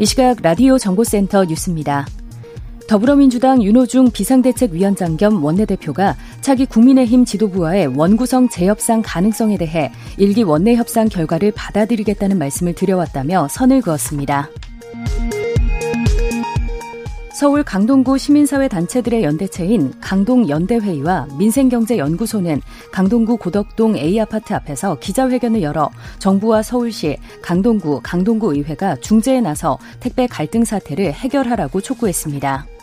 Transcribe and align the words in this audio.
이 0.00 0.06
시각 0.06 0.42
라디오 0.42 0.76
정보센터 0.76 1.44
뉴스입니다. 1.44 2.04
더불어민주당 2.88 3.62
윤호중 3.62 4.10
비상대책위원장 4.10 5.16
겸 5.16 5.42
원내대표가 5.42 6.16
차기 6.40 6.66
국민의힘 6.66 7.24
지도부와의 7.24 7.96
원구성 7.96 8.48
재협상 8.48 9.02
가능성에 9.04 9.56
대해 9.56 9.92
일기 10.18 10.42
원내 10.42 10.74
협상 10.74 11.08
결과를 11.08 11.52
받아들이겠다는 11.52 12.38
말씀을 12.38 12.74
드려왔다며 12.74 13.46
선을 13.48 13.82
그었습니다. 13.82 14.50
서울 17.34 17.64
강동구 17.64 18.16
시민사회 18.16 18.68
단체들의 18.68 19.24
연대체인 19.24 19.92
강동연대회의와 20.00 21.26
민생경제연구소는 21.36 22.60
강동구 22.92 23.38
고덕동 23.38 23.96
A아파트 23.96 24.54
앞에서 24.54 25.00
기자회견을 25.00 25.60
열어 25.60 25.90
정부와 26.20 26.62
서울시, 26.62 27.18
강동구, 27.42 28.02
강동구 28.04 28.54
의회가 28.54 28.94
중재에 29.00 29.40
나서 29.40 29.78
택배 29.98 30.28
갈등 30.28 30.64
사태를 30.64 31.12
해결하라고 31.12 31.80
촉구했습니다. 31.80 32.73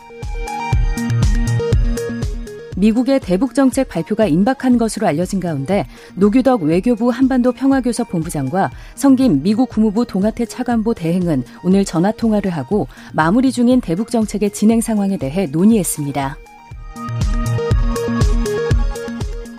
미국의 2.76 3.20
대북 3.20 3.54
정책 3.54 3.88
발표가 3.88 4.26
임박한 4.26 4.78
것으로 4.78 5.06
알려진 5.06 5.40
가운데 5.40 5.86
노규덕 6.14 6.62
외교부 6.62 7.10
한반도 7.10 7.52
평화교섭 7.52 8.08
본부장과 8.10 8.70
성김 8.94 9.42
미국 9.42 9.68
국무부 9.68 10.06
동아태 10.06 10.46
차관보 10.46 10.94
대행은 10.94 11.44
오늘 11.64 11.84
전화 11.84 12.12
통화를 12.12 12.50
하고 12.50 12.88
마무리 13.12 13.52
중인 13.52 13.80
대북 13.80 14.10
정책의 14.10 14.52
진행 14.52 14.80
상황에 14.80 15.16
대해 15.16 15.46
논의했습니다. 15.46 16.36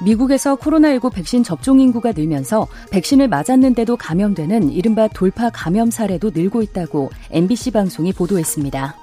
미국에서 0.04 0.58
코로나19 0.58 1.14
백신 1.14 1.44
접종 1.44 1.80
인구가 1.80 2.12
늘면서 2.12 2.68
백신을 2.92 3.30
맞았는데도 3.30 3.96
감염되는 3.96 4.70
이른바 4.70 5.08
돌파 5.08 5.50
감염 5.50 5.90
사례도 5.92 6.32
늘고 6.34 6.62
있다고 6.62 7.10
MBC 7.32 7.72
방송이 7.72 8.12
보도했습니다. 8.12 8.98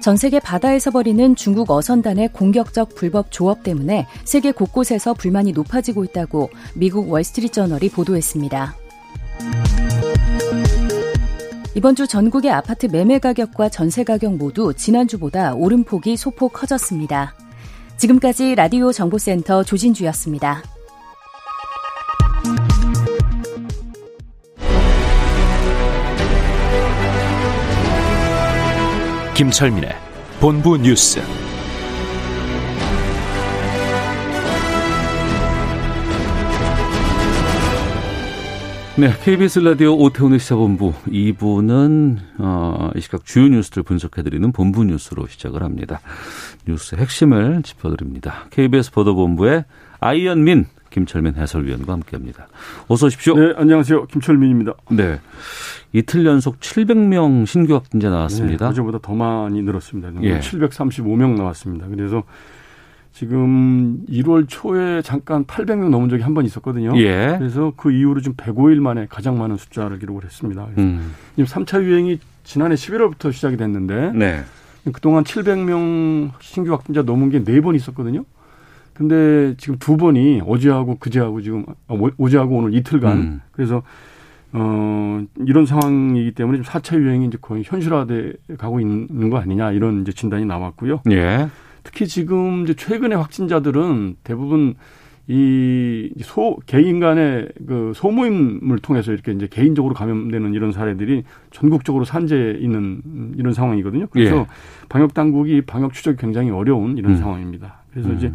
전 0.00 0.16
세계 0.16 0.38
바다에서 0.38 0.90
벌이는 0.90 1.34
중국 1.34 1.70
어선단의 1.70 2.28
공격적 2.32 2.94
불법 2.94 3.30
조업 3.30 3.62
때문에 3.62 4.06
세계 4.24 4.52
곳곳에서 4.52 5.12
불만이 5.14 5.52
높아지고 5.52 6.04
있다고 6.04 6.50
미국 6.74 7.10
월스트리트저널이 7.10 7.90
보도했습니다. 7.90 8.76
이번 11.74 11.94
주 11.94 12.06
전국의 12.06 12.50
아파트 12.50 12.86
매매 12.86 13.18
가격과 13.18 13.68
전세 13.68 14.04
가격 14.04 14.36
모두 14.36 14.72
지난주보다 14.74 15.54
오름폭이 15.54 16.16
소폭 16.16 16.52
커졌습니다. 16.52 17.34
지금까지 17.96 18.54
라디오 18.54 18.92
정보센터 18.92 19.64
조진주였습니다. 19.64 20.62
김철민의 29.38 29.90
본부 30.40 30.76
뉴스. 30.76 31.20
네, 38.96 39.12
KBS 39.22 39.60
라디오 39.60 39.96
오태훈의 39.96 40.40
시사본부 40.40 40.92
2부는 41.06 42.16
어, 42.40 42.90
이 42.96 43.00
시각 43.00 43.24
주요 43.24 43.46
뉴스를 43.46 43.84
분석해드리는 43.84 44.50
본부 44.50 44.82
뉴스로 44.82 45.28
시작을 45.28 45.62
합니다. 45.62 46.00
뉴스 46.66 46.96
핵심을 46.96 47.62
짚어드립니다. 47.62 48.46
KBS 48.50 48.90
보도본부의 48.90 49.66
아이언민 50.00 50.66
김철민 50.90 51.34
해설위원과 51.34 51.92
함께합니다. 51.92 52.48
어서 52.88 53.06
오십시오. 53.06 53.34
네, 53.38 53.54
안녕하세요. 53.56 54.06
김철민입니다. 54.06 54.72
네, 54.90 55.20
이틀 55.92 56.24
연속 56.26 56.60
700명 56.60 57.46
신규 57.46 57.74
확진자 57.74 58.10
나왔습니다. 58.10 58.66
네, 58.66 58.70
어제보다 58.70 58.98
더 59.02 59.14
많이 59.14 59.62
늘었습니다. 59.62 60.12
예. 60.22 60.40
735명 60.40 61.36
나왔습니다. 61.36 61.86
그래서 61.88 62.22
지금 63.12 64.04
1월 64.08 64.46
초에 64.48 65.02
잠깐 65.02 65.44
800명 65.44 65.88
넘은 65.88 66.08
적이 66.08 66.22
한 66.22 66.34
번 66.34 66.44
있었거든요. 66.44 66.92
예. 66.96 67.34
그래서 67.38 67.72
그 67.76 67.90
이후로 67.90 68.20
지금 68.20 68.36
105일 68.36 68.80
만에 68.80 69.06
가장 69.08 69.38
많은 69.38 69.56
숫자를 69.56 69.98
기록을 69.98 70.24
했습니다. 70.24 70.68
음, 70.78 71.14
지금 71.34 71.44
3차 71.46 71.82
유행이 71.82 72.18
지난해 72.44 72.76
11월부터 72.76 73.32
시작이 73.32 73.56
됐는데 73.56 74.12
네. 74.14 74.44
그동안 74.92 75.24
700명 75.24 76.30
신규 76.40 76.72
확진자 76.72 77.02
넘은 77.02 77.30
게 77.30 77.40
네 77.44 77.60
번 77.60 77.74
있었거든요. 77.74 78.24
근데 78.98 79.54
지금 79.58 79.76
두 79.78 79.96
번이 79.96 80.42
어제하고 80.44 80.96
그제하고 80.98 81.40
지금 81.40 81.64
어제하고 81.86 82.56
오늘 82.56 82.74
이틀간 82.74 83.16
음. 83.16 83.40
그래서 83.52 83.82
어 84.52 85.22
이런 85.46 85.66
상황이기 85.66 86.32
때문에 86.32 86.60
지금 86.62 86.68
4차 86.72 86.98
유행이 86.98 87.26
이제 87.26 87.38
거의 87.40 87.62
현실화돼 87.64 88.32
가고 88.58 88.80
있는 88.80 89.30
거 89.30 89.38
아니냐 89.38 89.70
이런 89.70 90.00
이제 90.02 90.10
진단이 90.10 90.46
나왔고요. 90.46 91.02
예. 91.12 91.46
특히 91.84 92.08
지금 92.08 92.64
이제 92.64 92.74
최근의 92.74 93.16
확진자들은 93.18 94.16
대부분 94.24 94.74
이 95.28 96.10
소 96.22 96.56
개인 96.66 96.98
간의 97.00 97.50
그 97.68 97.92
소모임을 97.94 98.78
통해서 98.78 99.12
이렇게 99.12 99.30
이제 99.32 99.46
개인적으로 99.48 99.94
감염되는 99.94 100.54
이런 100.54 100.72
사례들이 100.72 101.22
전국적으로 101.50 102.04
산재해 102.04 102.58
있는 102.58 103.34
이런 103.36 103.52
상황이거든요. 103.52 104.06
그래서 104.10 104.38
예. 104.38 104.46
방역 104.88 105.14
당국이 105.14 105.60
방역 105.60 105.92
추적이 105.92 106.16
굉장히 106.18 106.50
어려운 106.50 106.96
이런 106.98 107.12
음. 107.12 107.16
상황입니다. 107.18 107.82
그래서 107.92 108.12
이제 108.14 108.32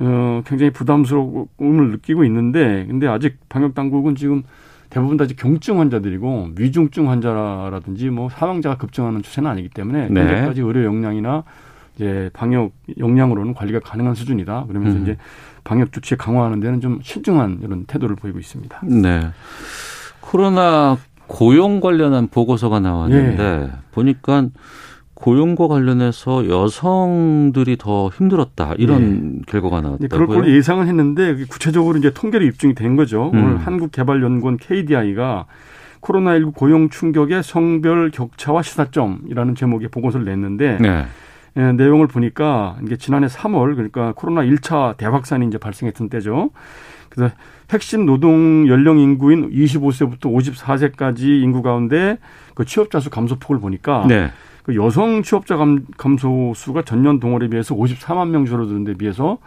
어 0.00 0.42
굉장히 0.46 0.70
부담스러움을 0.70 1.90
느끼고 1.92 2.24
있는데 2.24 2.86
근데 2.88 3.06
아직 3.06 3.38
방역 3.48 3.74
당국은 3.74 4.16
지금 4.16 4.42
대부분 4.88 5.16
다 5.16 5.24
이제 5.24 5.34
경증 5.38 5.78
환자들이고 5.78 6.50
위중증 6.56 7.10
환자라든지 7.10 8.10
뭐 8.10 8.28
사망자가 8.28 8.76
급증하는 8.76 9.22
추세는 9.22 9.48
아니기 9.48 9.68
때문에 9.68 10.08
네. 10.08 10.20
현재까지 10.20 10.62
의료 10.62 10.84
역량이나 10.84 11.44
이제 11.96 12.30
방역 12.32 12.72
역량으로는 12.98 13.54
관리가 13.54 13.80
가능한 13.80 14.14
수준이다. 14.14 14.64
그러면서 14.66 14.96
음. 14.96 15.02
이제 15.02 15.16
방역 15.64 15.92
조치 15.92 16.16
강화하는 16.16 16.60
데는 16.60 16.80
좀 16.80 16.98
신중한 17.02 17.60
이런 17.62 17.84
태도를 17.84 18.16
보이고 18.16 18.38
있습니다. 18.38 18.80
네. 18.84 19.28
코로나 20.20 20.96
고용 21.26 21.80
관련한 21.80 22.26
보고서가 22.26 22.80
나왔는데 22.80 23.42
예. 23.42 23.70
보니까 23.92 24.48
고용과 25.20 25.68
관련해서 25.68 26.48
여성들이 26.48 27.76
더 27.76 28.08
힘들었다 28.08 28.74
이런 28.78 29.42
결과가 29.46 29.82
네, 29.82 30.08
그럴 30.08 30.26
나왔다고요. 30.26 30.42
걸 30.42 30.56
예상은 30.56 30.88
했는데 30.88 31.34
그게 31.34 31.44
구체적으로 31.44 31.98
이제 31.98 32.10
통계로 32.10 32.44
입증이 32.46 32.74
된 32.74 32.96
거죠. 32.96 33.30
음. 33.34 33.44
오늘 33.44 33.58
한국개발연구원 33.58 34.56
KDI가 34.56 35.44
코로나19 36.00 36.54
고용 36.54 36.88
충격의 36.88 37.42
성별 37.42 38.10
격차와 38.10 38.62
시사점이라는 38.62 39.54
제목의 39.54 39.88
보고서를 39.88 40.24
냈는데 40.24 40.78
네. 40.80 41.04
예, 41.56 41.72
내용을 41.72 42.06
보니까 42.06 42.78
이게 42.82 42.96
지난해 42.96 43.26
3월 43.26 43.74
그러니까 43.74 44.14
코로나 44.16 44.42
1차 44.42 44.96
대확산이 44.96 45.46
이제 45.46 45.58
발생했던 45.58 46.08
때죠. 46.08 46.50
그래서 47.10 47.34
핵심 47.70 48.06
노동 48.06 48.66
연령 48.68 48.98
인구인 48.98 49.50
25세부터 49.50 50.22
54세까지 50.22 51.42
인구 51.42 51.60
가운데 51.60 52.18
그 52.54 52.64
취업자 52.64 53.00
수 53.00 53.10
감소폭을 53.10 53.60
보니까 53.60 54.06
네. 54.08 54.30
그 54.62 54.74
여성 54.76 55.22
취업자 55.22 55.56
감, 55.56 55.84
감소 55.96 56.52
수가 56.54 56.82
전년 56.82 57.20
동월에 57.20 57.48
비해서 57.48 57.74
54만 57.74 58.28
명 58.28 58.46
줄어드는 58.46 58.84
데 58.84 58.94
비해서 58.94 59.38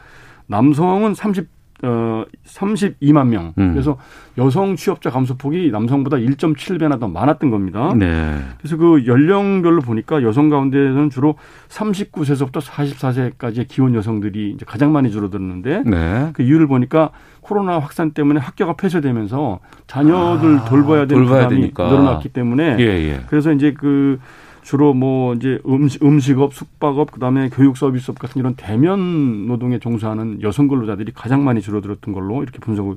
남성은 0.48 1.14
30 1.14 1.48
어, 1.86 2.24
32만 2.46 3.28
명. 3.28 3.54
음. 3.58 3.74
그래서 3.74 3.98
여성 4.38 4.78
취업자 4.78 5.10
감소폭이 5.10 5.70
남성보다 5.70 6.16
1.7배나 6.16 6.98
더 6.98 7.10
많았던 7.10 7.50
겁니다. 7.50 7.94
네. 7.94 8.40
그래서 8.58 8.78
그 8.78 9.06
연령별로 9.06 9.82
보니까 9.82 10.24
여성 10.24 10.48
가운데서는 10.48 11.10
주로 11.10 11.36
39세에서부터 11.68 12.62
44세까지의 12.62 13.68
기혼 13.68 13.96
여성들이 13.96 14.52
이제 14.52 14.66
가장 14.66 14.94
많이 14.94 15.12
줄어들었는데 15.12 15.84
네. 15.86 16.30
그 16.32 16.44
이유를 16.44 16.68
보니까 16.68 17.10
코로나 17.42 17.80
확산 17.80 18.12
때문에 18.12 18.40
학교가 18.40 18.78
폐쇄되면서 18.78 19.60
자녀들 19.88 20.60
아, 20.60 20.64
돌봐야 20.64 21.06
되는 21.06 21.26
돌봐야 21.26 21.44
부담이 21.50 21.62
되니까. 21.62 21.90
늘어났기 21.90 22.30
때문에 22.30 22.78
예, 22.80 22.84
예. 22.84 23.22
그래서 23.28 23.52
이제 23.52 23.74
그 23.78 24.20
주로 24.64 24.94
뭐 24.94 25.34
이제 25.36 25.60
음식, 25.68 26.04
음식업, 26.04 26.54
숙박업, 26.54 27.12
그다음에 27.12 27.50
교육 27.50 27.78
서비스업 27.78 28.18
같은 28.18 28.40
이런 28.40 28.56
대면 28.56 29.46
노동에 29.48 29.78
종사하는 29.78 30.42
여성 30.42 30.68
근로자들이 30.68 31.12
가장 31.14 31.44
많이 31.44 31.62
줄어들었던 31.62 32.14
걸로 32.14 32.42
이렇게 32.42 32.60
분석을 32.60 32.96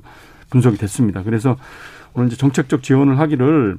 분석이 0.49 0.77
됐습니다. 0.77 1.23
그래서 1.23 1.57
오늘 2.13 2.27
이제 2.27 2.37
정책적 2.37 2.83
지원을 2.83 3.19
하기를 3.19 3.77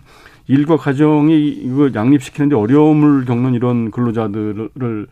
일과 0.48 0.76
가정이 0.76 1.48
이거 1.48 1.90
양립시키는데 1.94 2.56
어려움을 2.56 3.24
겪는 3.24 3.54
이런 3.54 3.90
근로자들을 3.90 5.06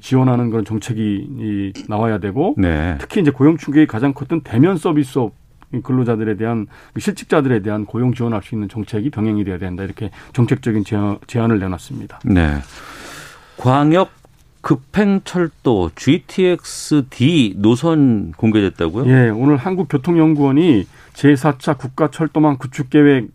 지원하는 0.00 0.50
그런 0.50 0.64
정책이 0.64 1.72
나와야 1.88 2.18
되고 2.18 2.54
네. 2.56 2.96
특히 3.00 3.20
이제 3.20 3.32
고용 3.32 3.56
충격이 3.56 3.86
가장 3.86 4.14
컸던 4.14 4.42
대면 4.42 4.76
서비스업 4.76 5.32
근로자들에 5.82 6.36
대한 6.36 6.66
실직자들에 6.98 7.60
대한 7.60 7.86
고용 7.86 8.12
지원할 8.12 8.42
수 8.42 8.54
있는 8.54 8.68
정책이 8.68 9.10
병행이 9.10 9.44
돼야 9.44 9.58
된다 9.58 9.84
이렇게 9.84 10.10
정책적인 10.32 10.84
제안, 10.84 11.18
제안을 11.26 11.58
내놨습니다. 11.58 12.20
네. 12.24 12.58
광역 13.56 14.10
급행철도 14.62 15.90
GTX-D 15.94 17.54
노선 17.58 18.32
공개됐다고요? 18.32 19.06
예, 19.06 19.30
오늘 19.30 19.56
한국교통연구원이 19.56 20.86
제4차 21.14 21.78
국가철도망 21.78 22.58
구축계획 22.58 23.28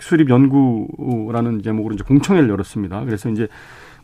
수립 0.00 0.28
연구라는 0.30 1.62
제목으로 1.62 1.94
이제 1.94 2.04
공청회를 2.04 2.48
열었습니다. 2.50 3.04
그래서 3.04 3.30
이제 3.30 3.48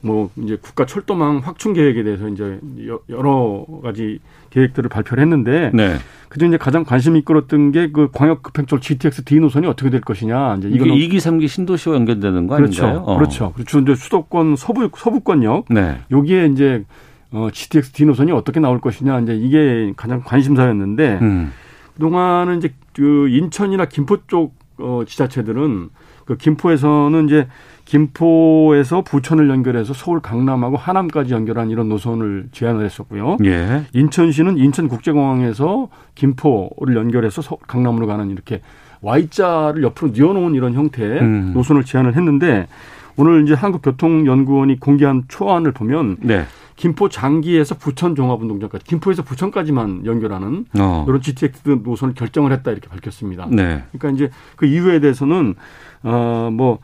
뭐 0.05 0.31
이제 0.37 0.59
국가 0.61 0.85
철도망 0.85 1.39
확충 1.39 1.73
계획에 1.73 2.03
대해서 2.03 2.29
이제 2.29 2.61
여러 3.09 3.65
가지 3.83 4.19
계획들을 4.51 4.89
발표를 4.91 5.23
했는데 5.23 5.71
네. 5.73 5.97
그중 6.29 6.49
이제 6.49 6.59
가장 6.59 6.85
관심 6.85 7.17
이끌었던 7.17 7.73
게 7.73 7.89
그 7.93 8.09
광역 8.13 8.43
급행철 8.43 8.81
GTX 8.81 9.25
D 9.25 9.41
노선이 9.41 9.67
어떻게 9.67 9.89
될 9.89 10.01
것이냐. 10.01 10.57
이제 10.57 10.69
이게 10.69 10.85
2기, 10.85 11.17
3기 11.17 11.49
신도시와 11.49 11.95
연결되는 11.97 12.47
거 12.47 12.57
그렇죠. 12.57 12.87
아닌가요? 12.87 13.05
어. 13.07 13.17
그렇죠. 13.17 13.53
그렇죠. 13.53 13.79
이제 13.81 13.95
수도권 13.95 14.57
서부 14.57 14.91
서부권역 14.95 15.67
네. 15.71 16.01
여기에 16.11 16.47
이제 16.47 16.85
어 17.33 17.49
GTX 17.53 17.93
D 17.93 18.05
노선이 18.05 18.33
어떻게 18.33 18.61
나올 18.61 18.81
것이냐. 18.81 19.21
이제 19.21 19.35
이게 19.35 19.93
가장 19.97 20.23
관심사였는데 20.25 21.19
음. 21.23 21.53
그동안은 21.95 22.59
이제 22.59 22.75
그 22.95 23.29
인천이나 23.29 23.87
김포 23.87 24.19
쪽 24.27 24.55
어, 24.79 25.03
지자체들은 25.07 25.91
그 26.25 26.37
김포에서는 26.37 27.27
이제 27.27 27.47
김포에서 27.85 29.03
부천을 29.03 29.49
연결해서 29.51 29.93
서울 29.93 30.21
강남하고 30.21 30.77
하남까지 30.77 31.33
연결한 31.33 31.71
이런 31.71 31.89
노선을 31.89 32.49
제안을 32.53 32.85
했었고요. 32.85 33.37
예. 33.45 33.85
인천시는 33.93 34.59
인천국제공항에서 34.59 35.89
김포를 36.15 36.97
연결해서 36.97 37.43
서울 37.43 37.61
강남으로 37.67 38.07
가는 38.07 38.31
이렇게 38.31 38.61
Y자를 39.03 39.83
옆으로 39.83 40.13
뉘어놓은 40.13 40.55
이런 40.55 40.73
형태의 40.73 41.21
음. 41.21 41.53
노선을 41.55 41.85
제안을 41.85 42.17
했는데 42.17 42.67
오늘 43.17 43.45
이제 43.45 43.55
한국교통연구원이 43.55 44.81
공개한 44.81 45.25
초안을 45.29 45.73
보면 45.73 46.17
네. 46.21 46.45
김포 46.77 47.09
장기에서 47.09 47.77
부천 47.77 48.17
종합운동장까지 48.17 48.85
김포에서 48.85 49.23
부천까지만 49.23 50.07
연결하는 50.07 50.67
어. 50.79 51.05
이런 51.07 51.21
GTX 51.21 51.81
노선을 51.85 52.15
결정을 52.15 52.51
했다 52.53 52.73
이렇게 52.73 52.89
밝혔습니다. 52.89 53.47
네. 53.51 53.85
그러니까 53.93 54.11
이제 54.11 54.31
그 54.57 54.67
이유에 54.67 54.99
대해서는 54.99 55.55
어뭐 56.03 56.81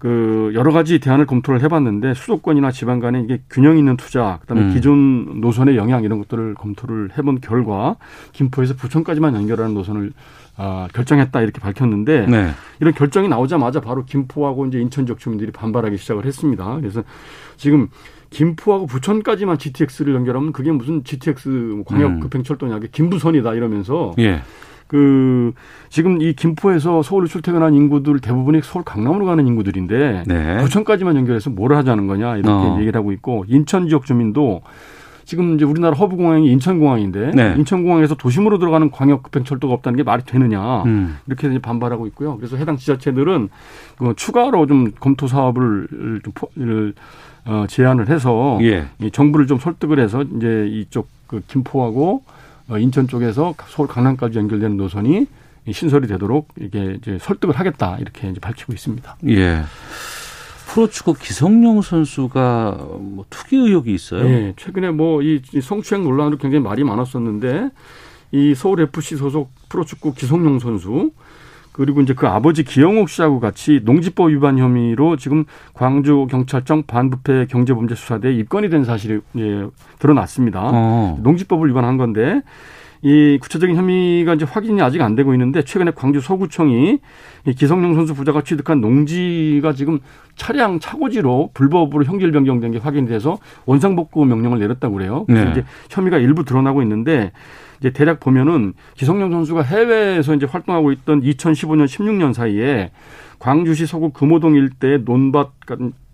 그 0.00 0.50
여러 0.54 0.72
가지 0.72 0.98
대안을 0.98 1.26
검토를 1.26 1.62
해봤는데 1.62 2.14
수도권이나 2.14 2.72
지방 2.72 3.00
간에 3.00 3.20
이게 3.20 3.42
균형 3.50 3.76
있는 3.76 3.98
투자, 3.98 4.38
그다음에 4.40 4.62
음. 4.62 4.74
기존 4.74 5.42
노선의 5.42 5.76
영향 5.76 6.04
이런 6.04 6.18
것들을 6.18 6.54
검토를 6.54 7.10
해본 7.18 7.42
결과 7.42 7.96
김포에서 8.32 8.74
부천까지만 8.74 9.34
연결하는 9.34 9.74
노선을 9.74 10.12
아, 10.56 10.88
결정했다 10.94 11.42
이렇게 11.42 11.60
밝혔는데 11.60 12.26
네. 12.26 12.50
이런 12.80 12.94
결정이 12.94 13.28
나오자마자 13.28 13.80
바로 13.80 14.06
김포하고 14.06 14.66
이제 14.66 14.80
인천 14.80 15.04
지역 15.04 15.18
주민들이 15.18 15.52
반발하기 15.52 15.98
시작을 15.98 16.24
했습니다. 16.24 16.76
그래서 16.76 17.02
지금 17.58 17.88
김포하고 18.30 18.86
부천까지만 18.86 19.58
GTX를 19.58 20.14
연결하면 20.14 20.52
그게 20.52 20.72
무슨 20.72 21.04
GTX 21.04 21.82
광역 21.84 22.06
음. 22.06 22.20
급행철도냐, 22.20 22.78
이게 22.78 22.88
김부선이다 22.90 23.52
이러면서 23.52 24.14
예. 24.18 24.40
그 24.90 25.52
지금 25.88 26.20
이 26.20 26.32
김포에서 26.32 27.04
서울로 27.04 27.28
출퇴근한 27.28 27.74
인구들 27.74 28.18
대부분이 28.18 28.60
서울 28.64 28.84
강남으로 28.84 29.24
가는 29.24 29.46
인구들인데 29.46 30.24
네. 30.26 30.58
부천까지만 30.64 31.14
연결해서 31.14 31.48
뭘 31.48 31.74
하자는 31.74 32.08
거냐 32.08 32.38
이렇게 32.38 32.50
어. 32.50 32.76
얘기를 32.80 32.98
하고 32.98 33.12
있고 33.12 33.44
인천 33.46 33.86
지역 33.88 34.04
주민도 34.04 34.62
지금 35.24 35.54
이제 35.54 35.64
우리나라 35.64 35.94
허브 35.96 36.16
공항이 36.16 36.50
인천 36.50 36.80
공항인데 36.80 37.30
네. 37.36 37.54
인천 37.56 37.84
공항에서 37.84 38.16
도심으로 38.16 38.58
들어가는 38.58 38.90
광역 38.90 39.22
급행 39.22 39.44
철도가 39.44 39.74
없다는 39.74 39.96
게 39.96 40.02
말이 40.02 40.24
되느냐 40.26 40.82
음. 40.82 41.18
이렇게 41.28 41.46
이제 41.46 41.60
반발하고 41.60 42.08
있고요. 42.08 42.36
그래서 42.38 42.56
해당 42.56 42.76
지자체들은 42.76 43.48
그 43.96 44.14
추가로 44.16 44.66
좀 44.66 44.90
검토 44.98 45.28
사업을 45.28 45.86
좀 46.24 46.32
포- 46.34 46.50
을, 46.58 46.94
어, 47.44 47.64
제안을 47.68 48.08
해서 48.08 48.58
예. 48.62 48.86
이 49.00 49.12
정부를 49.12 49.46
좀 49.46 49.58
설득을 49.60 50.00
해서 50.00 50.24
이제 50.36 50.66
이쪽 50.68 51.06
그 51.28 51.40
김포하고 51.46 52.24
어, 52.26 52.39
인천 52.78 53.08
쪽에서 53.08 53.54
서울 53.68 53.88
강남까지 53.88 54.38
연결되는 54.38 54.76
노선이 54.76 55.26
이 55.66 55.72
신설이 55.72 56.06
되도록 56.06 56.48
이게 56.58 56.96
이제 57.00 57.18
설득을 57.20 57.58
하겠다 57.58 57.98
이렇게 57.98 58.28
이제 58.30 58.40
밝히고 58.40 58.72
있습니다. 58.72 59.16
예. 59.28 59.62
프로축구 60.68 61.14
기성용 61.14 61.82
선수가 61.82 62.78
뭐 63.00 63.24
투기 63.28 63.56
의혹이 63.56 63.92
있어요. 63.92 64.24
예, 64.24 64.54
최근에 64.56 64.90
뭐 64.90 65.20
이 65.22 65.40
성추행 65.60 66.04
논란으로 66.04 66.38
굉장히 66.38 66.62
말이 66.62 66.84
많았었는데 66.84 67.70
이 68.32 68.54
서울 68.54 68.80
FC 68.80 69.16
소속 69.16 69.50
프로축구 69.68 70.14
기성용 70.14 70.60
선수 70.60 71.10
그리고 71.72 72.00
이제 72.00 72.14
그 72.14 72.26
아버지 72.26 72.64
기영옥 72.64 73.08
씨하고 73.08 73.40
같이 73.40 73.80
농지법 73.84 74.30
위반 74.30 74.58
혐의로 74.58 75.16
지금 75.16 75.44
광주 75.72 76.26
경찰청 76.30 76.82
반부패 76.84 77.46
경제범죄 77.46 77.94
수사대에 77.94 78.32
입건이 78.34 78.68
된 78.70 78.84
사실이 78.84 79.20
예, 79.38 79.66
드러났습니다. 79.98 80.60
어. 80.62 81.18
농지법을 81.22 81.68
위반한 81.68 81.96
건데 81.96 82.42
이 83.02 83.38
구체적인 83.40 83.76
혐의가 83.76 84.34
이제 84.34 84.44
확인이 84.44 84.82
아직 84.82 85.00
안 85.00 85.14
되고 85.14 85.32
있는데 85.32 85.62
최근에 85.62 85.92
광주 85.92 86.20
서구청이 86.20 86.98
이 87.46 87.54
기성용 87.54 87.94
선수 87.94 88.14
부자가 88.14 88.42
취득한 88.42 88.82
농지가 88.82 89.72
지금 89.72 90.00
차량 90.36 90.80
차고지로 90.80 91.50
불법으로 91.54 92.04
형질 92.04 92.30
변경된 92.30 92.72
게 92.72 92.78
확인이 92.78 93.08
돼서 93.08 93.38
원상복구 93.64 94.26
명령을 94.26 94.58
내렸다고 94.58 94.94
그래요. 94.94 95.24
그래서 95.26 95.44
네. 95.46 95.50
이제 95.52 95.64
혐의가 95.88 96.18
일부 96.18 96.44
드러나고 96.44 96.82
있는데 96.82 97.32
이제 97.80 97.90
대략 97.90 98.20
보면은 98.20 98.74
기성용 98.96 99.32
선수가 99.32 99.62
해외에서 99.62 100.34
이제 100.34 100.46
활동하고 100.46 100.92
있던 100.92 101.22
2015년 101.22 101.86
16년 101.86 102.34
사이에 102.34 102.90
광주시 103.38 103.86
서구 103.86 104.10
금호동 104.10 104.54
일대의 104.54 105.00
논밭 105.04 105.52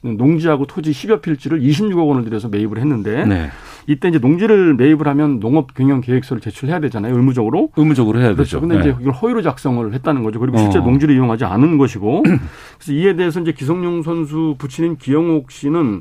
농지하고 0.03 0.67
토지 0.67 0.93
10여 0.93 1.21
필지를 1.21 1.61
26억 1.61 2.07
원을 2.07 2.25
들여서 2.25 2.49
매입을 2.49 2.79
했는데 2.79 3.27
네. 3.27 3.51
이때 3.87 4.09
이제 4.09 4.19
농지를 4.19 4.75
매입을 4.75 5.07
하면 5.09 5.39
농업 5.41 5.75
경영 5.75 6.01
계획서를 6.01 6.41
제출해야 6.41 6.81
되잖아요. 6.81 7.15
의무적으로. 7.17 7.71
의무적으로 7.77 8.19
해야 8.21 8.35
그렇죠. 8.35 8.59
되죠. 8.59 8.61
근데 8.61 8.81
이제 8.81 8.89
네. 8.91 8.97
이걸 9.01 9.13
허위로 9.15 9.43
작성을 9.43 9.93
했다는 9.95 10.23
거죠. 10.25 10.41
그리고 10.41 10.59
실제 10.59 10.79
어. 10.79 10.83
농지를 10.83 11.15
이용하지 11.15 11.45
않은 11.45 11.79
것이고. 11.79 12.23
그래서 12.23 12.93
이에 12.93 13.15
대해서 13.15 13.41
이제 13.41 13.53
기성용 13.53 14.03
선수 14.03 14.57
부친인 14.59 14.97
기영옥 14.97 15.51
씨는 15.51 16.01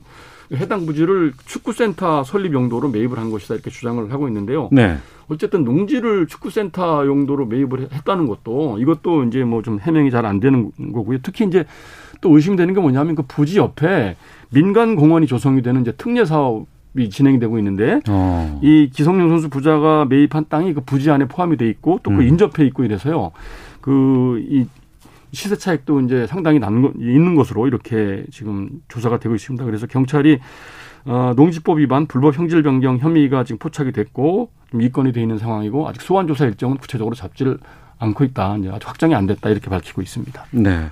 해당 0.54 0.86
부지를 0.86 1.34
축구센터 1.46 2.24
설립 2.24 2.54
용도로 2.54 2.90
매입을 2.90 3.18
한 3.18 3.32
것이다 3.32 3.56
이렇게 3.56 3.70
주장을 3.72 4.12
하고 4.12 4.28
있는데요. 4.28 4.70
네. 4.72 4.98
어쨌든 5.28 5.64
농지를 5.64 6.28
축구센터 6.28 7.08
용도로 7.08 7.48
매입을 7.48 7.90
했다는 7.92 8.28
것도 8.28 8.78
이것도 8.80 9.24
이제 9.24 9.44
뭐 9.44 9.62
좀 9.64 9.80
해명이 9.80 10.12
잘 10.12 10.26
안 10.26 10.40
되는 10.40 10.72
거고요. 10.94 11.18
특히 11.24 11.46
이제 11.46 11.66
또 12.22 12.36
의심되는 12.36 12.74
게 12.76 12.80
뭐냐면 12.80 13.16
그 13.16 13.24
부지 13.28 13.58
옆에 13.58 14.18
민간 14.52 14.96
공원이 14.96 15.26
조성이 15.28 15.62
되는 15.64 15.82
이제 15.82 15.92
특례 15.98 16.26
사업 16.26 16.68
이 16.98 17.10
진행이 17.10 17.40
되고 17.40 17.58
있는데 17.58 18.00
어. 18.08 18.60
이 18.62 18.90
기성용 18.94 19.30
선수 19.30 19.50
부자가 19.50 20.06
매입한 20.06 20.46
땅이 20.50 20.74
그 20.74 20.82
부지 20.82 21.12
안에 21.12 21.28
포함이 21.28 21.58
돼 21.58 21.68
있고 21.70 22.00
또그 22.04 22.22
음. 22.22 22.28
인접해 22.28 22.66
있고 22.66 22.84
이래서요. 22.84 23.32
그이 23.82 24.68
시세 25.32 25.58
차익도 25.58 26.02
이제 26.02 26.26
상당히 26.28 26.60
거, 26.60 26.94
있는 26.98 27.36
것으로 27.36 27.68
이렇게 27.68 28.26
지금 28.32 28.70
조사가 28.88 29.20
되고 29.20 29.36
있습니다. 29.36 29.66
그래서 29.66 29.86
경찰이 29.86 30.40
어, 31.06 31.34
농지법 31.36 31.80
위반 31.80 32.08
불법 32.08 32.38
형질 32.38 32.64
변경 32.64 32.98
혐의가 32.98 33.44
지금 33.44 33.60
포착이 33.60 33.92
됐고 33.92 34.50
좀 34.72 34.82
입건이 34.82 35.12
돼 35.12 35.22
있는 35.22 35.38
상황이고 35.38 35.88
아직 35.88 36.02
소환 36.02 36.28
조사 36.28 36.46
일정은 36.46 36.78
구체적으로 36.78 37.16
잡지를 37.16 37.60
않고 38.00 38.24
있다. 38.24 38.58
이제 38.58 38.70
아직 38.70 38.88
확정이 38.88 39.14
안 39.14 39.28
됐다 39.28 39.50
이렇게 39.50 39.70
밝히고 39.70 40.02
있습니다. 40.02 40.46
네. 40.52 40.90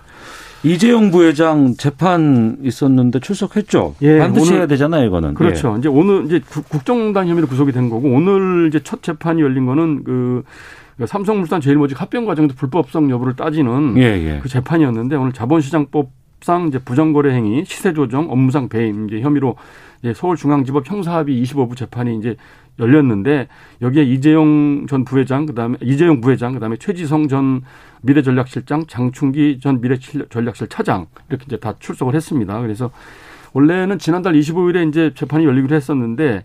이재용 0.64 1.12
부회장 1.12 1.76
재판 1.78 2.58
있었는데 2.64 3.20
출석했죠. 3.20 3.96
예, 4.02 4.20
반드시 4.20 4.48
오늘- 4.52 4.60
해야 4.62 4.68
되잖아요, 4.68 5.06
이거는. 5.08 5.34
그렇죠. 5.34 5.76
이제 5.78 5.90
오늘 5.90 6.26
이제 6.26 6.42
국- 6.50 6.68
국정농단 6.70 7.28
혐의로 7.28 7.48
구속이 7.48 7.72
된 7.74 7.90
거고 7.90 8.08
오늘 8.10 8.68
이제 8.70 8.80
첫 8.84 9.04
재판이 9.04 9.42
열린 9.42 9.66
거는 9.66 10.04
그 10.06 10.44
삼성물산 11.06 11.60
제일모직 11.60 12.00
합병 12.00 12.26
과정에서 12.26 12.54
불법성 12.56 13.10
여부를 13.10 13.36
따지는 13.36 13.96
예, 13.98 14.04
예. 14.04 14.40
그 14.42 14.48
재판이었는데 14.48 15.16
오늘 15.18 15.34
자본시장법 15.34 16.10
상 16.42 16.68
이제 16.68 16.78
부정거래 16.78 17.34
행위, 17.34 17.64
시세 17.66 17.94
조정, 17.94 18.30
업무상 18.30 18.68
배임 18.68 19.08
이제 19.08 19.22
혐의로 19.22 19.56
이제 20.02 20.14
서울중앙지법 20.14 20.90
형사합의 20.90 21.42
25부 21.44 21.76
재판이 21.78 22.18
이제 22.18 22.36
열렸는데 22.80 23.48
여기에 23.82 24.04
이재용 24.04 24.86
전 24.88 25.06
부회장 25.06 25.46
그다음에 25.46 25.78
이재용 25.82 26.22
부회장 26.22 26.54
그다음에 26.54 26.78
최지성 26.78 27.28
전 27.28 27.62
미래전략실장, 28.02 28.86
장충기 28.88 29.60
전 29.62 29.82
미래전략실 29.82 30.68
차장 30.68 31.08
이렇게 31.30 31.46
이제 31.48 31.58
다 31.58 31.74
출석을 31.80 32.16
했습니다. 32.16 32.60
그래서 32.62 32.92
원래는 33.54 34.00
지난달 34.00 34.34
25일에 34.34 34.90
이제 34.90 35.12
재판이 35.16 35.46
열리기로 35.46 35.76
했었는데 35.76 36.44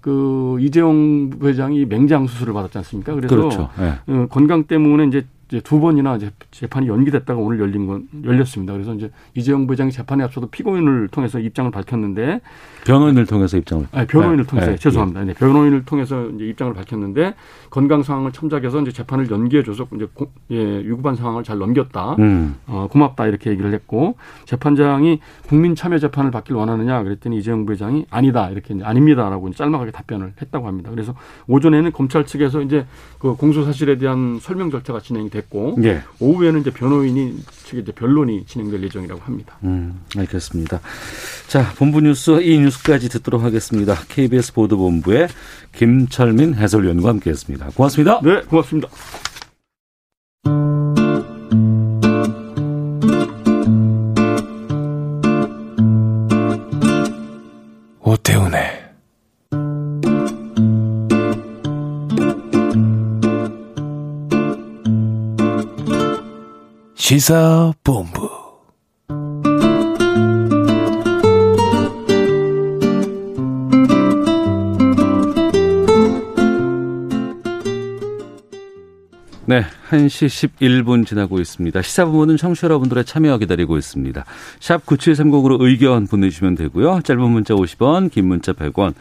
그 0.00 0.56
이재용 0.60 1.30
부회장이 1.30 1.84
맹장 1.86 2.26
수술을 2.26 2.52
받았지 2.54 2.78
않습니까? 2.78 3.14
그래서 3.14 3.34
그렇죠. 3.34 3.68
예. 3.80 4.12
어, 4.12 4.26
건강 4.30 4.64
때문에 4.64 5.06
이제 5.06 5.26
이제 5.48 5.60
두 5.60 5.78
번이나 5.80 6.16
이제 6.16 6.30
재판이 6.50 6.88
연기됐다가 6.88 7.38
오늘 7.40 7.60
열린 7.60 7.86
건 7.86 8.08
열렸습니다. 8.24 8.72
그래서 8.72 8.94
이제 8.94 9.10
이재용 9.34 9.66
부장이 9.66 9.92
재판에 9.92 10.24
앞서도 10.24 10.48
피고인을 10.48 11.08
통해서 11.08 11.38
입장을 11.38 11.70
밝혔는데 11.70 12.40
변호인을 12.84 13.26
통해서 13.26 13.56
입장을 13.56 13.86
아니, 13.92 14.06
변호인을 14.06 14.44
네. 14.44 14.50
통해서 14.50 14.70
네. 14.72 14.76
죄송합니다. 14.76 15.24
네, 15.24 15.34
변호인을 15.34 15.84
통해서 15.84 16.28
이제 16.30 16.46
입장을 16.46 16.74
밝혔는데 16.74 17.34
건강 17.70 18.02
상황을 18.02 18.32
첨작해서 18.32 18.80
이제 18.82 18.90
재판을 18.92 19.30
연기해줘서 19.30 19.86
이제 19.94 20.08
고, 20.14 20.32
예, 20.50 20.56
유구반 20.56 21.14
상황을 21.14 21.44
잘 21.44 21.58
넘겼다. 21.58 22.16
음. 22.18 22.56
어, 22.66 22.88
고맙다 22.90 23.26
이렇게 23.26 23.50
얘기를 23.50 23.72
했고 23.72 24.16
재판장이 24.46 25.20
국민 25.46 25.76
참여 25.76 25.98
재판을 25.98 26.32
받길 26.32 26.56
원하느냐 26.56 27.04
그랬더니 27.04 27.38
이재용 27.38 27.66
부회장이 27.66 28.06
아니다 28.10 28.50
이렇게 28.50 28.74
이제 28.74 28.84
아닙니다라고 28.84 29.48
이제 29.48 29.56
짤막하게 29.58 29.92
답변을 29.92 30.32
했다고 30.42 30.66
합니다. 30.66 30.90
그래서 30.90 31.14
오전에는 31.46 31.92
검찰 31.92 32.26
측에서 32.26 32.62
이제 32.62 32.84
그 33.20 33.34
공소 33.36 33.64
사실에 33.64 33.96
대한 33.96 34.38
설명 34.40 34.70
절차가 34.70 35.00
진행이 35.00 35.30
됐고 35.36 35.76
예. 35.84 36.02
오후에는 36.20 36.60
이제 36.60 36.70
변호인이 36.70 37.36
측에 37.66 37.80
이제 37.80 37.92
변론이 37.92 38.44
진행될 38.46 38.82
예정이라고 38.84 39.20
합니다. 39.22 39.56
음, 39.64 40.00
알겠습니다. 40.16 40.80
자, 41.48 41.72
본부 41.76 42.00
뉴스 42.00 42.40
이 42.42 42.58
뉴스까지 42.58 43.08
듣도록 43.08 43.42
하겠습니다. 43.42 43.94
KBS 44.08 44.52
보도본부의 44.54 45.28
김철민 45.74 46.54
해설위원과 46.54 47.08
함께했습니다. 47.10 47.70
고맙습니다. 47.74 48.20
네, 48.22 48.40
고맙습니다. 48.42 48.88
시사본부 67.06 68.28
네, 79.44 79.62
1시 79.90 80.50
11분 80.58 81.06
지나고 81.06 81.38
있습니다. 81.38 81.80
시사부문은 81.80 82.38
청취자 82.38 82.66
여러분들의 82.66 83.04
참여 83.04 83.38
기다리고 83.38 83.78
있습니다. 83.78 84.24
샵 84.58 84.84
9730으로 84.84 85.62
의견 85.62 86.08
보내주시면 86.08 86.56
되고요. 86.56 87.02
짧은 87.02 87.22
문자 87.30 87.54
50원, 87.54 88.10
긴 88.10 88.26
문자 88.26 88.52
100원, 88.52 88.94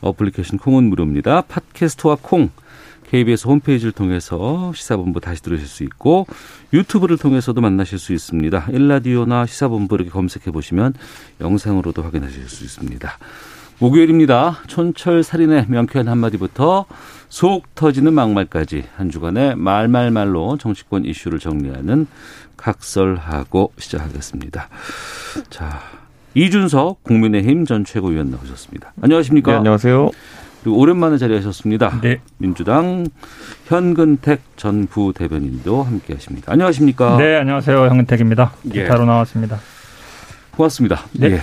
어플리케이션 0.00 0.60
콩은 0.60 0.84
무료입니다. 0.84 1.40
팟캐스트와 1.40 2.18
콩, 2.22 2.50
KBS 3.10 3.48
홈페이지를 3.48 3.92
통해서 3.92 4.72
시사본부 4.74 5.20
다시 5.20 5.42
들으실 5.42 5.66
수 5.66 5.82
있고 5.84 6.26
유튜브를 6.72 7.16
통해서도 7.16 7.60
만나실 7.60 7.98
수 7.98 8.12
있습니다. 8.12 8.66
일라디오나 8.72 9.46
시사본부 9.46 9.94
이렇게 9.94 10.10
검색해 10.10 10.50
보시면 10.52 10.94
영상으로도 11.40 12.02
확인하실 12.02 12.48
수 12.48 12.64
있습니다. 12.64 13.18
목요일입니다. 13.78 14.58
촌철 14.66 15.22
살인의 15.22 15.66
명쾌한 15.68 16.08
한마디부터 16.08 16.84
속 17.28 17.74
터지는 17.74 18.12
막말까지 18.12 18.84
한 18.96 19.10
주간의 19.10 19.54
말말말로 19.56 20.58
정치권 20.58 21.04
이슈를 21.04 21.38
정리하는 21.38 22.06
각설하고 22.56 23.72
시작하겠습니다. 23.78 24.68
자, 25.48 25.80
이준석 26.34 27.04
국민의힘 27.04 27.64
전 27.64 27.84
최고위원 27.84 28.30
나오셨습니다. 28.30 28.92
안녕하십니까? 29.00 29.52
네, 29.52 29.56
안녕하세요. 29.58 30.10
그리고 30.68 30.80
오랜만에 30.80 31.16
자리하셨습니다. 31.16 32.00
네. 32.02 32.20
민주당 32.36 33.06
현근택 33.68 34.42
전 34.56 34.86
부대변인도 34.86 35.82
함께하십니다. 35.82 36.52
안녕하십니까? 36.52 37.16
네, 37.16 37.36
안녕하세요. 37.36 37.84
황은택입니다. 37.84 38.52
예. 38.74 38.82
기타로 38.82 39.06
나왔습니다. 39.06 39.58
고맙습니다. 40.50 41.06
네. 41.12 41.32
예. 41.32 41.40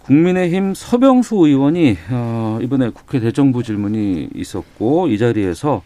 국민의힘 0.00 0.74
서병수 0.74 1.36
의원이 1.46 1.96
어, 2.10 2.58
이번에 2.60 2.88
국회 2.88 3.20
대정부 3.20 3.62
질문이 3.62 4.30
있었고 4.34 5.06
이 5.06 5.16
자리에서 5.16 5.82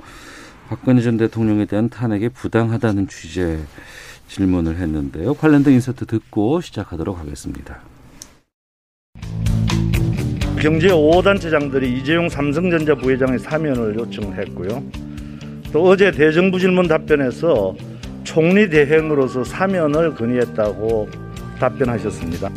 박근혜 0.70 1.02
전 1.02 1.18
대통령에 1.18 1.66
대한 1.66 1.90
탄핵이 1.90 2.30
부당하다는 2.30 3.08
취재 3.08 3.58
질문을 4.28 4.78
했는데요. 4.78 5.34
관련된 5.34 5.74
인서트 5.74 6.06
듣고 6.06 6.62
시작하도록 6.62 7.18
하겠습니다. 7.18 7.80
경제 10.60 10.88
5단체장들이 10.88 11.84
이재용 11.84 12.28
삼성전자 12.28 12.92
부회장의 12.92 13.38
사면을 13.38 13.94
요청했고요. 13.96 14.82
또 15.72 15.84
어제 15.84 16.10
대정부 16.10 16.58
질문 16.58 16.88
답변에서 16.88 17.76
총리 18.24 18.68
대행으로서 18.68 19.44
사면을 19.44 20.14
건의했다고 20.16 21.08
답변하셨습니다. 21.60 22.50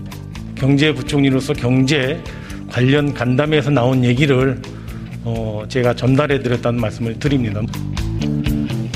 경제부총리로서 0.55 1.53
경제 1.53 2.19
관련 2.67 3.13
간담회에서 3.13 3.69
나온 3.69 4.03
얘기를 4.03 4.59
어, 5.23 5.63
제가 5.67 5.93
전달해 5.93 6.39
드렸다는 6.39 6.81
말씀을 6.81 7.19
드립니다. 7.19 7.61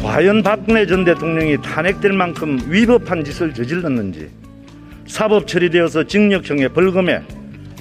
과연 0.01 0.41
박근혜 0.41 0.87
전 0.87 1.05
대통령이 1.05 1.61
탄핵될 1.61 2.11
만큼 2.11 2.59
위법한 2.67 3.23
짓을 3.23 3.53
저질렀는지 3.53 4.29
사법 5.05 5.47
처리되어서 5.47 6.05
징역형의 6.05 6.69
벌금에 6.69 7.21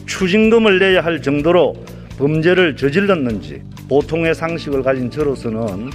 추징금을 0.06 0.78
내야 0.78 1.04
할 1.04 1.22
정도로 1.22 1.74
범죄를 2.18 2.76
저질렀는지 2.76 3.62
보통의 3.88 4.34
상식을 4.34 4.82
가진 4.82 5.10
저로서는 5.10 5.90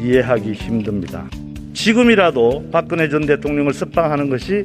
이해하기 0.00 0.52
힘듭니다. 0.52 1.26
지금이라도 1.72 2.68
박근혜 2.70 3.08
전 3.08 3.26
대통령을 3.26 3.72
석방하는 3.72 4.28
것이 4.30 4.64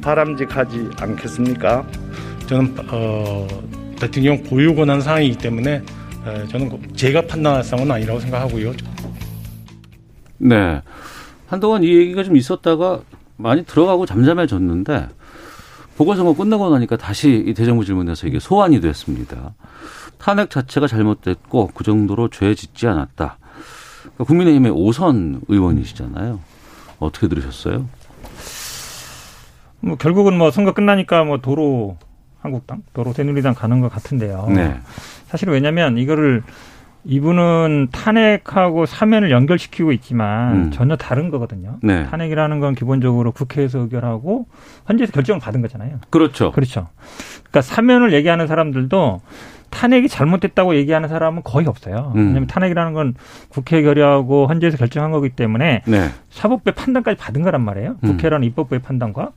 바람직하지 0.00 0.90
않겠습니까? 0.98 1.86
저는 2.46 2.74
어, 2.90 3.46
대통령 4.00 4.42
고유 4.42 4.74
권한 4.74 5.00
사항이기 5.00 5.38
때문에 5.38 5.82
에, 6.26 6.46
저는 6.48 6.70
제가 6.94 7.22
판단할 7.22 7.62
사항은 7.62 7.90
아니라고 7.90 8.20
생각하고요. 8.20 8.72
네. 10.38 10.80
한동안 11.46 11.82
이 11.84 11.94
얘기가 11.94 12.22
좀 12.22 12.36
있었다가 12.36 13.00
많이 13.36 13.64
들어가고 13.64 14.06
잠잠해졌는데 14.06 15.08
보궐선거 16.00 16.32
끝나고 16.32 16.70
나니까 16.70 16.96
다시 16.96 17.44
이 17.46 17.52
대정부 17.52 17.84
질문에서 17.84 18.26
이게 18.26 18.40
소환이 18.40 18.80
됐습니다. 18.80 19.52
탄핵 20.16 20.48
자체가 20.48 20.86
잘못됐고 20.86 21.72
그 21.74 21.84
정도로 21.84 22.28
죄 22.30 22.54
짓지 22.54 22.86
않았다. 22.86 23.36
그러니까 24.00 24.24
국민의힘의 24.24 24.72
오선 24.72 25.42
의원이시잖아요. 25.48 26.40
어떻게 27.00 27.28
들으셨어요? 27.28 27.86
뭐 29.80 29.96
결국은 29.96 30.38
뭐 30.38 30.50
선거 30.50 30.72
끝나니까 30.72 31.24
뭐 31.24 31.36
도로 31.36 31.98
한국당, 32.40 32.82
도로 32.94 33.12
새누리당 33.12 33.54
가는 33.54 33.80
것 33.82 33.92
같은데요. 33.92 34.46
네. 34.48 34.80
사실 35.28 35.50
왜냐면 35.50 35.98
이거를 35.98 36.42
이분은 37.04 37.88
탄핵하고 37.92 38.86
사면을 38.86 39.30
연결시키고 39.30 39.92
있지만 39.92 40.54
음. 40.54 40.70
전혀 40.70 40.96
다른 40.96 41.30
거거든요. 41.30 41.78
네. 41.82 42.04
탄핵이라는 42.06 42.60
건 42.60 42.74
기본적으로 42.74 43.32
국회에서 43.32 43.78
의결하고 43.80 44.46
헌재에서 44.88 45.12
결정을 45.12 45.40
받은 45.40 45.62
거잖아요. 45.62 45.98
그렇죠. 46.10 46.52
그렇죠. 46.52 46.88
그러니까 47.38 47.62
사면을 47.62 48.12
얘기하는 48.12 48.46
사람들도 48.46 49.20
탄핵이 49.70 50.08
잘못됐다고 50.08 50.74
얘기하는 50.74 51.08
사람은 51.08 51.42
거의 51.44 51.66
없어요. 51.66 52.12
음. 52.16 52.20
왜냐하면 52.20 52.46
탄핵이라는 52.46 52.92
건 52.92 53.14
국회 53.48 53.82
결의하고 53.82 54.46
헌재에서 54.46 54.76
결정한 54.76 55.10
거기 55.10 55.30
때문에 55.30 55.82
네. 55.86 56.08
사법부의 56.30 56.74
판단까지 56.74 57.16
받은 57.16 57.42
거란 57.42 57.62
말이에요. 57.62 57.96
음. 58.02 58.08
국회라는 58.08 58.46
입법부의 58.48 58.82
판단과 58.82 59.30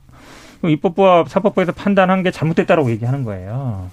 그럼 0.58 0.72
입법부와 0.72 1.24
사법부에서 1.28 1.72
판단한 1.72 2.22
게 2.22 2.30
잘못됐다라고 2.30 2.90
얘기하는 2.90 3.24
거예요. 3.24 3.88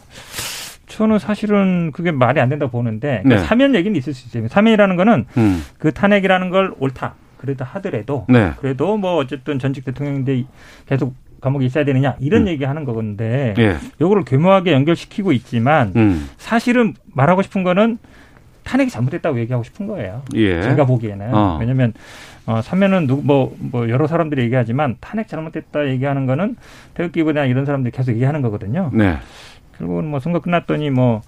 저는 0.92 1.20
사실은 1.20 1.92
그게 1.92 2.12
말이 2.12 2.40
안 2.40 2.50
된다고 2.50 2.72
보는데 2.72 3.22
그러니까 3.24 3.42
네. 3.42 3.48
사면 3.48 3.76
얘기는 3.76 3.96
있을 3.98 4.14
수 4.14 4.28
있어요. 4.28 4.48
사면이라는 4.48 4.96
거는 4.96 5.26
음. 5.38 5.64
그 5.78 5.92
탄핵이라는 5.92 6.50
걸 6.50 6.74
옳다. 6.80 7.16
그래도 7.38 7.66
하더라도 7.66 8.26
네. 8.30 8.52
그래도 8.58 8.98
뭐 8.98 9.16
어쨌든 9.16 9.58
전직 9.58 9.84
대통령인데 9.86 10.44
계속 10.86 11.16
감옥에 11.42 11.66
있어야 11.66 11.84
되느냐 11.84 12.16
이런 12.20 12.44
음. 12.44 12.48
얘기하는 12.50 12.86
거건데 12.86 13.56
예. 13.58 13.78
요거를 14.00 14.26
교묘하게 14.26 14.74
연결시키고 14.74 15.32
있지만 15.32 15.92
음. 15.96 16.30
사실은 16.38 16.94
말하고 17.14 17.42
싶은 17.42 17.64
거는 17.64 17.98
탄핵이 18.64 18.92
잘못됐다고 18.92 19.40
얘기하고 19.40 19.64
싶은 19.64 19.88
거예요. 19.88 20.22
예. 20.36 20.62
제가 20.62 20.86
보기에는 20.86 21.34
어. 21.34 21.58
왜냐하면 21.60 21.94
어, 22.46 22.62
사면은 22.62 23.08
누구 23.08 23.24
뭐, 23.24 23.56
뭐 23.60 23.90
여러 23.90 24.08
사람들이 24.08 24.44
얘기하지만 24.44 24.98
탄핵 25.00 25.28
잘못됐다 25.28 25.88
얘기하는 25.90 26.26
거는 26.26 26.58
태극기보다 26.94 27.46
이런 27.46 27.66
사람들이 27.66 27.92
계속 27.92 28.12
얘기하는 28.12 28.42
거거든요. 28.42 28.92
네. 28.94 29.18
결국은 29.78 30.08
뭐 30.08 30.20
선거 30.20 30.40
끝났더니 30.40 30.90
뭐 30.90 31.22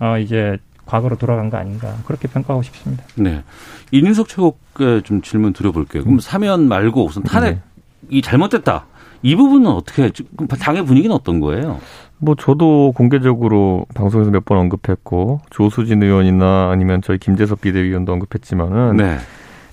어, 0.00 0.18
이제 0.18 0.58
과거로 0.86 1.16
돌아간 1.16 1.50
거 1.50 1.56
아닌가 1.58 1.94
그렇게 2.06 2.28
평가하고 2.28 2.62
싶습니다. 2.62 3.04
네. 3.16 3.42
이준석 3.90 4.28
최고께 4.28 5.02
좀 5.04 5.22
질문 5.22 5.52
드려볼게요. 5.52 6.02
그럼 6.04 6.20
사면 6.20 6.66
말고 6.68 7.04
우선 7.04 7.22
탄핵이 7.22 8.22
잘못됐다. 8.22 8.86
이 9.22 9.34
부분은 9.34 9.70
어떻게 9.70 10.10
지금 10.10 10.46
당의 10.46 10.84
분위기는 10.84 11.14
어떤 11.14 11.40
거예요? 11.40 11.80
뭐 12.18 12.34
저도 12.36 12.92
공개적으로 12.96 13.84
방송에서 13.94 14.30
몇 14.30 14.44
번 14.44 14.58
언급했고 14.58 15.40
조수진 15.50 16.02
의원이나 16.02 16.70
아니면 16.72 17.02
저희 17.02 17.18
김재섭 17.18 17.60
비대위원도 17.60 18.12
언급했지만은 18.12 18.96
네. 18.96 19.18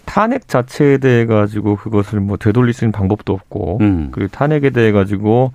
탄핵 0.06 0.48
자체에 0.48 0.98
대해 0.98 1.26
가지고 1.26 1.76
그것을 1.78 2.20
뭐 2.20 2.38
되돌릴 2.38 2.74
수 2.74 2.84
있는 2.86 2.92
방법도 2.92 3.34
없고 3.34 3.78
음. 3.82 4.10
그리고 4.12 4.30
탄핵에 4.32 4.70
대해 4.72 4.92
가지고 4.92 5.54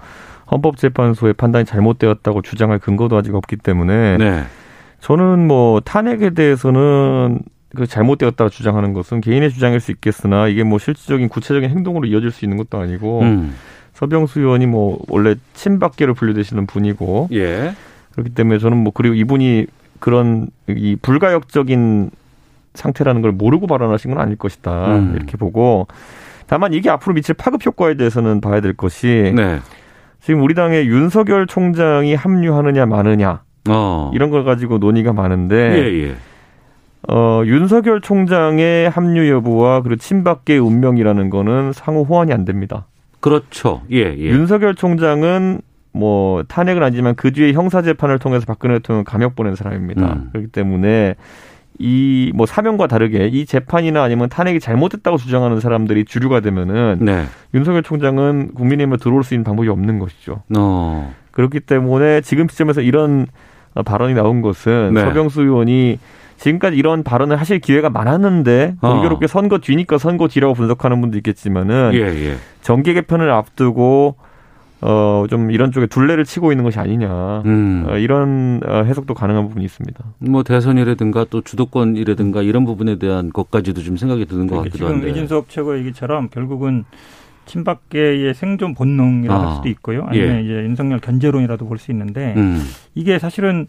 헌법재판소의 0.50 1.34
판단이 1.34 1.64
잘못되었다고 1.64 2.42
주장할 2.42 2.78
근거도 2.78 3.16
아직 3.16 3.34
없기 3.34 3.56
때문에 3.56 4.16
네. 4.18 4.44
저는 5.00 5.46
뭐 5.46 5.80
탄핵에 5.80 6.30
대해서는 6.30 7.40
그 7.74 7.86
잘못되었다고 7.86 8.50
주장하는 8.50 8.92
것은 8.92 9.20
개인의 9.20 9.50
주장일 9.50 9.80
수 9.80 9.92
있겠으나 9.92 10.48
이게 10.48 10.64
뭐 10.64 10.78
실질적인 10.78 11.28
구체적인 11.28 11.70
행동으로 11.70 12.06
이어질 12.06 12.30
수 12.30 12.44
있는 12.44 12.56
것도 12.56 12.78
아니고 12.78 13.20
음. 13.20 13.54
서병수 13.94 14.40
의원이 14.40 14.66
뭐 14.66 14.98
원래 15.08 15.36
친박계로 15.54 16.14
분류되시는 16.14 16.66
분이고 16.66 17.28
예. 17.32 17.74
그렇기 18.12 18.30
때문에 18.30 18.58
저는 18.58 18.76
뭐 18.78 18.92
그리고 18.94 19.14
이분이 19.14 19.66
그런 20.00 20.48
이 20.68 20.96
불가역적인 21.00 22.10
상태라는 22.74 23.22
걸 23.22 23.32
모르고 23.32 23.66
발언하신 23.66 24.12
건 24.12 24.20
아닐 24.20 24.36
것이다 24.36 24.96
음. 24.96 25.12
이렇게 25.16 25.36
보고 25.36 25.86
다만 26.46 26.72
이게 26.72 26.90
앞으로 26.90 27.14
미칠 27.14 27.34
파급 27.34 27.64
효과에 27.64 27.94
대해서는 27.94 28.40
봐야 28.40 28.60
될 28.60 28.74
것이 28.74 29.32
네. 29.36 29.60
지금 30.20 30.42
우리 30.42 30.54
당의 30.54 30.86
윤석열 30.86 31.46
총장이 31.46 32.14
합류하느냐 32.14 32.86
마느냐 32.86 33.42
어. 33.68 34.10
이런 34.14 34.30
걸 34.30 34.44
가지고 34.44 34.78
논의가 34.78 35.12
많은데 35.12 35.56
예, 35.56 36.08
예. 36.08 36.14
어, 37.08 37.42
윤석열 37.44 38.00
총장의 38.00 38.90
합류 38.90 39.28
여부와 39.28 39.82
그리고 39.82 39.96
친박계의 39.96 40.60
운명이라는 40.60 41.30
거는 41.30 41.72
상호 41.72 42.02
호환이 42.02 42.32
안 42.32 42.44
됩니다. 42.44 42.86
그렇죠. 43.20 43.82
예, 43.90 44.14
예. 44.16 44.24
윤석열 44.26 44.74
총장은 44.74 45.60
뭐 45.92 46.42
탄핵은 46.44 46.82
아니지만 46.82 47.14
그 47.16 47.32
뒤에 47.32 47.52
형사 47.52 47.82
재판을 47.82 48.18
통해서 48.18 48.44
박근혜 48.46 48.74
대통령 48.74 49.04
감옥 49.04 49.34
보낸 49.34 49.56
사람입니다. 49.56 50.12
음. 50.12 50.28
그렇기 50.32 50.48
때문에 50.48 51.16
이 51.80 52.30
뭐 52.34 52.46
사명과 52.46 52.86
다르게 52.86 53.28
이 53.28 53.46
재판이나 53.46 54.02
아니면 54.02 54.28
탄핵이 54.28 54.60
잘못됐다고 54.60 55.16
주장하는 55.16 55.60
사람들이 55.60 56.04
주류가 56.04 56.40
되면은 56.40 56.98
네. 57.00 57.24
윤석열 57.54 57.82
총장은 57.82 58.54
국민의힘에 58.54 58.98
들어올 58.98 59.24
수 59.24 59.34
있는 59.34 59.44
방법이 59.44 59.68
없는 59.68 59.98
것이죠. 59.98 60.42
어. 60.56 61.14
그렇기 61.32 61.60
때문에 61.60 62.20
지금 62.20 62.48
시점에서 62.48 62.82
이런 62.82 63.26
발언이 63.84 64.14
나온 64.14 64.42
것은 64.42 64.92
네. 64.94 65.00
서병수 65.00 65.42
의원이 65.42 65.98
지금까지 66.36 66.76
이런 66.76 67.02
발언을 67.02 67.36
하실 67.38 67.58
기회가 67.58 67.90
많았는데 67.90 68.76
어. 68.80 68.92
공교롭게 68.92 69.26
선거 69.26 69.58
뒤니까 69.58 69.98
선거 69.98 70.28
뒤라고 70.28 70.54
분석하는 70.54 71.00
분도 71.00 71.16
있겠지만은 71.18 71.90
예, 71.94 72.00
예. 72.00 72.36
정계 72.62 72.94
개편을 72.94 73.30
앞두고 73.30 74.16
어 74.82 75.26
좀 75.28 75.50
이런 75.50 75.72
쪽에 75.72 75.86
둘레를 75.86 76.24
치고 76.24 76.52
있는 76.52 76.64
것이 76.64 76.78
아니냐 76.78 77.42
음. 77.44 77.84
어, 77.86 77.96
이런 77.98 78.60
어, 78.66 78.82
해석도 78.82 79.14
가능한 79.14 79.48
부분이 79.48 79.64
있습니다. 79.64 80.02
뭐 80.18 80.42
대선이라든가 80.42 81.26
또 81.30 81.42
주도권이라든가 81.42 82.42
이런 82.42 82.64
부분에 82.64 82.96
대한 82.98 83.30
것까지도 83.30 83.82
좀 83.82 83.96
생각이 83.96 84.24
드는 84.26 84.46
것 84.46 84.56
같기도 84.56 84.78
지금 84.78 84.92
한데. 84.92 85.10
이준석 85.10 85.48
최고 85.50 85.78
얘기처럼 85.78 86.28
결국은 86.30 86.84
친박계의 87.46 88.32
생존 88.34 88.74
본능이라고 88.74 89.40
아, 89.42 89.48
할 89.48 89.56
수도 89.56 89.68
있고요. 89.68 90.04
아니면 90.06 90.36
예. 90.38 90.42
이제 90.42 90.52
윤석열 90.62 91.00
견제론이라도 91.00 91.66
볼 91.66 91.78
수 91.78 91.90
있는데 91.90 92.34
음. 92.36 92.62
이게 92.94 93.18
사실은 93.18 93.66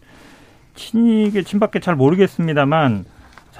친이게 0.76 1.44
친박계 1.44 1.80
잘 1.80 1.96
모르겠습니다만 1.96 3.06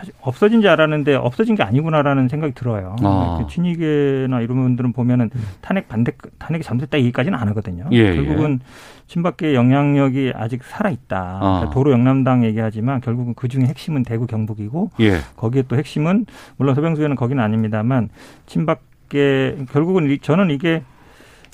사실 0.02 0.16
없어진 0.22 0.62
줄 0.62 0.70
알았는데 0.72 1.14
없어진 1.14 1.54
게 1.54 1.62
아니구나라는 1.62 2.28
생각이 2.28 2.54
들어요. 2.56 2.96
아. 3.04 3.38
그 3.40 3.48
친이계나 3.54 4.42
이런 4.42 4.58
분들은 4.58 4.94
보면은 4.94 5.30
탄핵 5.62 5.88
반대 5.88 6.12
탄핵이 6.40 6.64
잘못됐다 6.64 6.98
얘기까지는 6.98 7.38
안 7.38 7.48
하거든요. 7.50 7.86
예, 7.92 8.16
결국은 8.16 8.62
친박계 9.06 9.54
영향력이 9.54 10.32
아직 10.36 10.64
살아 10.64 10.90
있다. 10.90 11.38
그러니까 11.40 11.68
아. 11.68 11.70
도로 11.72 11.92
영남당 11.92 12.44
얘기하지만 12.46 13.00
결국은 13.00 13.36
그 13.36 13.48
중에 13.48 13.66
핵심은 13.66 14.02
대구 14.02 14.26
경북이고 14.26 14.90
예. 15.02 15.20
거기에 15.38 15.64
또 15.68 15.76
핵심은 15.76 16.26
물론 16.58 16.74
서병수 16.74 17.02
의원은 17.02 17.16
거기는 17.16 17.44
아닙니다만 17.44 18.10
친박계 18.48 19.66
결국은 19.72 20.10
이- 20.10 20.18
저는 20.20 20.50
이게 20.50 20.82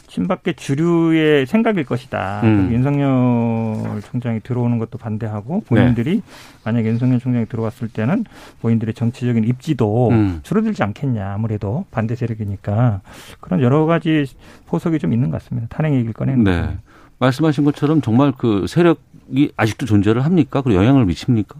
친박계 0.08 0.54
주류의 0.54 1.46
생각일 1.46 1.84
것이다. 1.84 2.42
음. 2.44 2.70
윤석열 2.72 4.02
총장이 4.02 4.40
들어오는 4.40 4.80
것도 4.80 4.98
반대하고 4.98 5.62
본인들이 5.68 6.16
네. 6.16 6.22
만약에 6.64 6.88
윤석열 6.88 7.20
총장이 7.20 7.46
들어왔을 7.46 7.90
때는 7.90 8.24
본인들의 8.62 8.94
정치적인 8.94 9.44
입지도 9.44 10.10
음. 10.10 10.40
줄어들지 10.44 10.82
않겠냐. 10.84 11.34
아무래도 11.34 11.86
반대 11.92 12.16
세력이니까 12.16 13.02
그런 13.40 13.62
여러 13.62 13.86
가지 13.86 14.26
포석이 14.68 15.00
좀 15.00 15.14
있는 15.14 15.30
것 15.30 15.42
같습니다. 15.42 15.68
탄핵 15.70 15.94
얘기를 15.94 16.14
꺼내는 16.14 16.44
네. 16.44 16.78
말씀하신 17.20 17.66
것처럼 17.66 18.02
정말 18.02 18.32
그 18.38 18.66
세력이 18.68 19.52
아직도 19.58 19.86
존재를 19.86 20.24
합니까? 20.24 20.62
그리고 20.62 20.80
영향을 20.80 21.06
미칩니까? 21.06 21.56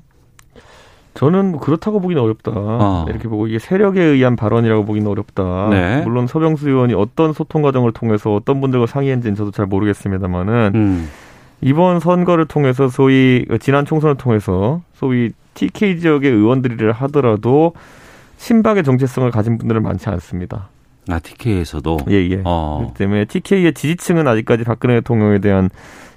저는 1.18 1.54
뭐 1.54 1.60
그렇다고 1.60 2.00
보기는 2.00 2.22
어렵다. 2.22 2.52
아. 2.54 3.06
이렇게 3.10 3.28
보고 3.28 3.48
이게 3.48 3.58
세력에 3.58 4.00
의한 4.00 4.36
발언이라고 4.36 4.86
보기는 4.86 5.10
어렵다. 5.10 5.70
네. 5.72 6.02
물론 6.04 6.28
서병수 6.28 6.70
의원이 6.70 6.94
어떤 6.94 7.34
소통 7.34 7.64
과정을 7.64 7.92
통해서 7.92 8.36
어떤 8.36 8.62
분들과 8.62 8.86
상의했는지는 8.86 9.36
저도 9.36 9.50
잘 9.50 9.66
모르겠습니다만은 9.66 10.72
음. 10.76 11.10
이번 11.62 12.00
선거를 12.00 12.46
통해서 12.46 12.88
소위 12.88 13.48
지난 13.60 13.84
총선을 13.84 14.16
통해서 14.18 14.82
소위 14.94 15.32
TK 15.56 16.00
지역의 16.02 16.32
의원들이라 16.32 16.94
하더라도 16.94 17.74
친박의 18.38 18.84
정체성을 18.84 19.32
가진 19.32 19.58
분들은 19.58 19.82
많지 19.82 20.10
않습니다. 20.10 20.70
아, 21.10 21.18
TK에서도. 21.18 21.98
예, 22.12 22.30
예. 22.30 22.42
어. 22.44 22.78
그렇기 22.80 22.94
때문에 22.94 23.26
TK의 23.26 23.74
지지층은 23.74 24.28
아직까지 24.28 24.66
박근혜 24.66 24.94
대통령에 24.96 25.40
대한 25.40 25.72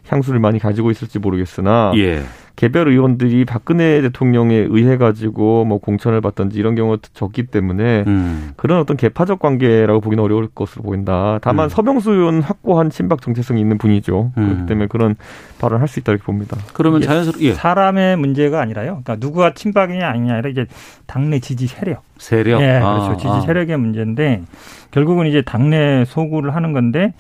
향수를 0.09 0.41
많이 0.41 0.59
가지고 0.59 0.91
있을지 0.91 1.19
모르겠으나 1.19 1.93
예. 1.97 2.23
개별 2.61 2.89
의원들이 2.89 3.47
박근혜 3.47 4.03
대통령에 4.03 4.55
의해 4.69 4.99
가지고 4.99 5.65
뭐 5.65 5.79
공천을 5.79 6.21
받든지 6.21 6.59
이런 6.59 6.75
경우가 6.75 6.99
적기 7.15 7.45
때문에 7.45 8.05
음. 8.07 8.51
그런 8.57 8.81
어떤 8.81 8.99
개파적 8.99 9.39
관계라고 9.39 10.03
보기는 10.03 10.23
어려울 10.23 10.47
것으로 10.47 10.83
보인다. 10.83 11.39
다만 11.41 11.67
음. 11.67 11.69
서병수 11.71 12.11
의원 12.13 12.43
확고한 12.43 12.91
친박 12.91 13.23
정체성이 13.23 13.63
있는 13.63 13.79
분이죠. 13.79 14.33
음. 14.37 14.45
그렇기 14.47 14.67
때문에 14.67 14.89
그런 14.89 15.17
발언을 15.59 15.81
할 15.81 15.89
수 15.89 16.01
있다 16.01 16.13
이렇게 16.13 16.27
봅니다. 16.27 16.59
그러면 16.75 17.01
자연스럽게 17.01 17.47
예. 17.47 17.55
사람의 17.55 18.19
문제가 18.19 18.61
아니라요. 18.61 19.01
그러니까 19.03 19.17
누구가 19.19 19.55
친박이냐 19.55 20.07
아니냐 20.07 20.35
아니라 20.35 20.51
이제 20.51 20.67
당내 21.07 21.41
지지 21.41 21.67
세력. 21.67 22.03
세력. 22.19 22.61
예, 22.61 22.73
아, 22.73 23.07
그렇죠. 23.07 23.17
지지 23.17 23.29
아. 23.29 23.41
세력의 23.41 23.79
문제인데 23.79 24.43
결국은 24.91 25.27
이제 25.27 25.41
당내 25.41 26.05
소구를 26.05 26.55
하는 26.55 26.75
건데 26.75 27.15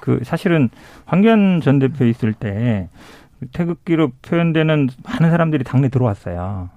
그 0.00 0.20
사실은 0.24 0.70
황교안 1.04 1.60
전 1.62 1.78
대표 1.78 2.06
있을 2.06 2.32
때 2.32 2.88
태극기로 3.52 4.12
표현되는 4.22 4.88
많은 5.04 5.30
사람들이 5.30 5.64
당내 5.64 5.88
들어왔어요. 5.88 6.70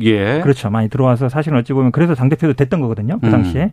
예. 0.00 0.40
그렇죠. 0.40 0.68
많이 0.68 0.88
들어와서 0.90 1.28
사실은 1.30 1.56
어찌 1.58 1.72
보면 1.72 1.90
그래서 1.90 2.14
당대표도 2.14 2.52
됐던 2.54 2.80
거거든요. 2.82 3.18
그 3.18 3.26
음. 3.26 3.30
당시에. 3.30 3.72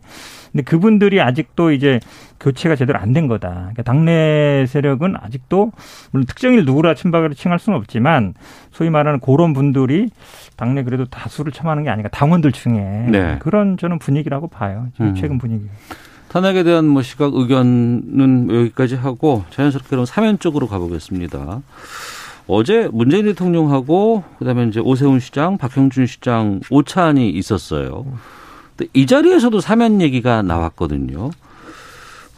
근데 0.51 0.63
그분들이 0.63 1.19
아직도 1.19 1.71
이제 1.71 1.99
교체가 2.39 2.75
제대로 2.77 2.99
안 2.99 3.11
된 3.13 3.27
거다. 3.27 3.49
그러니까 3.49 3.83
당내 3.83 4.65
세력은 4.67 5.15
아직도 5.19 5.71
물론 6.11 6.25
특정일 6.25 6.63
누구라 6.65 6.93
친박으로 6.95 7.33
칭할 7.33 7.59
수는 7.59 7.77
없지만 7.79 8.35
소위 8.71 8.89
말하는 8.89 9.19
그런 9.19 9.53
분들이 9.53 10.09
당내 10.55 10.83
그래도 10.83 11.05
다수를 11.05 11.51
참하는 11.51 11.83
게 11.83 11.89
아닌가. 11.89 12.09
당원들 12.09 12.53
중에. 12.53 13.07
네. 13.09 13.37
그런 13.39 13.75
저는 13.77 13.99
분위기라고 13.99 14.47
봐요. 14.47 14.87
음. 15.01 15.15
최근 15.15 15.37
분위기. 15.39 15.65
탄핵에 16.29 16.63
대한 16.63 16.85
뭐 16.87 17.01
시각 17.01 17.33
의견은 17.33 18.47
여기까지 18.49 18.95
하고 18.95 19.43
자연스럽게 19.49 19.89
그럼 19.89 20.05
사면 20.05 20.39
쪽으로 20.39 20.67
가보겠습니다. 20.67 21.61
어제 22.47 22.89
문재인 22.91 23.25
대통령하고 23.25 24.23
그다음에 24.39 24.65
이제 24.65 24.79
오세훈 24.79 25.19
시장, 25.19 25.57
박형준 25.57 26.05
시장 26.05 26.59
오찬이 26.69 27.29
있었어요. 27.29 28.05
근데 28.75 28.89
이 28.93 29.05
자리에서도 29.05 29.59
사면 29.59 30.01
얘기가 30.01 30.41
나왔거든요. 30.41 31.31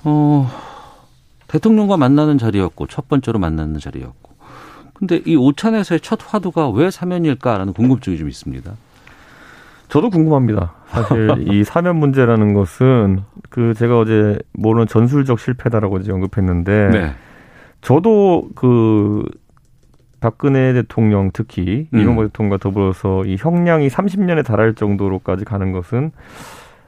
어, 0.04 0.52
대통령과 1.48 1.98
만나는 1.98 2.38
자리였고 2.38 2.88
첫 2.88 3.08
번째로 3.08 3.40
만나는 3.40 3.80
자리였고. 3.80 4.36
근데 4.94 5.22
이 5.26 5.36
오찬에서의 5.36 6.00
첫 6.00 6.20
화두가 6.24 6.70
왜 6.70 6.90
사면일까라는 6.90 7.74
궁금증이 7.74 8.18
좀 8.18 8.30
있습니다. 8.30 8.72
저도 9.90 10.10
궁금합니다. 10.10 10.74
사실 10.88 11.30
이 11.52 11.64
사면 11.64 11.98
문제라는 11.98 12.54
것은 12.54 13.24
그 13.50 13.74
제가 13.74 14.00
어제 14.00 14.38
모르는 14.54 14.88
전술적 14.88 15.40
실패다라고 15.40 15.98
이제 15.98 16.12
언급했는데 16.12 16.90
네. 16.92 17.16
저도 17.82 18.50
그 18.56 19.26
박근혜 20.26 20.74
대통령 20.74 21.30
특히 21.34 21.88
음. 21.94 22.00
이명박 22.00 22.24
대통령과 22.24 22.58
더불어서 22.58 23.24
이 23.26 23.36
형량이 23.40 23.90
30년에 23.90 24.44
달할 24.44 24.74
정도로까지 24.74 25.46
가는 25.46 25.72
것은 25.72 26.12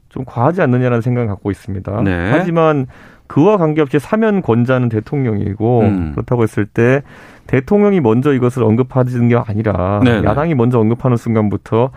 좀 0.10 0.26
과하지 0.26 0.64
않느냐라는 0.64 1.02
생각을 1.02 1.28
갖고 1.28 1.52
있습니다. 1.52 2.02
네. 2.02 2.32
하지만 2.32 2.88
그와 3.28 3.58
관계없이 3.58 4.00
사면 4.00 4.42
권자는 4.42 4.90
대통령이고 4.90 5.82
음. 5.82 6.12
그렇다고 6.16 6.42
했을 6.42 6.66
때 6.66 7.04
대통령이 7.46 8.00
먼저 8.00 8.34
이것을 8.34 8.64
언급하는 8.64 9.28
게 9.28 9.36
아니라 9.36 10.00
네네. 10.04 10.28
야당이 10.28 10.56
먼저 10.56 10.80
언급하는 10.80 11.16
순간부터 11.16 11.92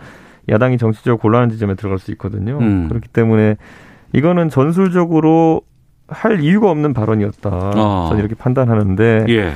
야당이 0.47 0.77
정치적으로 0.77 1.17
곤란한 1.17 1.49
지점에 1.49 1.73
들어갈 1.73 1.97
수 1.97 2.11
있거든요. 2.11 2.59
음. 2.59 2.87
그렇기 2.87 3.07
때문에 3.07 3.55
이거는 4.13 4.49
전술적으로 4.49 5.61
할 6.07 6.41
이유가 6.41 6.69
없는 6.69 6.93
발언이었다. 6.93 7.49
어. 7.49 8.05
저는 8.09 8.19
이렇게 8.19 8.35
판단하는데 8.35 9.25
예. 9.29 9.53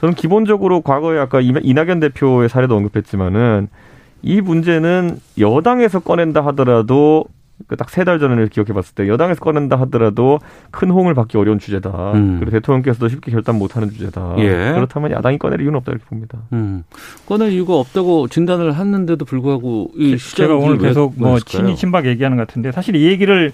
저는 0.00 0.14
기본적으로 0.14 0.80
과거에 0.80 1.18
아까 1.18 1.40
이나- 1.40 1.60
이낙연 1.62 2.00
대표의 2.00 2.48
사례도 2.48 2.76
언급했지만은 2.76 3.68
이 4.22 4.40
문제는 4.40 5.18
여당에서 5.38 6.00
꺼낸다 6.00 6.44
하더라도 6.46 7.24
그딱세 7.66 8.04
달 8.04 8.20
전을 8.20 8.46
기억해 8.48 8.72
봤을 8.72 8.94
때 8.94 9.08
여당에서 9.08 9.40
꺼낸다 9.40 9.80
하더라도 9.80 10.38
큰 10.70 10.90
호응을 10.90 11.14
받기 11.14 11.36
어려운 11.38 11.58
주제다. 11.58 12.12
음. 12.12 12.36
그리고 12.38 12.52
대통령께서도 12.52 13.08
쉽게 13.08 13.32
결단 13.32 13.58
못하는 13.58 13.90
주제다. 13.90 14.36
예. 14.38 14.72
그렇다면 14.74 15.10
야당이 15.10 15.38
꺼낼 15.38 15.60
이유는 15.60 15.76
없다 15.78 15.90
이렇게 15.90 16.04
봅니다. 16.06 16.38
음. 16.52 16.84
꺼낼 17.26 17.50
이유가 17.52 17.74
없다고 17.74 18.28
진단을 18.28 18.76
했는데도 18.76 19.24
불구하고 19.24 19.90
이 19.96 20.16
제가 20.16 20.54
오늘 20.54 20.78
계속 20.78 21.14
뭐? 21.16 21.40
친이 21.40 21.74
친박 21.74 22.06
얘기하는 22.06 22.36
것 22.36 22.46
같은데 22.46 22.70
사실 22.70 22.94
이 22.94 23.06
얘기를 23.06 23.52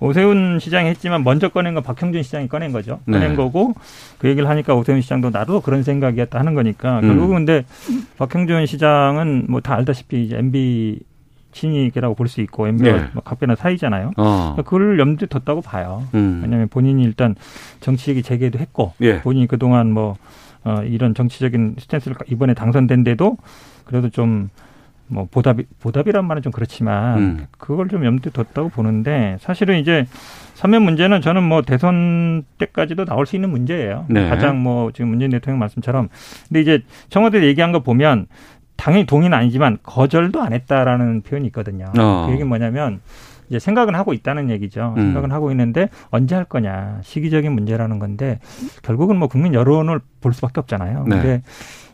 오세훈 0.00 0.58
시장이 0.60 0.88
했지만 0.88 1.22
먼저 1.24 1.48
꺼낸 1.50 1.74
건 1.74 1.82
박형준 1.82 2.22
시장이 2.22 2.48
꺼낸 2.48 2.72
거죠. 2.72 3.00
꺼낸 3.06 3.30
네. 3.30 3.36
거고 3.36 3.74
그 4.18 4.28
얘기를 4.28 4.48
하니까 4.48 4.74
오세훈 4.74 5.00
시장도 5.02 5.30
나도 5.30 5.60
그런 5.60 5.82
생각이었다 5.82 6.38
하는 6.38 6.54
거니까 6.54 7.00
음. 7.00 7.08
결국은 7.08 7.36
근데 7.44 7.64
박형준 8.18 8.66
시장은 8.66 9.46
뭐 9.48 9.60
다 9.60 9.74
알다시피 9.76 10.24
이제 10.24 10.38
MB 10.38 11.00
친이계라고 11.52 12.14
볼 12.14 12.28
수 12.28 12.40
있고 12.42 12.66
MB와 12.68 12.96
네. 12.96 13.08
각별한 13.24 13.56
사이잖아요. 13.56 14.12
어. 14.16 14.54
그걸 14.56 14.98
염두에 14.98 15.26
뒀다고 15.28 15.60
봐요. 15.62 16.04
음. 16.14 16.40
왜냐하면 16.42 16.68
본인이 16.68 17.02
일단 17.02 17.34
정치 17.80 18.10
얘기 18.10 18.22
재개도 18.22 18.58
했고 18.58 18.92
예. 19.00 19.20
본인이 19.20 19.46
그동안 19.46 19.92
뭐 19.92 20.16
어, 20.64 20.82
이런 20.84 21.14
정치적인 21.14 21.76
스탠스를 21.78 22.16
이번에 22.28 22.54
당선된데도 22.54 23.36
그래도 23.84 24.08
좀 24.10 24.48
뭐 25.10 25.26
보답이 25.30 25.64
보답이란 25.80 26.24
말은 26.24 26.42
좀 26.42 26.52
그렇지만 26.52 27.18
음. 27.18 27.46
그걸 27.58 27.88
좀 27.88 28.04
염두에 28.04 28.32
뒀다고 28.32 28.68
보는데 28.68 29.36
사실은 29.40 29.78
이제 29.78 30.06
사면 30.54 30.82
문제는 30.82 31.20
저는 31.20 31.42
뭐 31.42 31.62
대선 31.62 32.44
때까지도 32.58 33.04
나올 33.04 33.26
수 33.26 33.36
있는 33.36 33.50
문제예요. 33.50 34.06
네. 34.08 34.28
가장 34.28 34.62
뭐 34.62 34.92
지금 34.92 35.10
문재인 35.10 35.30
대통령 35.30 35.58
말씀처럼 35.58 36.08
근데 36.48 36.60
이제 36.60 36.82
청와대 37.08 37.42
얘기한 37.42 37.72
거 37.72 37.80
보면 37.80 38.26
당연히 38.76 39.04
동의는 39.04 39.36
아니지만 39.36 39.78
거절도 39.82 40.40
안 40.40 40.52
했다라는 40.52 41.22
표현이 41.22 41.46
있거든요. 41.48 41.86
어. 41.98 42.24
그 42.26 42.32
얘기는 42.32 42.48
뭐냐면 42.48 43.00
이제 43.48 43.58
생각은 43.58 43.96
하고 43.96 44.12
있다는 44.12 44.48
얘기죠. 44.50 44.94
음. 44.96 45.02
생각은 45.06 45.32
하고 45.32 45.50
있는데 45.50 45.88
언제 46.10 46.36
할 46.36 46.44
거냐 46.44 47.00
시기적인 47.02 47.52
문제라는 47.52 47.98
건데 47.98 48.38
결국은 48.82 49.16
뭐 49.16 49.28
국민 49.28 49.54
여론을 49.54 50.00
볼 50.20 50.32
수밖에 50.32 50.60
없잖아요. 50.60 51.04
네. 51.08 51.16
근데 51.16 51.42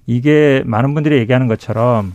이게 0.07 0.63
많은 0.67 0.95
분들이 0.95 1.17
얘기하는 1.17 1.49
것처럼 1.49 2.15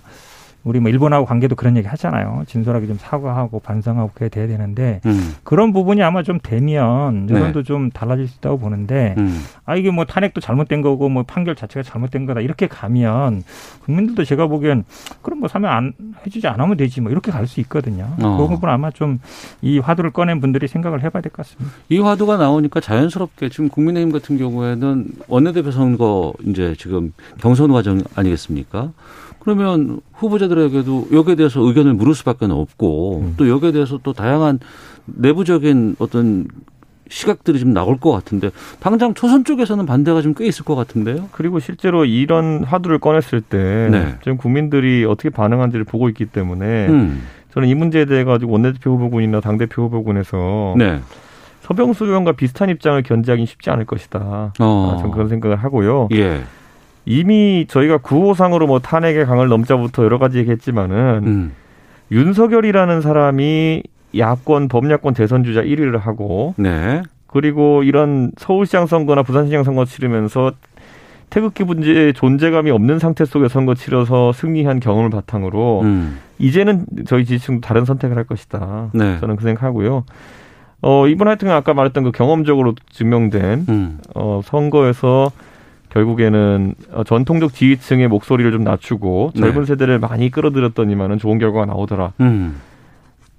우리 0.64 0.80
뭐 0.80 0.92
일본하고 0.92 1.26
관계도 1.26 1.56
그런 1.56 1.76
얘기 1.78 1.88
하잖아요. 1.88 2.44
진솔하게 2.48 2.86
좀 2.88 2.98
사과하고 3.00 3.60
반성하고 3.60 4.12
그래야 4.14 4.30
돼야 4.30 4.46
되는데 4.48 5.02
음. 5.06 5.34
그런 5.44 5.74
부분이 5.74 6.04
아마 6.04 6.22
좀 6.22 6.40
되면 6.42 7.26
네. 7.26 7.34
여론도 7.34 7.64
좀 7.64 7.90
달라질 7.90 8.28
수 8.28 8.38
있다고 8.38 8.60
보는데 8.60 9.16
음. 9.18 9.42
아 9.66 9.76
이게 9.76 9.90
뭐 9.90 10.06
탄핵도 10.06 10.40
잘못된 10.40 10.82
거고 10.82 11.10
뭐 11.10 11.24
판결 11.24 11.56
자체가 11.56 11.82
잘못된 11.84 12.26
거다 12.28 12.42
이렇게 12.42 12.68
가면 12.68 13.44
국민들도 13.86 14.24
제가 14.24 14.48
보기엔 14.48 14.84
그럼 15.24 15.40
뭐 15.40 15.48
사면 15.50 15.72
안 15.72 15.94
해주지 16.26 16.48
않으면 16.48 16.78
되지 16.78 17.02
뭐 17.02 17.12
이렇게 17.12 17.32
갈 17.32 17.48
수 17.48 17.60
있거든요. 17.62 18.08
어. 18.22 18.38
그 18.38 18.48
부분 18.48 18.70
아마 18.70 18.92
좀 18.92 19.20
이 19.62 19.80
화두를 19.80 20.12
꺼낸 20.12 20.40
분들이 20.42 20.68
생각을 20.68 21.04
해봐야 21.04 21.22
될 21.22 21.32
것 21.32 21.46
같습니다. 21.48 21.76
이 21.90 22.00
화두가 22.00 22.38
나오니까 22.38 22.80
자연스럽게 22.80 23.50
지금 23.50 23.68
국민의힘 23.70 24.12
같은 24.12 24.38
경우에는 24.38 25.06
원내대표 25.28 25.72
선거 25.72 26.34
이제 26.46 26.76
지금 26.78 27.14
경선 27.40 27.72
과정 27.72 28.02
아니겠습니까? 28.16 28.92
그러면 29.42 30.00
후보자들에게도 30.14 31.08
여기에 31.12 31.36
대해서 31.36 31.62
의견을 31.62 31.96
물을 31.96 32.14
수밖에 32.14 32.46
없고 32.46 33.20
음. 33.22 33.34
또 33.38 33.50
여기에 33.50 33.72
대해서 33.72 34.00
또 34.04 34.14
다양한 34.14 34.60
내부적인 35.06 35.96
어떤 35.98 36.48
시각들이 37.10 37.60
좀 37.60 37.74
나올 37.74 37.98
것 37.98 38.12
같은데 38.12 38.52
당장 38.80 39.14
초선 39.14 39.44
쪽에서는 39.44 39.86
반대가 39.86 40.22
좀 40.22 40.34
꽤 40.36 40.46
있을 40.46 40.64
것 40.64 40.76
같은데요. 40.76 41.28
그리고 41.32 41.60
실제로 41.60 42.06
이런 42.06 42.64
화두를 42.64 43.00
꺼냈을 43.00 43.42
때 43.42 43.90
네. 43.92 44.16
지금 44.24 44.38
국민들이 44.38 45.04
어떻게 45.06 45.30
반응한지를 45.30 45.86
보고 45.86 46.08
있기 46.08 46.28
때문에 46.28 46.88
음. 46.88 47.24
저는 47.54 47.68
이 47.68 47.76
문제에 47.76 48.06
대해 48.06 48.24
가지고 48.24 48.54
원내대표 48.54 48.92
후보군이나 48.92 49.42
당대표 49.42 49.84
후보군에서 49.84 50.76
네. 50.78 51.02
서병수 51.62 52.06
의원과 52.06 52.34
비슷한 52.34 52.70
입장을 52.70 53.02
견지하기는 53.04 53.46
쉽지 53.46 53.70
않을 53.72 53.86
것이다. 53.86 54.54
어. 54.60 54.94
아, 54.94 54.98
저는 54.98 55.12
그런 55.12 55.28
생각을 55.30 55.58
하고요. 55.58 56.08
예. 56.14 56.42
이미 57.06 57.66
저희가 57.68 57.98
구호상으로 57.98 58.68
뭐 58.68 58.80
탄핵의 58.80 59.26
강을 59.26 59.48
넘자부터 59.48 60.04
여러 60.04 60.20
가지 60.20 60.38
얘기했지만은 60.40 61.22
음. 61.26 61.52
윤석열이라는 62.12 63.02
사람이 63.02 63.84
야권 64.18 64.68
범야권 64.68 65.14
대선 65.14 65.44
주자 65.44 65.62
1위를 65.62 66.00
하고 66.00 66.54
네. 66.58 67.02
그리고 67.28 67.84
이런 67.84 68.32
서울시장 68.38 68.86
선거나 68.86 69.24
부산시장 69.24 69.64
선거 69.64 69.86
치르면서 69.86 70.52
태극기 71.30 71.64
문제의 71.64 72.14
존재감이 72.14 72.72
없는 72.72 73.00
상태 73.00 73.24
속에 73.24 73.48
선거 73.48 73.74
치러서 73.74 74.34
승리한 74.34 74.82
경험을 74.82 75.10
바탕으로 75.10 75.82
음. 75.82 76.20
이제는 76.40 76.86
저희 77.06 77.24
지지층도 77.24 77.66
다른 77.66 77.86
선택을 77.86 78.18
할 78.18 78.26
것이다. 78.26 78.90
네. 78.94 79.18
저는 79.22 79.38
그 79.38 79.44
생각하고요. 79.46 80.04
어, 80.82 81.08
이번 81.08 81.28
하여튼 81.30 81.50
아까 81.52 81.74
말했던 81.74 82.04
그 82.04 82.12
경험적으로 82.12 82.76
증명된 82.90 83.66
음. 83.70 84.00
어, 84.14 84.42
선거에서 84.44 85.32
결국에는 85.92 86.74
어, 86.94 87.04
전통적 87.04 87.54
지지층의 87.54 88.08
목소리를 88.08 88.50
좀 88.52 88.64
낮추고 88.64 89.34
젊은 89.36 89.62
네. 89.62 89.66
세대를 89.66 90.00
많이 90.00 90.32
끌어들였더니만은 90.32 91.20
좋은 91.20 91.38
결과가 91.38 91.66
나오더라. 91.66 92.14
음. 92.22 92.60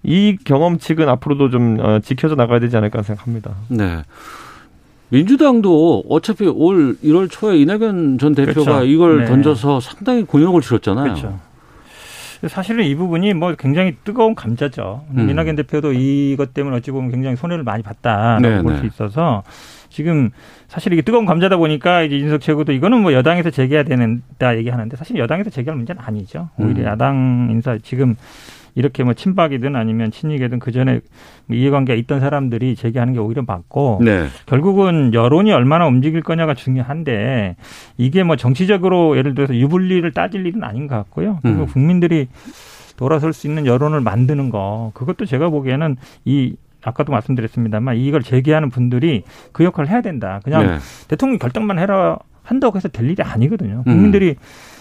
이 0.02 0.36
경험칙은 0.44 1.08
앞으로도 1.08 1.50
좀 1.50 1.78
어, 1.80 2.00
지켜져 2.00 2.34
나가야 2.34 2.60
되지 2.60 2.76
않을까 2.76 3.02
생각합니다. 3.02 3.52
네. 3.68 4.02
민주당도 5.08 6.04
어차피 6.08 6.46
올 6.46 6.96
1월 7.02 7.30
초에 7.30 7.58
이낙연 7.58 8.18
전 8.18 8.34
대표가 8.34 8.64
그렇죠. 8.64 8.84
이걸 8.84 9.20
네. 9.20 9.26
던져서 9.26 9.80
상당히 9.80 10.24
곤욕을 10.24 10.62
치렀잖아요. 10.62 11.04
그렇죠. 11.04 11.38
사실은 12.48 12.84
이 12.84 12.94
부분이 12.94 13.34
뭐 13.34 13.54
굉장히 13.54 13.94
뜨거운 14.04 14.34
감자죠. 14.34 15.04
음. 15.16 15.30
이낙연 15.30 15.54
대표도 15.56 15.92
이것 15.92 16.54
때문에 16.54 16.76
어찌 16.76 16.90
보면 16.90 17.10
굉장히 17.10 17.36
손해를 17.36 17.62
많이 17.62 17.82
봤다라고 17.82 18.40
네, 18.40 18.62
볼 18.62 18.72
네. 18.72 18.80
수 18.80 18.86
있어서 18.86 19.42
지금 19.90 20.30
사실 20.72 20.90
이게 20.94 21.02
뜨거운 21.02 21.26
감자다 21.26 21.58
보니까 21.58 22.00
이제 22.00 22.16
인석 22.16 22.40
최고도 22.40 22.72
이거는 22.72 23.02
뭐 23.02 23.12
여당에서 23.12 23.50
제기해야 23.50 23.82
된다 23.82 24.56
얘기하는데 24.56 24.96
사실 24.96 25.18
여당에서 25.18 25.50
제기할 25.50 25.76
문제는 25.76 26.00
아니죠. 26.02 26.48
오히려 26.56 26.80
음. 26.80 26.86
야당 26.86 27.48
인사 27.50 27.76
지금 27.76 28.16
이렇게 28.74 29.04
뭐 29.04 29.12
친박이든 29.12 29.76
아니면 29.76 30.10
친이계든 30.10 30.60
그 30.60 30.72
전에 30.72 31.00
뭐 31.44 31.58
이해관계가 31.58 31.94
있던 31.98 32.20
사람들이 32.20 32.74
제기하는 32.74 33.12
게 33.12 33.18
오히려 33.18 33.42
맞고 33.46 34.00
네. 34.02 34.28
결국은 34.46 35.12
여론이 35.12 35.52
얼마나 35.52 35.86
움직일 35.86 36.22
거냐가 36.22 36.54
중요한데 36.54 37.56
이게 37.98 38.22
뭐 38.22 38.36
정치적으로 38.36 39.18
예를 39.18 39.34
들어서 39.34 39.54
유불리를 39.54 40.10
따질 40.12 40.46
일은 40.46 40.64
아닌 40.64 40.86
것 40.86 40.96
같고요. 40.96 41.38
그리고 41.42 41.64
음. 41.64 41.66
국민들이 41.66 42.28
돌아설 42.96 43.34
수 43.34 43.46
있는 43.46 43.66
여론을 43.66 44.00
만드는 44.00 44.48
거 44.48 44.90
그것도 44.94 45.26
제가 45.26 45.50
보기에는 45.50 45.98
이 46.24 46.56
아까도 46.82 47.12
말씀드렸습니다만 47.12 47.96
이걸 47.96 48.22
제기하는 48.22 48.70
분들이 48.70 49.24
그 49.52 49.64
역할을 49.64 49.90
해야 49.90 50.00
된다. 50.00 50.40
그냥 50.44 50.66
네. 50.66 50.78
대통령 51.08 51.38
결정만 51.38 51.78
해라 51.78 52.18
한다고 52.42 52.76
해서 52.76 52.88
될 52.88 53.08
일이 53.08 53.22
아니거든요. 53.22 53.84
음. 53.86 53.92
국민들이 53.92 54.36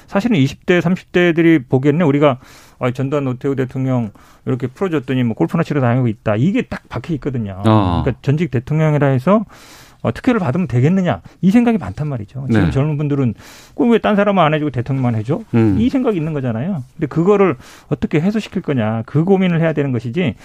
사실은 0.07 0.35
20대, 0.37 0.81
30대들이 0.81 1.69
보기에는 1.69 2.05
우리가 2.05 2.39
아, 2.79 2.91
전두환 2.91 3.23
노태우 3.23 3.55
대통령 3.55 4.11
이렇게 4.45 4.67
풀어줬더니 4.67 5.23
뭐 5.23 5.35
골프나 5.35 5.63
치러 5.63 5.79
다니고 5.79 6.07
있다. 6.07 6.35
이게 6.35 6.63
딱 6.63 6.81
박혀 6.89 7.13
있거든요. 7.13 7.61
아. 7.63 8.01
그러니까 8.03 8.19
전직 8.21 8.51
대통령이라 8.51 9.07
해서 9.07 9.45
어, 10.01 10.11
특혜를 10.11 10.39
받으면 10.39 10.67
되겠느냐 10.67 11.21
이 11.41 11.51
생각이 11.51 11.77
많단 11.77 12.07
말이죠. 12.07 12.47
지금 12.49 12.65
네. 12.65 12.71
젊은 12.71 12.97
분들은 12.97 13.35
꼭왜딴 13.75 14.15
사람은 14.15 14.41
안 14.43 14.53
해주고 14.53 14.71
대통령만 14.71 15.15
해줘? 15.15 15.41
음. 15.53 15.77
이 15.79 15.89
생각이 15.89 16.17
있는 16.17 16.33
거잖아요. 16.33 16.83
근데 16.95 17.07
그거를 17.07 17.55
어떻게 17.89 18.19
해소시킬 18.19 18.61
거냐 18.63 19.03
그 19.05 19.23
고민을 19.23 19.61
해야 19.61 19.73
되는 19.73 19.91
것이지 19.91 20.35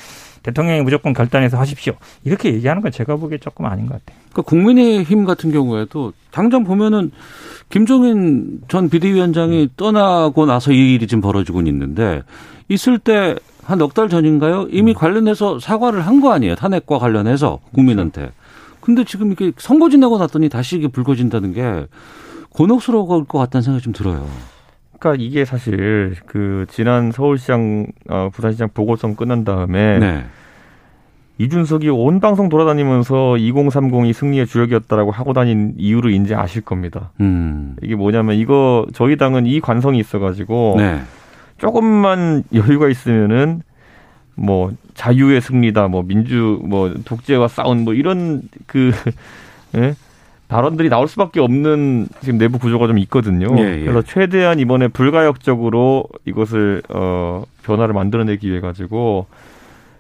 대통령이 0.42 0.82
무조건 0.82 1.12
결단해서 1.12 1.58
하십시오 1.58 1.94
이렇게 2.22 2.52
얘기하는 2.54 2.82
건 2.82 2.92
제가 2.92 3.16
보기에 3.16 3.38
조금 3.38 3.64
아닌 3.66 3.86
것 3.86 3.94
같아요. 3.94 4.20
그러니까 4.32 4.42
국민의힘 4.42 5.24
같은 5.24 5.50
경우에도 5.50 6.12
당장 6.30 6.62
보면은 6.64 7.10
김종인 7.70 8.60
전 8.68 8.88
비대위원장이 8.88 9.70
떠나고 9.76 10.46
나서 10.46 10.72
이 10.72 10.94
일이 10.94 11.06
지금 11.06 11.20
벌어지고 11.22 11.60
있는데 11.62 12.22
있을 12.68 12.98
때 12.98 13.36
한 13.66 13.78
넉 13.80 13.94
달 13.94 14.08
전인가요? 14.08 14.68
이미 14.70 14.94
관련해서 14.94 15.58
사과를 15.58 16.06
한 16.06 16.20
거 16.20 16.32
아니에요? 16.32 16.54
탄핵과 16.54 16.98
관련해서 17.00 17.58
국민한테. 17.74 18.30
근데 18.86 19.02
지금 19.02 19.32
이게 19.32 19.50
선거 19.56 19.88
지나고 19.88 20.16
났더니 20.16 20.48
다시 20.48 20.76
이게 20.76 20.86
불거진다는 20.86 21.52
게 21.52 21.86
곤혹스러울 22.50 23.24
것 23.24 23.36
같다는 23.36 23.62
생각이 23.62 23.82
좀 23.82 23.92
들어요. 23.92 24.24
그러니까 25.00 25.20
이게 25.20 25.44
사실 25.44 26.14
그 26.24 26.66
지난 26.70 27.10
서울시장, 27.10 27.88
어, 28.08 28.30
부산시장 28.32 28.68
보궐선 28.72 29.16
끝난 29.16 29.42
다음에 29.42 29.98
네. 29.98 30.24
이준석이 31.38 31.88
온 31.88 32.20
방송 32.20 32.48
돌아다니면서 32.48 33.14
2030이 33.14 34.12
승리의 34.12 34.46
주역이었다라고 34.46 35.10
하고 35.10 35.32
다닌 35.32 35.74
이유를 35.76 36.12
이제 36.12 36.36
아실 36.36 36.62
겁니다. 36.62 37.10
음. 37.20 37.74
이게 37.82 37.96
뭐냐면 37.96 38.36
이거 38.36 38.86
저희 38.94 39.16
당은 39.16 39.46
이 39.46 39.60
관성이 39.60 39.98
있어가지고 39.98 40.76
네. 40.78 41.00
조금만 41.58 42.44
여유가 42.54 42.88
있으면은 42.88 43.62
뭐 44.36 44.72
자유의 44.94 45.40
승리다, 45.40 45.88
뭐 45.88 46.02
민주, 46.02 46.60
뭐 46.64 46.94
독재와 47.04 47.48
싸운 47.48 47.84
뭐 47.84 47.94
이런 47.94 48.42
그 48.66 48.92
예? 49.74 49.94
발언들이 50.48 50.88
나올 50.88 51.08
수밖에 51.08 51.40
없는 51.40 52.08
지금 52.20 52.38
내부 52.38 52.58
구조가 52.58 52.86
좀 52.86 52.98
있거든요. 52.98 53.48
예, 53.58 53.80
예. 53.80 53.80
그래서 53.80 54.02
최대한 54.02 54.60
이번에 54.60 54.88
불가역적으로 54.88 56.04
이것을 56.24 56.82
어 56.88 57.42
변화를 57.64 57.94
만들어내기 57.94 58.48
위해 58.48 58.60
가지고 58.60 59.26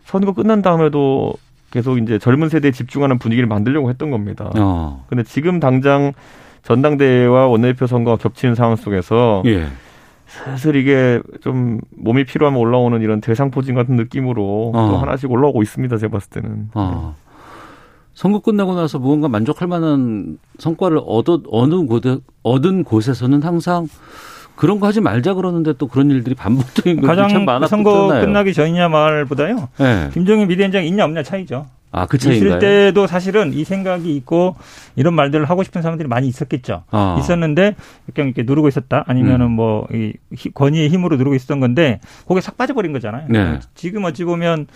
선거 0.04 0.32
끝난 0.32 0.62
다음에도 0.62 1.34
계속 1.72 1.98
이제 1.98 2.18
젊은 2.18 2.48
세대에 2.48 2.70
집중하는 2.70 3.18
분위기를 3.18 3.48
만들려고 3.48 3.90
했던 3.90 4.12
겁니다. 4.12 4.50
어. 4.56 5.04
근데 5.08 5.24
지금 5.24 5.58
당장 5.58 6.12
전당대회와 6.62 7.48
원내대표 7.48 7.86
선거가 7.86 8.16
겹치는 8.16 8.54
상황 8.54 8.76
속에서 8.76 9.42
예. 9.46 9.66
슬슬 10.26 10.76
이게 10.76 11.20
좀 11.40 11.80
몸이 11.96 12.24
필요하면 12.24 12.60
올라오는 12.60 13.00
이런 13.00 13.20
대상포진 13.20 13.74
같은 13.74 13.96
느낌으로 13.96 14.72
어. 14.74 14.88
또 14.90 14.96
하나씩 14.98 15.30
올라오고 15.30 15.62
있습니다. 15.62 15.96
제가 15.96 16.12
봤을 16.12 16.30
때는. 16.30 16.68
어. 16.74 17.14
선거 18.14 18.40
끝나고 18.40 18.74
나서 18.74 18.98
무언가 18.98 19.28
만족할 19.28 19.68
만한 19.68 20.38
성과를 20.58 21.00
얻어 21.06 21.42
어느 21.50 21.74
곳에 21.86 22.18
얻은 22.42 22.84
곳에서는 22.84 23.42
항상 23.42 23.88
그런 24.56 24.80
거 24.80 24.86
하지 24.86 25.02
말자 25.02 25.34
그러는데 25.34 25.74
또 25.74 25.86
그런 25.86 26.10
일들이 26.10 26.34
반복적인 26.34 26.96
것들이 27.02 27.06
참 27.14 27.16
가장 27.16 27.44
많았잖아요. 27.44 27.68
선거 27.68 28.08
끝나기 28.08 28.54
전이냐 28.54 28.88
말보다요. 28.88 29.68
네. 29.78 30.08
김종인 30.14 30.48
비대위원장 30.48 30.84
있냐 30.86 31.04
없냐 31.04 31.22
차이죠. 31.22 31.66
아, 31.92 32.06
그 32.06 32.16
있을 32.16 32.30
차이인가요? 32.30 32.58
때도 32.58 33.06
사실은 33.06 33.52
이 33.52 33.64
생각이 33.64 34.14
있고 34.16 34.56
이런 34.96 35.14
말들을 35.14 35.44
하고 35.46 35.62
싶은 35.62 35.82
사람들이 35.82 36.08
많이 36.08 36.28
있었겠죠. 36.28 36.84
아. 36.90 37.16
있었는데 37.18 37.74
그냥 38.14 38.28
이렇게 38.28 38.42
누르고 38.42 38.68
있었다. 38.68 39.04
아니면은 39.06 39.46
음. 39.46 39.52
뭐이 39.52 40.12
권위의 40.54 40.88
힘으로 40.88 41.16
누르고 41.16 41.34
있었던 41.36 41.60
건데 41.60 42.00
거기에 42.26 42.40
싹 42.40 42.56
빠져버린 42.56 42.92
거잖아요. 42.92 43.26
네. 43.28 43.60
지금 43.74 44.04
어찌 44.04 44.24
보면 44.24 44.66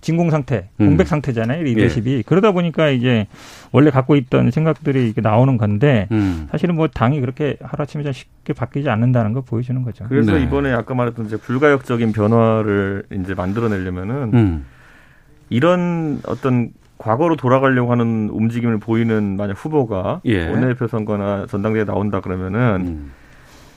진공 0.00 0.30
상태, 0.30 0.70
음. 0.80 0.86
공백 0.86 1.06
상태잖아요. 1.06 1.60
예. 1.60 1.62
리더십이. 1.62 2.22
그러다 2.24 2.52
보니까 2.52 2.88
이제 2.88 3.26
원래 3.72 3.90
갖고 3.90 4.16
있던 4.16 4.50
생각들이 4.50 5.04
이렇게 5.04 5.20
나오는 5.20 5.56
건데 5.58 6.08
음. 6.10 6.48
사실은 6.50 6.74
뭐 6.76 6.88
당이 6.88 7.20
그렇게 7.20 7.56
하루아침에 7.60 8.02
좀 8.02 8.12
쉽게 8.12 8.52
바뀌지 8.54 8.88
않는다는 8.88 9.32
걸 9.34 9.42
보여주는 9.46 9.82
거죠. 9.82 10.06
그래서 10.08 10.32
네. 10.32 10.42
이번에 10.42 10.72
아까 10.72 10.94
말했던 10.94 11.26
이제 11.26 11.36
불가역적인 11.36 12.12
변화를 12.12 13.04
이제 13.12 13.34
만들어내려면은 13.34 14.30
음. 14.32 14.64
이런 15.50 16.20
어떤 16.26 16.70
과거로 16.98 17.36
돌아가려고 17.36 17.92
하는 17.92 18.28
움직임을 18.30 18.78
보이는 18.78 19.36
만약 19.36 19.54
후보가 19.54 20.20
예. 20.26 20.48
원내대표 20.48 20.86
선거나 20.86 21.46
전당대회 21.46 21.84
나온다 21.84 22.20
그러면은 22.20 22.60
음. 22.80 23.12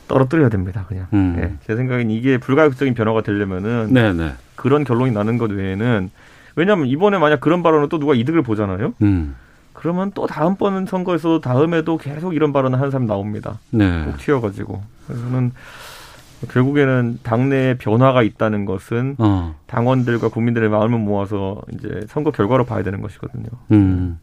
떨어뜨려야 0.08 0.50
됩니다. 0.50 0.86
그냥. 0.88 1.08
음. 1.14 1.36
예. 1.40 1.54
제 1.66 1.76
생각엔 1.76 2.12
이게 2.12 2.38
불가역적인 2.38 2.94
변화가 2.94 3.22
되려면은 3.22 3.88
네, 3.92 4.14
네. 4.14 4.34
그런 4.56 4.84
결론이 4.84 5.12
나는 5.12 5.38
것 5.38 5.52
외에는 5.52 6.10
왜냐하면 6.56 6.88
이번에 6.88 7.18
만약 7.18 7.40
그런 7.40 7.64
발언을 7.64 7.90
또 7.90 7.98
누가 7.98 8.14
이득을 8.14 8.44
보잖아요. 8.44 8.94
음. 9.02 9.36
그러면 9.74 10.12
또 10.14 10.28
다음번 10.28 10.86
선거에서 10.86 11.40
다음에도 11.40 11.98
계속 11.98 12.36
이런 12.36 12.54
발언을 12.54 12.78
하는 12.78 12.92
사람 12.92 13.08
나옵니다. 13.08 13.60
네. 13.72 14.04
꼭 14.06 14.18
튀어가지고. 14.18 14.82
그래서 15.08 15.24
저는 15.24 15.52
결국에는 16.50 17.20
당내에 17.24 17.78
변화가 17.78 18.24
있다는 18.24 18.66
것은 18.66 19.16
어. 19.18 19.56
당원들과 19.68 20.30
국민들의 20.30 20.70
마음을 20.70 21.00
모아서 21.00 21.62
이제 21.74 22.02
선거 22.08 22.32
결과로 22.32 22.66
봐야 22.66 22.84
되는 22.84 23.02
것이거든요. 23.02 23.48
음. 23.72 24.20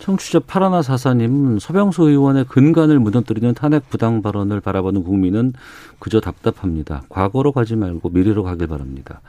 청취자 0.00 0.40
파라나 0.40 0.80
사사님 0.80 1.58
서병수 1.58 2.04
의원의 2.08 2.46
근간을 2.46 2.98
무너뜨리는 2.98 3.52
탄핵 3.54 3.90
부당 3.90 4.22
발언을 4.22 4.60
바라보는 4.60 5.04
국민은 5.04 5.52
그저 5.98 6.20
답답합니다. 6.20 7.02
과거로 7.10 7.52
가지 7.52 7.76
말고 7.76 8.08
미래로 8.08 8.42
가길 8.42 8.66
바랍니다. 8.66 9.20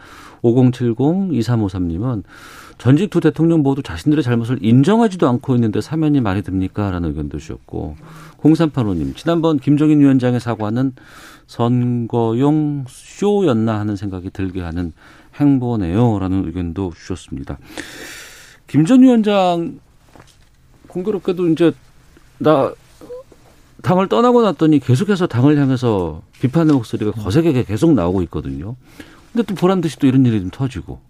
5070 0.41 0.95
2353님은 0.95 2.23
전직 2.77 3.11
두 3.11 3.19
대통령 3.19 3.61
모두 3.61 3.83
자신들의 3.83 4.23
잘못을 4.23 4.57
인정하지도 4.61 5.27
않고 5.27 5.53
있는데 5.55 5.81
사면이 5.81 6.21
말이 6.21 6.41
됩니까? 6.41 6.89
라는 6.89 7.09
의견도 7.09 7.37
주셨고 7.37 7.95
0385님 8.41 9.15
지난번 9.15 9.59
김종인 9.59 9.99
위원장의 9.99 10.39
사과는 10.39 10.93
선거용 11.51 12.85
쇼였나 12.87 13.77
하는 13.77 13.97
생각이 13.97 14.29
들게 14.29 14.61
하는 14.61 14.93
행보네요. 15.35 16.17
라는 16.17 16.45
의견도 16.45 16.93
주셨습니다. 16.95 17.57
김 18.67 18.85
전 18.85 19.01
위원장 19.01 19.79
공교롭게도 20.87 21.49
이제 21.49 21.73
나 22.37 22.71
당을 23.81 24.07
떠나고 24.07 24.43
났더니 24.43 24.79
계속해서 24.79 25.27
당을 25.27 25.57
향해서 25.57 26.21
비판의 26.39 26.73
목소리가 26.73 27.11
거세게 27.11 27.63
계속 27.65 27.93
나오고 27.95 28.21
있거든요. 28.23 28.77
근데 29.33 29.45
또 29.45 29.53
보란 29.53 29.81
듯이 29.81 29.99
또 29.99 30.07
이런 30.07 30.25
일이 30.25 30.39
좀 30.39 30.51
터지고. 30.51 31.01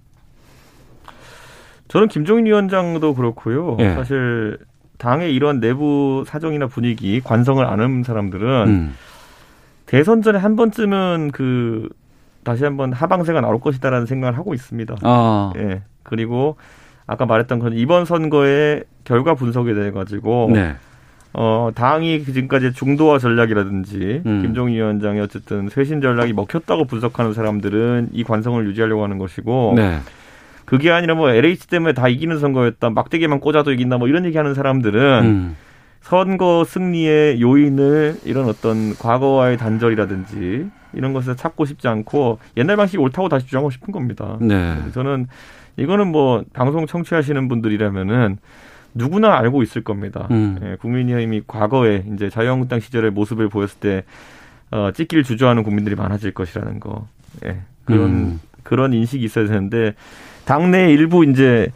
저는 1.90 2.08
김종인 2.08 2.48
위원장도 2.48 3.14
그렇고요. 3.14 3.78
예. 3.80 3.94
사실 3.94 4.58
당의 4.98 5.36
이런 5.36 5.60
내부 5.60 6.24
사정이나 6.26 6.66
분위기, 6.68 7.22
관성을 7.22 7.64
아는 7.64 8.04
사람들은 8.04 8.68
음. 8.68 8.94
대선 9.92 10.22
전에 10.22 10.40
한 10.40 10.56
번쯤은 10.56 11.32
그 11.34 11.90
다시 12.46 12.64
한번 12.64 12.94
하방세가 12.94 13.42
나올 13.42 13.60
것이다라는 13.60 14.06
생각을 14.06 14.38
하고 14.38 14.54
있습니다. 14.54 14.96
아, 15.02 15.52
예. 15.58 15.82
그리고 16.04 16.56
아까 17.06 17.26
말했던 17.26 17.60
건 17.60 17.74
이번 17.74 18.06
선거의 18.06 18.86
결과 19.04 19.34
분석에 19.34 19.74
대해 19.74 19.92
가지고 19.92 20.50
네. 20.54 20.76
어, 21.34 21.72
당이 21.76 22.24
지금까지 22.24 22.72
중도화 22.72 23.20
전략이라든지 23.20 24.22
음. 24.26 24.42
김종인 24.44 24.76
위원장의 24.76 25.24
어쨌든 25.24 25.68
쇄신 25.68 26.00
전략이 26.00 26.32
먹혔다고 26.32 26.86
분석하는 26.86 27.34
사람들은 27.34 28.12
이 28.14 28.24
관성을 28.24 28.66
유지하려고 28.68 29.04
하는 29.04 29.18
것이고 29.18 29.74
네. 29.76 30.00
그게 30.64 30.90
아니라 30.90 31.16
뭐 31.16 31.32
LH 31.32 31.68
때문에 31.68 31.92
다 31.92 32.08
이기는 32.08 32.40
선거였다. 32.40 32.92
막대기만 32.92 33.42
꽂아도 33.42 33.74
이긴다. 33.74 33.98
뭐 33.98 34.08
이런 34.08 34.24
얘기하는 34.24 34.54
사람들은 34.54 35.26
음. 35.26 35.56
선거 36.02 36.64
승리의 36.66 37.42
요인을 37.42 38.18
이런 38.26 38.50
어떤 38.50 38.96
과거와의 38.98 39.58
단절이라든지 39.58 40.70
이런 40.94 41.14
것을 41.14 41.36
찾고 41.38 41.66
싶지 41.66 41.88
않고 41.88 42.40
옛날 42.58 42.76
방식이 42.76 42.98
옳다고 42.98 43.30
다시 43.30 43.46
주장하고 43.46 43.70
싶은 43.70 43.94
겁니다. 43.94 44.38
네. 44.42 44.78
저는 44.94 45.28
이거는 45.78 46.08
뭐 46.08 46.44
방송 46.54 46.86
청취하시는 46.86 47.48
분들이라면은 47.48 48.38
누구나 48.94 49.38
알고 49.38 49.64
있을 49.64 49.84
겁니다. 49.84 50.28
음. 50.32 50.60
예, 50.62 50.76
국민의힘이 50.82 51.44
과거에 51.48 52.04
이제 52.14 52.30
자유한국당 52.30 52.82
시절의 52.82 53.12
모습을 53.12 53.48
보였을 53.48 53.80
때 53.80 54.04
어, 54.70 54.92
찍기를 54.94 55.24
주저하는 55.24 55.64
국민들이 55.64 55.96
많아질 55.96 56.34
것이라는 56.34 56.80
거. 56.82 57.08
예, 57.46 57.62
그런 57.86 58.10
음. 58.10 58.40
그런 58.64 58.94
인식이 58.94 59.24
있어야 59.24 59.48
되는데 59.48 59.94
당내 60.46 60.92
일부 60.92 61.24
이제 61.24 61.72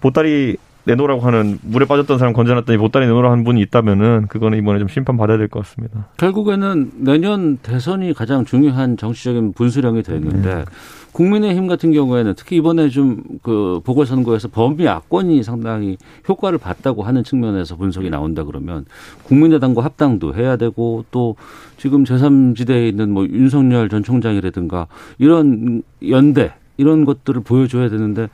보따리 0.00 0.56
내놓으라고 0.88 1.20
하는 1.20 1.58
물에 1.62 1.84
빠졌던 1.86 2.18
사람 2.18 2.32
건져놨더니 2.32 2.78
보따리 2.78 3.06
내놓으라고 3.06 3.30
하는 3.32 3.44
분이 3.44 3.60
있다면은 3.60 4.26
그거는 4.28 4.58
이번에 4.58 4.78
좀 4.78 4.88
심판 4.88 5.16
받아야 5.16 5.36
될 5.36 5.48
것 5.48 5.60
같습니다. 5.64 6.08
결국에는 6.16 6.90
내년 6.96 7.58
대선이 7.58 8.14
가장 8.14 8.44
중요한 8.44 8.96
정치적인 8.96 9.52
분수령이 9.52 10.02
되는데 10.02 10.54
네. 10.54 10.64
국민의힘 11.12 11.66
같은 11.66 11.92
경우에는 11.92 12.34
특히 12.36 12.56
이번에 12.56 12.88
좀 12.88 13.22
그 13.42 13.80
보궐선거에서 13.84 14.48
범위 14.48 14.84
야권이 14.84 15.42
상당히 15.42 15.96
효과를 16.28 16.58
봤다고 16.58 17.02
하는 17.04 17.24
측면에서 17.24 17.76
분석이 17.76 18.10
나온다 18.10 18.44
그러면 18.44 18.84
국민의당과 19.24 19.84
합당도 19.84 20.34
해야 20.34 20.56
되고 20.56 21.04
또 21.10 21.36
지금 21.76 22.04
제3지대에 22.04 22.88
있는 22.88 23.10
뭐 23.10 23.26
윤석열 23.26 23.88
전 23.88 24.02
총장이라든가 24.02 24.86
이런 25.18 25.82
연대 26.08 26.52
이런 26.76 27.04
것들을 27.04 27.42
보여줘야 27.42 27.88
되는데 27.88 28.28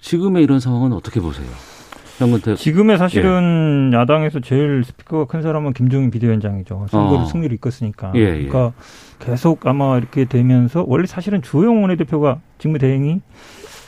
지금의 0.00 0.42
이런 0.44 0.60
상황은 0.60 0.92
어떻게 0.92 1.20
보세요? 1.20 1.46
현근택 2.20 2.56
지금의 2.56 2.98
사실은 2.98 3.90
야당에서 3.92 4.40
제일 4.40 4.84
스피커가 4.84 5.24
큰 5.24 5.42
사람은 5.42 5.72
김종인 5.72 6.10
비대위원장이죠. 6.10 6.86
선거를 6.90 7.22
어. 7.22 7.26
승리를 7.26 7.54
이끌었으니까. 7.56 8.12
예, 8.14 8.20
예. 8.20 8.46
그러니까 8.46 8.72
계속 9.18 9.66
아마 9.66 9.98
이렇게 9.98 10.24
되면서 10.24 10.84
원래 10.86 11.06
사실은 11.06 11.42
주호영 11.42 11.82
원내대표가 11.82 12.40
직무 12.58 12.78
대행이 12.78 13.20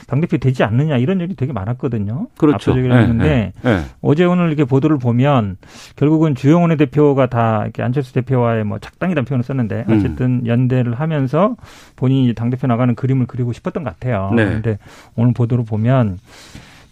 당대표 0.07 0.37
되지 0.37 0.63
않느냐 0.63 0.97
이런 0.97 1.21
얘기 1.21 1.35
되게 1.35 1.53
많았거든요. 1.53 2.27
그렇죠. 2.37 2.71
압도적이라 2.71 2.97
했는데 2.97 3.53
예, 3.65 3.69
예. 3.69 3.79
어제 4.01 4.25
오늘 4.25 4.47
이렇게 4.47 4.63
보도를 4.65 4.97
보면 4.97 5.57
결국은 5.95 6.35
주영원 6.35 6.69
원내대표가 6.69 7.27
다 7.27 7.61
이렇게 7.63 7.81
안철수 7.83 8.13
대표와의 8.13 8.63
뭐 8.63 8.79
작당이라는 8.79 9.25
표현을 9.25 9.43
썼는데 9.43 9.85
음. 9.87 9.97
어쨌든 9.97 10.45
연대를 10.45 10.95
하면서 10.95 11.55
본인이 11.95 12.33
당대표 12.33 12.67
나가는 12.67 12.93
그림을 12.93 13.27
그리고 13.27 13.53
싶었던 13.53 13.83
것 13.83 13.91
같아요. 13.91 14.31
네. 14.35 14.45
그런데 14.45 14.77
오늘 15.15 15.33
보도를 15.33 15.65
보면 15.65 16.19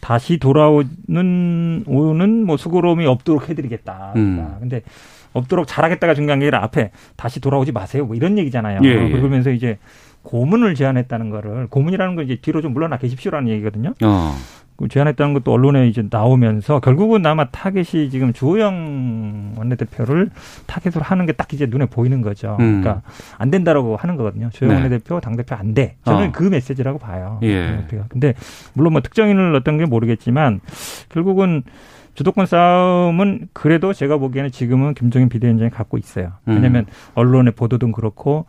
다시 0.02 0.38
돌아오는 0.38 1.84
오는 1.88 2.46
뭐 2.46 2.58
수고로움이 2.58 3.06
없도록 3.06 3.50
해드리겠다. 3.50 4.14
음. 4.16 4.58
근데 4.60 4.82
없도록 5.34 5.68
잘하겠다가 5.68 6.14
중요한 6.14 6.40
게 6.40 6.46
아니라 6.46 6.64
앞에 6.64 6.92
다시 7.16 7.40
돌아오지 7.40 7.72
마세요. 7.72 8.06
뭐 8.06 8.16
이런 8.16 8.38
얘기잖아요. 8.38 8.82
예, 8.84 8.90
예. 8.90 9.10
그러면서 9.12 9.52
이제 9.52 9.78
고문을 10.24 10.76
제안했다는 10.76 11.30
거를 11.30 11.68
고문이라는 11.68 12.16
건 12.16 12.26
이제 12.26 12.38
뒤로 12.42 12.62
좀 12.62 12.74
물러나 12.74 12.98
계십시오라는 12.98 13.50
얘기거든요. 13.50 13.94
어. 14.04 14.36
제안했다는 14.90 15.34
것도 15.34 15.52
언론에 15.52 15.88
이제 15.88 16.04
나오면서 16.10 16.80
결국은 16.80 17.26
아마 17.26 17.46
타겟이 17.50 18.10
지금 18.10 18.32
주호영 18.34 19.56
원내대표를 19.58 20.30
타겟으로 20.68 21.02
하는 21.04 21.26
게 21.26 21.32
딱 21.42 21.52
이제 21.54 21.66
눈에 21.66 21.86
보이는 21.86 22.22
거죠. 22.22 22.58
음. 22.60 22.82
그러니까 22.82 23.02
안 23.38 23.50
된다라고 23.50 23.96
하는 23.96 24.16
거거든요. 24.16 24.50
주호영 24.52 24.76
네. 24.76 24.82
원내대표 24.84 25.20
당대표 25.20 25.56
안 25.56 25.74
돼. 25.74 25.96
저는 26.06 26.28
어. 26.28 26.32
그 26.32 26.44
메시지라고 26.44 27.00
봐요. 27.00 27.40
예. 27.44 27.48
예. 27.92 28.04
근데 28.10 28.34
물론 28.74 28.94
뭐 28.94 29.02
특정인을 29.02 29.56
어떤 29.56 29.78
게 29.78 29.86
모르겠지만 29.86 30.60
결국은 31.10 31.64
주도권 32.14 32.46
싸움은 32.46 33.48
그래도 33.54 33.94
제가 33.94 34.18
보기에는 34.18 34.52
지금은 34.52 34.94
김종인 34.94 35.30
비대위원장이 35.30 35.70
갖고 35.72 35.98
있어요. 35.98 36.34
음. 36.48 36.56
왜냐하면 36.56 36.86
언론의 37.16 37.54
보도도 37.54 37.92
그렇고 37.92 38.46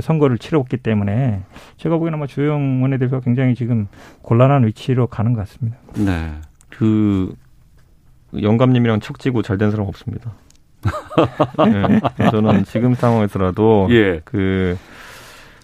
선거를 0.00 0.38
치렀기 0.38 0.78
때문에 0.78 1.42
제가 1.76 1.96
보기에는 1.96 2.18
아마 2.18 2.26
주호영 2.26 2.82
원내대표가 2.82 3.20
굉장히 3.20 3.54
지금 3.54 3.86
곤란한 4.22 4.66
위치로 4.66 5.06
가는 5.06 5.32
것 5.32 5.40
같습니다. 5.40 5.78
네. 5.96 6.32
그 6.70 7.34
영감님이랑 8.40 9.00
척지고 9.00 9.42
잘 9.42 9.58
된 9.58 9.70
사람 9.70 9.86
없습니다. 9.86 10.32
네, 11.64 12.30
저는 12.30 12.64
지금 12.64 12.94
상황에서라도 12.94 13.86
예. 13.90 14.20
그 14.24 14.76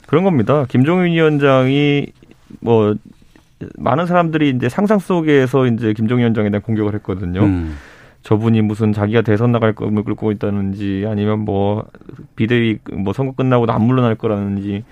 그런 0.07 0.25
겁니다. 0.25 0.65
김종인 0.69 1.13
위원장이 1.13 2.07
뭐 2.61 2.95
많은 3.79 4.07
사람들이 4.07 4.51
이제 4.51 4.69
상상 4.69 4.99
속에서 4.99 5.67
이제 5.67 5.93
김종인 5.93 6.21
위원장에 6.21 6.51
대한 6.51 6.63
공격을 6.63 6.95
했거든요. 6.95 7.43
음. 7.43 7.77
저분이 8.23 8.63
무슨 8.63 8.93
자기가 8.93 9.23
대선 9.23 9.53
나갈 9.53 9.73
꿈을 9.73 10.03
꿀고 10.03 10.31
있다는지 10.33 11.07
아니면 11.09 11.41
뭐 11.41 11.87
비대위 12.37 12.79
뭐 12.93 13.13
선거 13.13 13.33
끝나고도 13.33 13.73
안 13.73 13.83
물러날 13.83 14.15
거라는지 14.15 14.85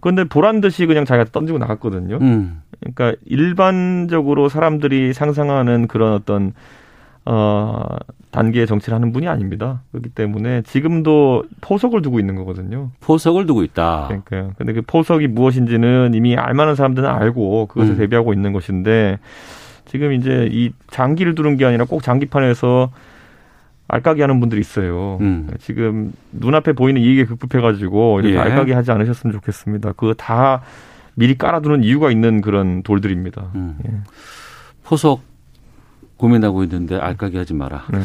그런데 0.00 0.24
보란 0.24 0.60
듯이 0.60 0.86
그냥 0.86 1.04
자기가 1.04 1.30
던지고 1.30 1.58
나갔거든요. 1.58 2.18
음. 2.20 2.62
그러니까 2.80 3.14
일반적으로 3.24 4.48
사람들이 4.48 5.12
상상하는 5.12 5.88
그런 5.88 6.12
어떤 6.12 6.52
어 7.26 7.86
단계의 8.30 8.66
정치를 8.66 8.94
하는 8.94 9.12
분이 9.12 9.28
아닙니다. 9.28 9.82
그렇기 9.92 10.10
때문에 10.10 10.62
지금도 10.62 11.44
포석을 11.60 12.02
두고 12.02 12.18
있는 12.18 12.34
거거든요. 12.34 12.90
포석을 13.00 13.46
두고 13.46 13.62
있다. 13.62 14.06
그러니까요. 14.08 14.52
근데 14.58 14.72
그 14.72 14.82
포석이 14.82 15.28
무엇인지는 15.28 16.12
이미 16.14 16.36
알만한 16.36 16.74
사람들은 16.74 17.08
알고 17.08 17.66
그것을 17.66 17.92
음. 17.92 17.98
대비하고 17.98 18.32
있는 18.32 18.52
것인데 18.52 19.18
지금 19.86 20.12
이제 20.12 20.48
이 20.50 20.72
장기를 20.90 21.34
두는 21.34 21.56
게 21.56 21.64
아니라 21.64 21.84
꼭 21.84 22.02
장기판에서 22.02 22.90
알까기 23.86 24.20
하는 24.20 24.40
분들이 24.40 24.60
있어요. 24.60 25.18
음. 25.20 25.48
지금 25.60 26.12
눈앞에 26.32 26.72
보이는 26.72 27.00
이익에 27.00 27.26
급급해가지고 27.26 28.20
이렇게 28.20 28.34
예. 28.34 28.40
알까기 28.40 28.72
하지 28.72 28.90
않으셨으면 28.90 29.32
좋겠습니다. 29.34 29.92
그거 29.92 30.14
다 30.14 30.62
미리 31.14 31.38
깔아두는 31.38 31.84
이유가 31.84 32.10
있는 32.10 32.40
그런 32.40 32.82
돌들입니다. 32.82 33.50
음. 33.54 33.76
예. 33.86 33.92
포석 34.82 35.20
고민하고 36.16 36.62
있는데 36.64 36.96
알까기 36.96 37.36
하지 37.36 37.54
마라. 37.54 37.86
네. 37.90 38.00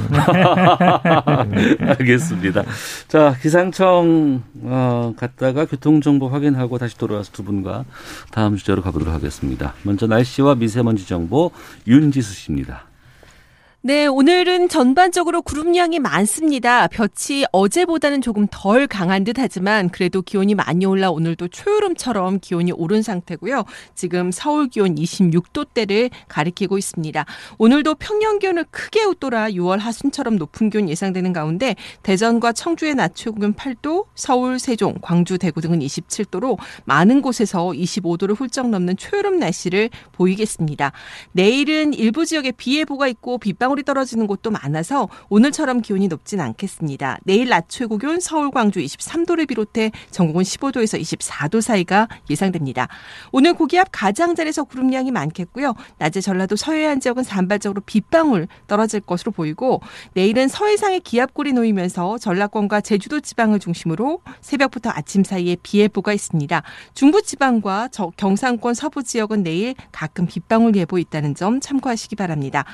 알겠습니다. 1.99 2.63
자, 3.07 3.35
기상청 3.41 4.43
어, 4.63 5.13
갔다가 5.15 5.65
교통정보 5.65 6.27
확인하고 6.27 6.77
다시 6.77 6.97
돌아와서 6.97 7.31
두 7.31 7.43
분과 7.43 7.85
다음 8.31 8.55
주제로 8.55 8.81
가보도록 8.81 9.13
하겠습니다. 9.13 9.73
먼저 9.83 10.07
날씨와 10.07 10.55
미세먼지 10.55 11.07
정보 11.07 11.51
윤지수 11.87 12.33
씨입니다. 12.33 12.88
네, 13.81 14.07
오늘은 14.07 14.67
전반적으로 14.67 15.41
구름량이 15.41 15.99
많습니다. 15.99 16.87
볕이 16.87 17.45
어제보다는 17.53 18.21
조금 18.21 18.45
덜 18.51 18.87
강한 18.87 19.23
듯 19.23 19.39
하지만 19.39 19.87
그래도 19.87 20.21
기온이 20.21 20.53
많이 20.53 20.85
올라 20.85 21.09
오늘도 21.11 21.47
초여름처럼 21.47 22.39
기온이 22.41 22.73
오른 22.73 23.01
상태고요. 23.01 23.63
지금 23.95 24.31
서울 24.31 24.67
기온 24.67 24.95
26도대를 24.95 26.09
가리키고 26.27 26.77
있습니다. 26.77 27.23
오늘도 27.57 27.95
평년 27.95 28.39
기온을 28.39 28.65
크게 28.69 29.05
웃돌아 29.05 29.51
6월 29.51 29.79
하순처럼 29.79 30.35
높은 30.35 30.69
기온 30.69 30.89
예상되는 30.89 31.31
가운데 31.31 31.77
대전과 32.03 32.51
청주의 32.51 32.93
낮 32.95 33.15
최고 33.15 33.39
기온 33.39 33.53
8도, 33.53 34.07
서울, 34.13 34.59
세종, 34.59 34.95
광주, 35.01 35.37
대구 35.37 35.61
등은 35.61 35.79
27도로 35.79 36.57
많은 36.83 37.21
곳에서 37.21 37.67
25도를 37.67 38.37
훌쩍 38.37 38.69
넘는 38.69 38.97
초여름 38.97 39.39
날씨를 39.39 39.89
보이겠습니다. 40.11 40.91
내일은 41.31 41.93
일부 41.93 42.25
지역에 42.25 42.51
비 42.51 42.77
예보가 42.79 43.07
있고 43.07 43.37
빗방 43.37 43.68
울이 43.69 43.83
떨어지는 43.83 44.27
곳도 44.27 44.51
많아서 44.51 45.07
오늘처럼 45.29 45.81
기온이 45.81 46.07
높진 46.07 46.41
않겠습니다. 46.41 47.19
내일 47.23 47.49
낮 47.49 47.65
최고 47.69 47.97
기온 47.97 48.19
서울, 48.19 48.51
광주 48.51 48.79
23도를 48.79 49.47
비롯해 49.47 49.91
전국은 50.11 50.43
15도에서 50.43 50.99
24도 50.99 51.61
사이가 51.61 52.07
예상됩니다. 52.29 52.87
오늘 53.31 53.53
고기압 53.53 53.89
가장자리에서 53.91 54.63
구름량이 54.63 55.11
많겠고요. 55.11 55.75
낮에 55.97 56.21
전라도 56.21 56.55
서해안 56.55 56.99
지역은 56.99 57.23
산발적으로 57.23 57.81
빗방울 57.85 58.47
떨어질 58.67 58.99
것으로 59.01 59.31
보이고 59.31 59.81
내일은 60.13 60.47
서해상에 60.47 60.99
기압골이 60.99 61.53
놓이면서 61.53 62.17
전라권과 62.17 62.81
제주도 62.81 63.19
지방을 63.19 63.59
중심으로 63.59 64.21
새벽부터 64.41 64.89
아침 64.93 65.23
사이에 65.23 65.55
비 65.61 65.79
예보가 65.79 66.13
있습니다. 66.13 66.63
중부 66.93 67.21
지방과 67.21 67.89
저- 67.91 68.11
경상권 68.17 68.73
서부 68.73 69.03
지역은 69.03 69.43
내일 69.43 69.75
가끔 69.91 70.25
빗방울 70.25 70.75
예보 70.75 70.97
있다는 70.97 71.35
점 71.35 71.59
참고하시기 71.59 72.15
바랍니다. 72.15 72.65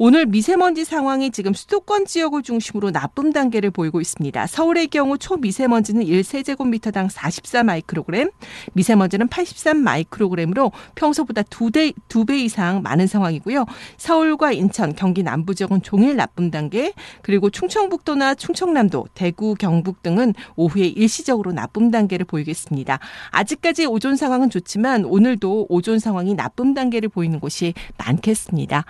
오늘 0.00 0.26
미세먼지 0.26 0.84
상황이 0.84 1.32
지금 1.32 1.52
수도권 1.52 2.06
지역을 2.06 2.44
중심으로 2.44 2.92
나쁨 2.92 3.32
단계를 3.32 3.72
보이고 3.72 4.00
있습니다. 4.00 4.46
서울의 4.46 4.86
경우 4.86 5.18
초미세먼지는 5.18 6.04
1세제곱미터당 6.04 7.10
44 7.10 7.64
마이크로그램, 7.64 8.30
미세먼지는 8.74 9.26
83 9.26 9.76
마이크로그램으로 9.78 10.70
평소보다 10.94 11.42
두 11.42 11.72
대, 11.72 11.92
두배 12.06 12.38
이상 12.38 12.80
많은 12.82 13.08
상황이고요. 13.08 13.66
서울과 13.96 14.52
인천, 14.52 14.94
경기 14.94 15.24
남부 15.24 15.56
지역은 15.56 15.82
종일 15.82 16.14
나쁨 16.14 16.52
단계, 16.52 16.92
그리고 17.22 17.50
충청북도나 17.50 18.36
충청남도, 18.36 19.08
대구, 19.14 19.56
경북 19.56 20.04
등은 20.04 20.32
오후에 20.54 20.86
일시적으로 20.86 21.50
나쁨 21.50 21.90
단계를 21.90 22.24
보이겠습니다. 22.24 23.00
아직까지 23.32 23.86
오존 23.86 24.14
상황은 24.14 24.48
좋지만 24.48 25.04
오늘도 25.06 25.66
오존 25.68 25.98
상황이 25.98 26.34
나쁨 26.34 26.72
단계를 26.72 27.08
보이는 27.08 27.40
곳이 27.40 27.74
많겠습니다. 27.96 28.84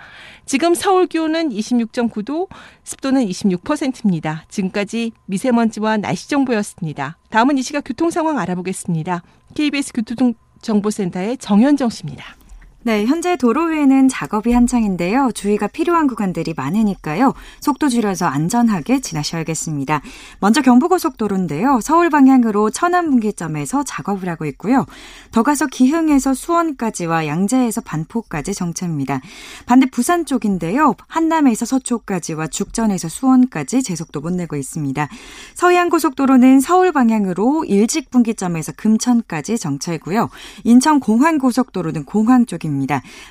지금 0.45 0.75
서울 0.75 0.98
기온은 1.07 1.49
26.9도, 1.49 2.47
습도는 2.83 3.25
26%입니다. 3.27 4.45
지금까지 4.49 5.11
미세먼지와 5.25 5.97
날씨 5.97 6.29
정보였습니다. 6.29 7.17
다음은 7.29 7.57
이 7.57 7.61
시각 7.61 7.83
교통 7.85 8.09
상황 8.09 8.39
알아보겠습니다. 8.39 9.23
KBS 9.55 9.93
교통정보센터의 9.93 11.37
정현정 11.37 11.89
씨입니다. 11.89 12.38
네, 12.81 13.05
현재 13.05 13.35
도로 13.35 13.65
위에는 13.65 14.07
작업이 14.07 14.53
한창인데요. 14.53 15.31
주의가 15.33 15.67
필요한 15.67 16.07
구간들이 16.07 16.53
많으니까요. 16.55 17.33
속도 17.59 17.89
줄여서 17.89 18.25
안전하게 18.25 19.01
지나셔야겠습니다. 19.01 20.01
먼저 20.39 20.61
경부고속도로인데요. 20.61 21.81
서울 21.83 22.09
방향으로 22.09 22.69
천안 22.69 23.09
분기점에서 23.09 23.83
작업을 23.83 24.29
하고 24.29 24.45
있고요. 24.45 24.85
더 25.31 25.43
가서 25.43 25.67
기흥에서 25.67 26.33
수원까지와 26.33 27.27
양재에서 27.27 27.81
반포까지 27.81 28.53
정체입니다. 28.53 29.19
반대 29.65 29.85
부산 29.85 30.25
쪽인데요. 30.25 30.95
한남에서 31.07 31.65
서초까지와 31.65 32.47
죽전에서 32.47 33.09
수원까지 33.09 33.83
제속도 33.83 34.21
못 34.21 34.31
내고 34.31 34.55
있습니다. 34.55 35.09
서해안 35.53 35.89
고속도로는 35.89 36.61
서울 36.61 36.93
방향으로 36.93 37.65
일직 37.65 38.09
분기점에서 38.09 38.71
금천까지 38.77 39.57
정체고요. 39.57 40.29
인천 40.63 41.01
공항 41.01 41.37
고속도로는 41.39 42.05
공항 42.05 42.45
쪽입니다. 42.45 42.68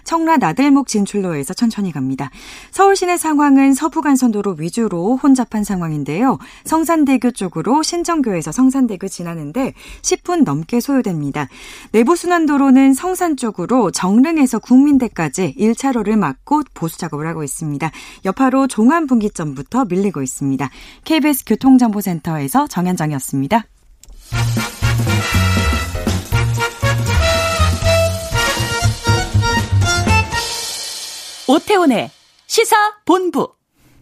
청라 0.05 0.37
나들목 0.38 0.88
진출로에서 0.88 1.55
천천히 1.55 1.92
갑니다. 1.92 2.31
서울 2.70 2.96
시내 2.96 3.16
상황은 3.16 3.74
서부간선도로 3.74 4.57
위주로 4.59 5.16
혼잡한 5.16 5.64
상황인데요. 5.64 6.38
성산대교 6.64 7.33
쪽으로 7.33 7.83
신정교에서 7.83 8.53
성산대교 8.53 9.09
지나는데 9.09 9.74
10분 10.03 10.44
넘게 10.44 10.81
소요됩니다. 10.81 11.48
내부순환도로는 11.92 12.94
성산 12.94 13.37
쪽으로 13.37 13.90
정릉에서 13.90 14.59
국민대까지 14.59 15.55
1차로를 15.59 16.16
막고 16.16 16.62
보수 16.74 16.98
작업을 16.98 17.27
하고 17.27 17.44
있습니다. 17.44 17.90
여파로 18.24 18.66
종안분기점부터 18.66 19.87
밀리고 19.87 20.22
있습니다. 20.22 20.70
KBS 21.05 21.44
교통정보센터에서 21.46 22.66
정현정이었습니다. 22.66 23.64
오태훈의 31.48 32.11
시사 32.46 32.76
본부. 33.06 33.54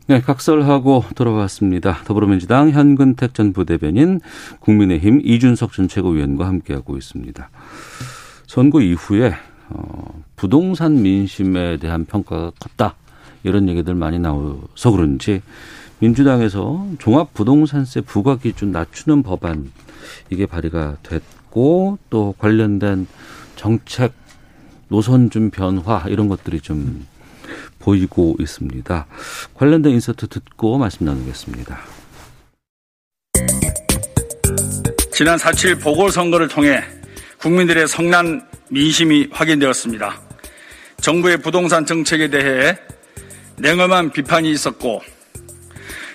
네, 0.08 0.20
각설하고 0.20 1.04
돌아왔습니다. 1.14 1.98
더불어민주당 2.04 2.70
현근택 2.70 3.34
전 3.34 3.52
부대변인, 3.52 4.20
국민의힘 4.58 5.20
이준석 5.22 5.72
전 5.72 5.86
최고위원과 5.86 6.44
함께하고 6.44 6.96
있습니다. 6.96 7.48
선거 8.48 8.80
이후에 8.80 9.34
어, 9.68 10.22
부동산 10.34 11.02
민심에 11.02 11.76
대한 11.76 12.04
평가가 12.04 12.50
컸다. 12.58 12.96
이런 13.44 13.68
얘기들 13.68 13.94
많이 13.94 14.18
나와서 14.18 14.90
그런지 14.90 15.40
민주당에서 16.00 16.84
종합부동산세 16.98 18.00
부과 18.00 18.38
기준 18.38 18.72
낮추는 18.72 19.22
법안 19.22 19.70
이게 20.30 20.46
발의가 20.46 20.96
됐고 21.04 21.98
또 22.10 22.34
관련된 22.38 23.06
정책 23.54 24.14
노선 24.88 25.30
좀 25.30 25.50
변화 25.50 26.04
이런 26.08 26.28
것들이 26.28 26.60
좀 26.60 27.06
보이고 27.86 28.36
있습니다. 28.40 29.06
관련된 29.54 29.92
인서트 29.92 30.26
듣고 30.26 30.76
말씀 30.76 31.06
나누겠습니다. 31.06 31.78
지난 35.12 35.38
4.7 35.38 35.80
보궐선거를 35.80 36.48
통해 36.48 36.82
국민들의 37.38 37.86
성난 37.86 38.44
민심이 38.70 39.28
확인되었습니다. 39.30 40.20
정부의 41.00 41.36
부동산 41.36 41.86
정책에 41.86 42.28
대해 42.28 42.76
냉엄한 43.58 44.10
비판이 44.10 44.50
있었고 44.50 45.00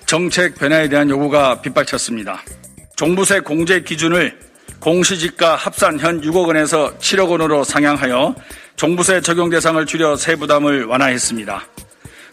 정책 0.05 0.55
변화에 0.55 0.89
대한 0.89 1.09
요구가 1.09 1.61
빗발쳤습니다. 1.61 2.41
종부세 2.97 3.39
공제 3.39 3.81
기준을 3.81 4.37
공시지가 4.81 5.55
합산 5.55 5.99
현 5.99 6.19
6억 6.21 6.47
원에서 6.47 6.97
7억 6.97 7.29
원으로 7.29 7.63
상향하여 7.63 8.33
종부세 8.75 9.21
적용 9.21 9.51
대상을 9.51 9.85
줄여 9.85 10.15
세부담을 10.15 10.85
완화했습니다. 10.85 11.61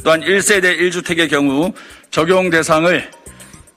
또한 0.02 0.22
1세대 0.22 0.78
1주택의 0.78 1.28
경우 1.28 1.72
적용 2.10 2.48
대상을 2.48 3.10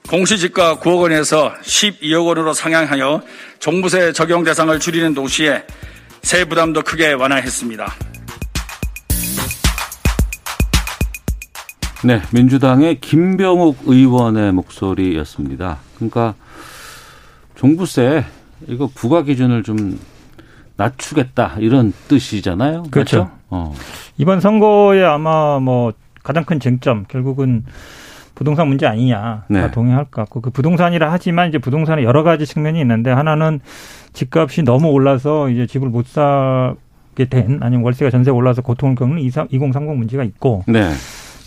공시지가 0.08 0.76
9억 0.76 1.02
원에서 1.02 1.52
12억 1.62 2.26
원으로 2.26 2.54
상향하여 2.54 3.22
종부세 3.58 4.12
적용 4.14 4.42
대상을 4.42 4.78
줄이는 4.80 5.12
동시에 5.12 5.64
세 6.22 6.46
부담도 6.46 6.82
크게 6.82 7.12
완화했습니다. 7.12 7.94
네, 12.04 12.22
민주당의 12.32 13.00
김병욱 13.00 13.82
의원의 13.84 14.52
목소리였습니다. 14.52 15.78
그러니까 15.96 16.34
종부세 17.54 18.24
이거 18.66 18.88
부과 18.94 19.22
기준을 19.22 19.62
좀 19.62 19.98
낮추겠다 20.76 21.56
이런 21.58 21.92
뜻이잖아요. 22.08 22.84
그렇죠. 22.90 23.18
맞죠? 23.18 23.30
어. 23.50 23.74
이번 24.16 24.40
선거에 24.40 25.02
아마 25.04 25.58
뭐 25.58 25.92
가장 26.22 26.44
큰 26.44 26.60
쟁점 26.60 27.04
결국은 27.08 27.64
부동산 28.34 28.68
문제 28.68 28.86
아니냐 28.86 29.44
네. 29.48 29.60
다 29.60 29.70
동의할 29.70 30.04
것 30.06 30.22
같고 30.22 30.40
그 30.40 30.50
부동산이라 30.50 31.12
하지만 31.12 31.48
이제 31.48 31.58
부동산에 31.58 32.02
여러 32.02 32.22
가지 32.22 32.46
측면이 32.46 32.80
있는데 32.80 33.10
하나는 33.10 33.60
집값이 34.12 34.62
너무 34.62 34.88
올라서 34.88 35.50
이제 35.50 35.66
집을 35.66 35.88
못 35.88 36.06
사게 36.06 37.26
된 37.28 37.58
아니면 37.62 37.84
월세가 37.84 38.10
전세가 38.10 38.34
올라서 38.34 38.62
고통을 38.62 38.94
겪는 38.94 39.18
2030 39.20 39.94
문제가 39.94 40.24
있고 40.24 40.64
네. 40.66 40.90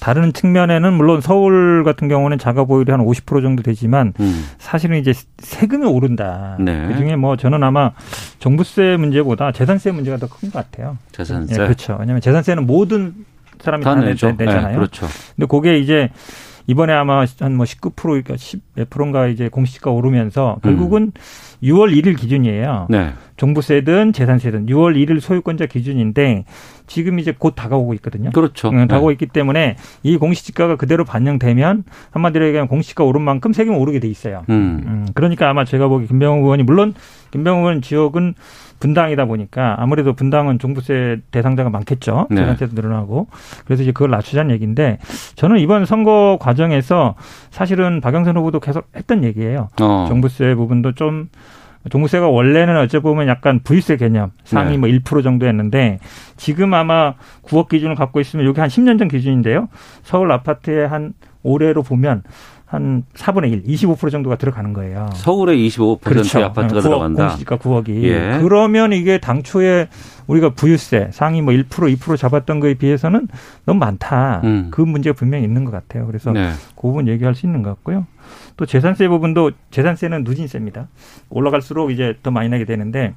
다른 0.05 0.33
측면에는 0.33 0.93
물론 0.93 1.19
서울 1.19 1.83
같은 1.83 2.07
경우는 2.07 2.37
자가 2.37 2.65
보유율이 2.65 2.91
한 2.91 3.03
50% 3.03 3.41
정도 3.41 3.63
되지만 3.63 4.13
음. 4.19 4.45
사실은 4.59 4.99
이제 4.99 5.13
세금이 5.39 5.83
오른다. 5.87 6.57
네. 6.59 6.85
그중에 6.89 7.15
뭐 7.15 7.35
저는 7.37 7.63
아마 7.63 7.89
종부세 8.37 8.97
문제보다 8.97 9.51
재산세 9.51 9.91
문제가 9.93 10.17
더 10.17 10.27
큰 10.27 10.51
것 10.51 10.69
같아요. 10.69 10.99
재산세. 11.11 11.55
예, 11.55 11.57
그렇죠. 11.57 11.97
왜냐하면 11.99 12.21
재산세는 12.21 12.67
모든 12.67 13.15
사람이 13.61 13.83
다 13.83 13.95
다, 13.95 14.01
내죠. 14.01 14.31
내, 14.37 14.45
잖아요 14.45 14.67
네, 14.67 14.75
그렇죠. 14.75 15.07
근데 15.35 15.47
그게 15.47 15.79
이제 15.79 16.11
이번에 16.67 16.93
아마 16.93 17.25
한 17.39 17.55
뭐 17.55 17.65
19% 17.65 17.95
그러니까 17.95 18.35
10몇 18.35 18.89
프로인가 18.89 19.27
이제 19.27 19.49
공시지가 19.49 19.91
오르면서 19.91 20.57
결국은 20.61 21.11
6월 21.63 21.95
1일 21.95 22.17
기준이에요. 22.17 22.87
음. 22.89 22.91
네. 22.91 23.13
종부세든 23.37 24.13
재산세든 24.13 24.67
6월 24.67 24.95
1일 24.95 25.19
소유권자 25.19 25.65
기준인데 25.65 26.45
지금 26.87 27.19
이제 27.19 27.33
곧 27.37 27.53
다가오고 27.55 27.93
있거든요. 27.95 28.29
그렇죠. 28.31 28.69
응, 28.69 28.87
다가오고 28.87 29.09
네. 29.09 29.13
있기 29.13 29.25
때문에 29.27 29.75
이 30.03 30.17
공시지가가 30.17 30.75
그대로 30.77 31.03
반영되면 31.03 31.83
한마디로 32.11 32.47
얘기하면 32.47 32.67
공시지가 32.67 33.03
오른 33.03 33.21
만큼 33.21 33.53
세금이 33.53 33.75
오르게 33.75 33.99
돼 33.99 34.07
있어요. 34.07 34.43
음. 34.49 34.83
음, 34.85 35.07
그러니까 35.13 35.49
아마 35.49 35.65
제가 35.65 35.87
보기 35.87 36.07
김병욱 36.07 36.43
의원이 36.43 36.63
물론 36.63 36.93
김병욱 37.31 37.63
의원 37.63 37.81
지역은 37.81 38.35
분당이다 38.79 39.25
보니까 39.25 39.75
아무래도 39.79 40.13
분당은 40.13 40.59
종부세 40.59 41.21
대상자가 41.31 41.69
많겠죠. 41.69 42.27
네. 42.29 42.37
재산세도 42.37 42.73
늘어나고 42.75 43.27
그래서 43.65 43.83
이제 43.83 43.91
그걸 43.91 44.11
낮추자는 44.11 44.53
얘기인데 44.55 44.99
저는 45.35 45.59
이번 45.59 45.85
선거 45.85 46.37
과정에서 46.39 47.15
사실은 47.51 48.01
박영선 48.01 48.37
후보도 48.37 48.59
계속 48.59 48.87
했던 48.95 49.23
얘기예요. 49.23 49.69
어. 49.81 50.05
종부세 50.07 50.55
부분도 50.55 50.93
좀 50.93 51.29
종부세가 51.89 52.27
원래는 52.27 52.77
어찌 52.77 52.99
보면 52.99 53.27
약간 53.27 53.59
부유세 53.63 53.97
개념 53.97 54.31
상위 54.43 54.77
네. 54.77 54.99
뭐1% 54.99 55.23
정도였는데 55.23 55.99
지금 56.35 56.73
아마 56.73 57.13
9억 57.43 57.69
기준을 57.69 57.95
갖고 57.95 58.19
있으면 58.19 58.45
여기 58.45 58.59
한 58.59 58.69
10년 58.69 58.97
전 58.97 59.07
기준인데요. 59.07 59.69
서울 60.03 60.31
아파트에 60.31 60.85
한 60.85 61.13
올해로 61.43 61.83
보면 61.83 62.23
한 62.65 63.03
4분의 63.13 63.51
1, 63.51 63.63
25% 63.63 64.11
정도가 64.11 64.37
들어가는 64.37 64.73
거예요. 64.73 65.07
서울에 65.13 65.55
25%의 65.55 66.43
아파트가 66.45 66.79
9억, 66.79 66.83
들어간다. 66.83 67.27
공시지가 67.27 67.57
9억이. 67.57 68.03
예. 68.03 68.39
그러면 68.41 68.91
이게 68.91 69.19
당초에 69.19 69.87
우리가 70.25 70.49
부유세 70.49 71.09
상위 71.11 71.41
뭐 71.41 71.53
1%, 71.53 71.67
2% 71.69 72.17
잡았던 72.17 72.59
거에 72.59 72.73
비해서는 72.73 73.27
너무 73.65 73.79
많다. 73.79 74.41
음. 74.43 74.69
그 74.71 74.81
문제가 74.81 75.15
분명히 75.15 75.43
있는 75.43 75.63
것 75.63 75.71
같아요. 75.71 76.07
그래서 76.07 76.31
네. 76.31 76.51
그 76.75 76.81
부분 76.81 77.07
얘기할 77.07 77.35
수 77.35 77.45
있는 77.45 77.61
것 77.61 77.69
같고요. 77.69 78.07
또 78.57 78.65
재산세 78.65 79.07
부분도 79.09 79.51
재산세는 79.69 80.23
누진세입니다. 80.23 80.87
올라갈수록 81.29 81.91
이제 81.91 82.15
더 82.23 82.31
많이 82.31 82.49
내게 82.49 82.65
되는데 82.65 83.13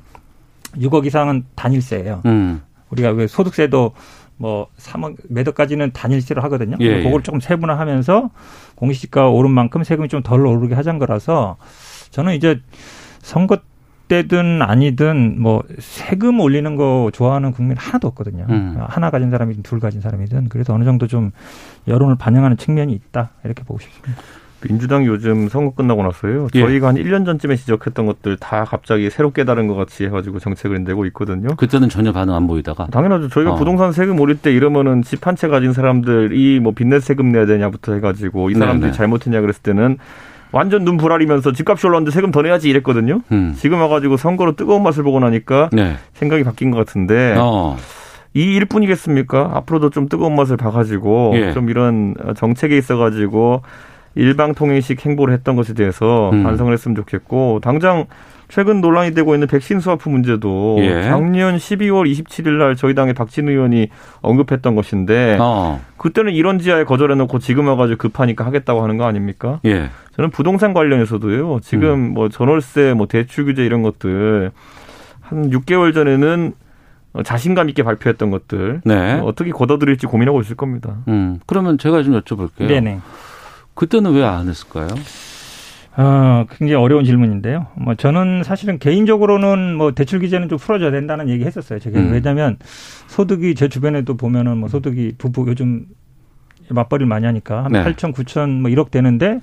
6억 0.77 1.07
이상은 1.07 1.45
단일세예요. 1.55 2.23
음. 2.27 2.61
우리가 2.91 3.11
왜 3.11 3.27
소득세도 3.27 3.93
뭐 4.39 4.69
3억 4.79 5.17
몇 5.29 5.47
억까지는 5.49 5.93
단일세로 5.93 6.41
하거든요. 6.43 6.77
예, 6.81 7.03
그걸 7.03 7.19
예. 7.19 7.23
조금 7.23 7.41
세분화하면서 7.41 8.31
공시지가 8.77 9.29
오른 9.29 9.51
만큼 9.51 9.85
세금이 9.85 10.09
좀 10.09 10.23
덜 10.23 10.47
오르게 10.47 10.75
하자는 10.75 10.99
거라서 10.99 11.57
저는 12.11 12.35
이제 12.35 12.61
선거 13.21 13.59
때든 14.09 14.63
아니든 14.63 15.37
뭐 15.41 15.63
세금 15.79 16.41
올리는 16.41 16.77
거 16.77 17.11
좋아하는 17.13 17.53
국민 17.53 17.77
하나도 17.77 18.09
없거든요. 18.09 18.47
음. 18.49 18.77
하나 18.89 19.11
가진 19.11 19.31
사람이든 19.31 19.63
둘 19.63 19.81
가진 19.81 20.01
사람이든 20.01 20.49
그래서 20.49 20.73
어느 20.73 20.85
정도 20.85 21.07
좀 21.07 21.31
여론을 21.87 22.17
반영하는 22.17 22.57
측면이 22.57 22.93
있다 22.95 23.31
이렇게 23.45 23.65
보고 23.65 23.79
싶습니다. 23.81 24.23
민주당이 24.67 25.07
요즘 25.07 25.49
선거 25.49 25.71
끝나고 25.73 26.03
나서요. 26.03 26.49
예. 26.55 26.61
저희가 26.61 26.89
한 26.89 26.97
1년 26.97 27.25
전쯤에 27.25 27.55
지적했던 27.57 28.07
것들 28.07 28.37
다 28.39 28.65
갑자기 28.65 29.09
새로 29.11 29.31
깨달은 29.31 29.69
것 29.69 29.75
같이 29.77 30.05
해가지고 30.05 30.41
정책을 30.41 30.83
내고 30.85 31.05
있거든요. 31.07 31.49
그때는 31.57 31.89
전혀 31.89 32.13
반응 32.13 32.35
안 32.35 32.47
보이다가 32.47 32.87
당연하죠. 32.89 33.29
저희가 33.29 33.53
어. 33.53 33.55
부동산 33.57 33.93
세금 33.93 34.19
올릴 34.21 34.37
때 34.39 34.53
이러면은 34.53 35.03
집 35.03 35.27
한 35.27 35.37
채 35.37 35.47
가진 35.49 35.73
사람들이 35.73 36.59
뭐 36.61 36.73
빚내 36.73 36.99
세금 37.01 37.31
내야 37.31 37.47
되냐부터 37.47 37.93
해가지고 37.95 38.51
이 38.51 38.55
사람들이 38.55 38.91
네네. 38.91 38.93
잘못했냐 38.97 39.41
그랬을 39.41 39.63
때는 39.63 39.99
완전 40.51 40.85
눈 40.85 40.97
부라리면서 40.97 41.53
집값이 41.53 41.87
올랐는데 41.87 42.11
세금 42.11 42.31
더 42.33 42.43
내야지 42.43 42.69
이랬거든요. 42.71 43.21
음. 43.31 43.53
지금 43.57 43.81
와가지고 43.81 44.17
선거로 44.17 44.57
뜨거운 44.57 44.83
맛을 44.83 45.03
보고 45.05 45.21
나니까 45.21 45.69
네. 45.73 45.97
생각이 46.15 46.43
바뀐 46.43 46.71
것 46.71 46.79
같은데 46.79 47.37
어. 47.39 47.77
이 48.35 48.55
일뿐이겠습니까? 48.57 49.51
앞으로도 49.55 49.91
좀 49.91 50.09
뜨거운 50.09 50.35
맛을 50.35 50.57
봐가지고 50.57 51.33
예. 51.35 51.53
좀 51.53 51.69
이런 51.71 52.15
정책에 52.37 52.77
있어가지고 52.79 53.63
일방통행식 54.19 55.05
행보를 55.07 55.33
했던 55.33 55.57
것에 55.57 55.75
대해서 55.75 56.31
음. 56.33 56.43
반성을 56.43 56.73
했으면 56.73 56.97
좋겠고 56.97 57.61
당장 57.63 58.07
최근 58.49 58.81
논란이 58.81 59.15
되고 59.15 59.35
있는 59.35 59.47
백신 59.47 59.81
스와프 59.81 60.09
문제도 60.09 60.79
예. 60.81 61.03
작년 61.03 61.57
12월 61.57 62.11
27일 62.11 62.53
날 62.53 62.77
저희 62.77 62.95
당의 62.95 63.13
박진 63.13 63.49
의원이 63.49 63.89
언급했던 64.23 64.75
것인데 64.75 65.37
어. 65.39 65.81
그때는 65.99 66.33
이런 66.33 66.59
지하에 66.59 66.85
거절해놓고 66.85 67.39
지금 67.41 67.69
와가지고 67.69 67.99
급하니까 67.99 68.47
하겠다고 68.47 68.83
하는 68.83 68.97
거 68.97 69.05
아닙니까? 69.05 69.61
예. 69.67 69.91
저는 70.17 70.31
부동산 70.31 70.73
관련해서도요. 70.73 71.61
지금 71.63 72.15
뭐 72.15 72.29
전월세, 72.29 72.95
뭐 72.95 73.07
대출 73.07 73.45
규제 73.45 73.65
이런 73.65 73.83
것들 73.83 74.51
한 75.21 75.51
6개월 75.51 75.93
전에는 75.93 76.55
어, 77.13 77.23
자신감 77.23 77.69
있게 77.69 77.83
발표했던 77.83 78.31
것들 78.31 78.83
네. 78.85 79.21
어떻게 79.25 79.51
걷어들일지 79.51 80.07
고민하고 80.07 80.41
있을 80.41 80.57
겁니다. 80.57 80.97
음. 81.09 81.39
그러면 81.47 81.79
제가 81.79 82.03
좀 82.03 82.19
여쭤볼게요. 82.21 82.67
네네. 82.67 83.01
그때는 83.79 84.13
왜 84.13 84.25
안 84.25 84.49
했을까요? 84.49 84.89
어, 85.97 86.47
굉장히 86.51 86.75
어려운 86.75 87.05
질문인데요. 87.05 87.69
뭐 87.77 87.95
저는 87.95 88.43
사실은 88.45 88.79
개인적으로는 88.79 89.75
뭐 89.77 89.93
대출 89.93 90.19
규제는 90.19 90.49
좀 90.49 90.59
풀어줘야 90.59 90.91
된다는 90.91 91.29
얘기 91.29 91.45
했었어요. 91.45 91.79
제가 91.79 91.99
음. 91.99 92.13
왜냐하면 92.13 92.57
소득이 93.07 93.55
제 93.55 93.69
주변에도 93.69 94.17
보면은 94.17 94.59
뭐 94.59 94.69
소득이 94.69 95.15
부부 95.19 95.47
요즘 95.49 95.87
맞벌이를 96.69 97.07
많이 97.07 97.25
하니까 97.27 97.65
한 97.65 97.73
네. 97.73 97.85
8천, 97.85 98.13
9천 98.15 98.61
뭐 98.61 98.71
1억 98.71 98.91
되는데 98.91 99.41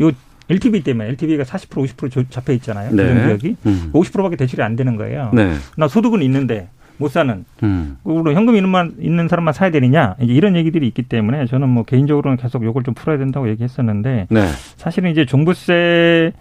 요 0.00 0.10
LTV 0.48 0.82
때문에 0.82 1.08
LTV가 1.10 1.44
40% 1.44 1.68
50% 1.96 2.30
잡혀 2.30 2.52
있잖아요. 2.54 2.90
네. 2.92 3.02
조정지역이 3.08 3.56
음. 3.66 3.90
50%밖에 3.92 4.36
대출이 4.36 4.62
안 4.62 4.76
되는 4.76 4.96
거예요. 4.96 5.30
네. 5.34 5.54
나 5.76 5.86
소득은 5.88 6.22
있는데 6.22 6.68
못 6.98 7.10
사는 7.10 7.44
음. 7.62 7.98
우리 8.04 8.34
현금 8.34 8.56
있는, 8.56 8.68
만, 8.68 8.94
있는 9.00 9.28
사람만 9.28 9.54
사야 9.54 9.70
되느냐 9.70 10.16
이제 10.20 10.32
이런 10.32 10.56
얘기들이 10.56 10.86
있기 10.88 11.02
때문에 11.02 11.46
저는 11.46 11.68
뭐 11.68 11.82
개인적으로는 11.84 12.36
계속 12.36 12.64
요걸 12.64 12.84
좀 12.84 12.94
풀어야 12.94 13.18
된다고 13.18 13.48
얘기했었는데 13.48 14.26
네. 14.30 14.46
사실은 14.76 15.10
이제 15.10 15.24
종부세 15.24 16.32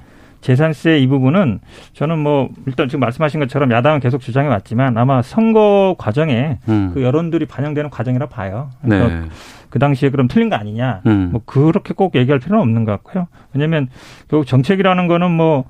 재산세 0.41 0.99
이 0.99 1.07
부분은 1.07 1.59
저는 1.93 2.19
뭐 2.19 2.49
일단 2.67 2.87
지금 2.87 2.99
말씀하신 2.99 3.39
것처럼 3.39 3.71
야당은 3.71 3.99
계속 3.99 4.21
주장해 4.21 4.47
왔지만 4.47 4.95
아마 4.95 5.23
선거 5.23 5.95
과정에 5.97 6.59
음. 6.69 6.91
그 6.93 7.01
여론들이 7.01 7.47
반영되는 7.47 7.89
과정이라 7.89 8.27
봐요. 8.27 8.69
그래서 8.83 9.07
네. 9.07 9.23
그 9.71 9.79
당시에 9.79 10.11
그럼 10.11 10.27
틀린 10.27 10.49
거 10.49 10.55
아니냐. 10.55 11.01
음. 11.07 11.29
뭐 11.31 11.41
그렇게 11.45 11.95
꼭 11.95 12.15
얘기할 12.15 12.39
필요는 12.39 12.61
없는 12.61 12.85
것 12.85 12.91
같고요. 12.91 13.27
왜냐하면 13.53 13.89
결국 14.29 14.45
정책이라는 14.45 15.07
거는 15.07 15.31
뭐 15.31 15.65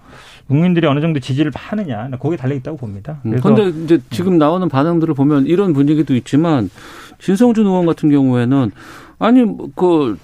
국민들이 0.47 0.85
어느 0.87 0.99
정도 1.01 1.19
지지를 1.19 1.51
하느냐 1.55 2.09
거기에 2.19 2.37
달려 2.37 2.55
있다고 2.55 2.77
봅니다. 2.77 3.19
음, 3.25 3.39
근데 3.41 3.69
이제 3.83 3.99
지금 4.09 4.37
나오는 4.37 4.67
반응들을 4.69 5.13
보면 5.13 5.47
이런 5.47 5.73
분위기도 5.73 6.15
있지만 6.15 6.69
진성준 7.19 7.65
의원 7.65 7.85
같은 7.85 8.09
경우에는 8.09 8.71
아니 9.19 9.43
뭐그 9.43 10.17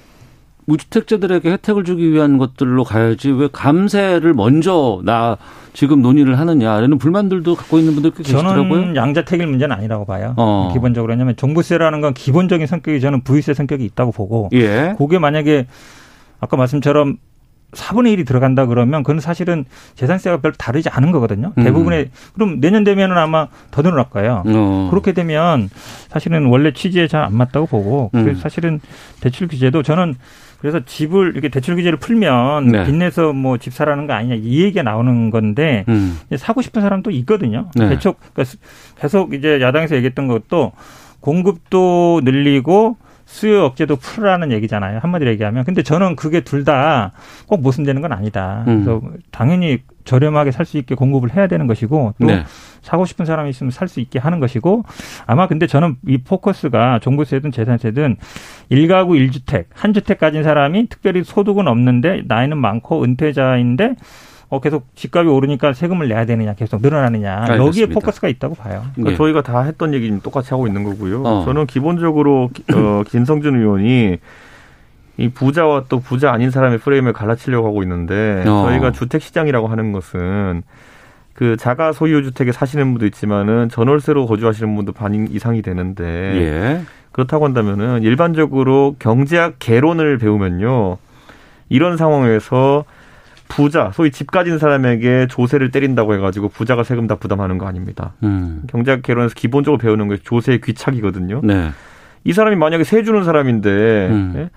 무주택자들에게 0.65 1.49
혜택을 1.51 1.83
주기 1.83 2.11
위한 2.11 2.37
것들로 2.37 2.83
가야지 2.83 3.31
왜 3.31 3.49
감세를 3.51 4.33
먼저 4.33 5.01
나 5.03 5.37
지금 5.73 6.01
논의를 6.01 6.37
하느냐라는 6.37 6.97
불만들도 6.97 7.55
갖고 7.55 7.79
있는 7.79 7.93
분들 7.93 8.11
꽤 8.11 8.23
계시더라고요. 8.23 8.69
저는 8.69 8.95
양자택일 8.95 9.47
문제는 9.47 9.75
아니라고 9.75 10.05
봐요. 10.05 10.33
어. 10.37 10.69
기본적으로 10.73 11.11
왜냐하면 11.11 11.35
종부세라는 11.35 12.01
건 12.01 12.13
기본적인 12.13 12.67
성격이 12.67 12.99
저는 13.01 13.23
부유세 13.23 13.53
성격이 13.53 13.83
있다고 13.85 14.11
보고 14.11 14.49
예. 14.53 14.95
그게 14.97 15.17
만약에 15.17 15.67
아까 16.39 16.57
말씀처럼 16.57 17.17
4분의 17.71 18.17
1이 18.17 18.25
들어간다 18.27 18.65
그러면 18.65 19.03
그건 19.03 19.19
사실은 19.21 19.65
재산세가 19.95 20.41
별로 20.41 20.53
다르지 20.57 20.89
않은 20.89 21.11
거거든요. 21.11 21.53
음. 21.57 21.63
대부분의 21.63 22.09
그럼 22.33 22.59
내년 22.59 22.83
되면은 22.83 23.17
아마 23.17 23.47
더 23.71 23.81
늘어날 23.81 24.09
거예요. 24.09 24.43
어. 24.45 24.87
그렇게 24.91 25.13
되면 25.13 25.69
사실은 26.09 26.45
원래 26.47 26.73
취지에 26.73 27.07
잘 27.07 27.21
안 27.23 27.35
맞다고 27.35 27.67
보고 27.67 28.09
음. 28.15 28.23
그래서 28.23 28.41
사실은 28.41 28.79
대출 29.21 29.47
규제도 29.47 29.83
저는 29.83 30.15
그래서 30.59 30.79
집을 30.85 31.31
이렇게 31.33 31.49
대출 31.49 31.75
규제를 31.75 31.97
풀면 31.97 32.67
네. 32.67 32.83
빚내서 32.85 33.33
뭐 33.33 33.57
집 33.57 33.73
사라는 33.73 34.05
거 34.07 34.13
아니냐 34.13 34.35
이 34.35 34.61
얘기가 34.63 34.83
나오는 34.83 35.29
건데 35.29 35.85
음. 35.87 36.19
사고 36.37 36.61
싶은 36.61 36.81
사람도 36.81 37.09
있거든요. 37.11 37.69
네. 37.75 37.89
계속 37.89 38.19
그러니까 38.33 38.57
계속 38.99 39.33
이제 39.33 39.59
야당에서 39.61 39.95
얘기했던 39.95 40.27
것도 40.27 40.73
공급도 41.19 42.21
늘리고 42.23 42.97
수요 43.31 43.63
억제도 43.63 43.95
풀라는 43.95 44.51
얘기잖아요. 44.51 44.99
한마디로 45.01 45.31
얘기하면. 45.31 45.63
근데 45.63 45.83
저는 45.83 46.15
그게 46.17 46.41
둘 46.41 46.65
다 46.65 47.11
꼭 47.47 47.61
모순되는 47.61 48.01
건 48.01 48.11
아니다. 48.11 48.63
음. 48.67 48.83
그래서 48.83 49.01
당연히 49.31 49.79
저렴하게 50.03 50.51
살 50.51 50.65
수 50.65 50.77
있게 50.77 50.95
공급을 50.95 51.33
해야 51.35 51.47
되는 51.47 51.65
것이고 51.67 52.13
또 52.19 52.27
네. 52.27 52.43
사고 52.81 53.05
싶은 53.05 53.25
사람이 53.25 53.49
있으면 53.51 53.71
살 53.71 53.87
수 53.87 53.99
있게 54.01 54.19
하는 54.19 54.39
것이고 54.39 54.83
아마 55.27 55.47
근데 55.47 55.65
저는 55.67 55.95
이 56.07 56.17
포커스가 56.19 56.99
종부세든 56.99 57.51
재산세든 57.51 58.17
일가구 58.69 59.15
일주택 59.17 59.69
한 59.73 59.93
주택 59.93 60.17
가진 60.19 60.43
사람이 60.43 60.87
특별히 60.89 61.23
소득은 61.23 61.67
없는데 61.67 62.23
나이는 62.27 62.57
많고 62.57 63.03
은퇴자인데 63.03 63.95
어, 64.51 64.59
계속 64.59 64.85
집값이 64.95 65.29
오르니까 65.29 65.71
세금을 65.71 66.09
내야 66.09 66.25
되느냐, 66.25 66.53
계속 66.53 66.81
늘어나느냐. 66.81 67.45
여기에 67.51 67.53
알겠습니다. 67.61 67.93
포커스가 67.93 68.27
있다고 68.27 68.55
봐요. 68.55 68.83
그러니까 68.95 69.15
저희가 69.17 69.41
다 69.43 69.61
했던 69.61 69.93
얘기 69.93 70.11
똑같이 70.21 70.49
하고 70.49 70.67
있는 70.67 70.83
거고요. 70.83 71.23
어. 71.23 71.45
저는 71.45 71.67
기본적으로 71.67 72.49
기- 72.53 72.65
어, 72.75 73.03
김성준 73.07 73.55
의원이 73.57 74.17
이 75.17 75.29
부자와 75.29 75.85
또 75.87 76.01
부자 76.01 76.33
아닌 76.33 76.51
사람의 76.51 76.79
프레임을 76.79 77.13
갈라치려고 77.13 77.65
하고 77.65 77.81
있는데 77.83 78.43
어. 78.45 78.65
저희가 78.67 78.91
주택 78.91 79.21
시장이라고 79.21 79.69
하는 79.69 79.93
것은 79.93 80.63
그 81.33 81.55
자가 81.55 81.93
소유 81.93 82.21
주택에 82.21 82.51
사시는 82.51 82.91
분도 82.91 83.05
있지만은 83.05 83.69
전월세로 83.69 84.25
거주하시는 84.25 84.75
분도 84.75 84.91
반 84.91 85.27
이상이 85.31 85.61
되는데 85.61 86.03
예. 86.05 86.81
그렇다고 87.13 87.45
한다면은 87.45 88.03
일반적으로 88.03 88.97
경제학 88.99 89.55
개론을 89.59 90.17
배우면요 90.17 90.97
이런 91.69 91.95
상황에서 91.95 92.83
부자 93.51 93.91
소위 93.93 94.11
집 94.11 94.31
가진 94.31 94.57
사람에게 94.57 95.27
조세를 95.29 95.71
때린다고 95.71 96.13
해가지고 96.15 96.49
부자가 96.49 96.83
세금 96.83 97.07
다 97.07 97.15
부담하는 97.15 97.57
거 97.57 97.67
아닙니다. 97.67 98.13
음. 98.23 98.63
경제학 98.67 99.01
개론에서 99.01 99.33
기본적으로 99.35 99.77
배우는 99.77 100.07
게 100.09 100.17
조세의 100.17 100.61
귀착이거든요. 100.61 101.41
네. 101.43 101.71
이 102.23 102.33
사람이 102.33 102.55
만약에 102.55 102.83
세 102.83 103.03
주는 103.03 103.23
사람인데 103.23 103.69
음. 104.09 104.33
예? 104.37 104.49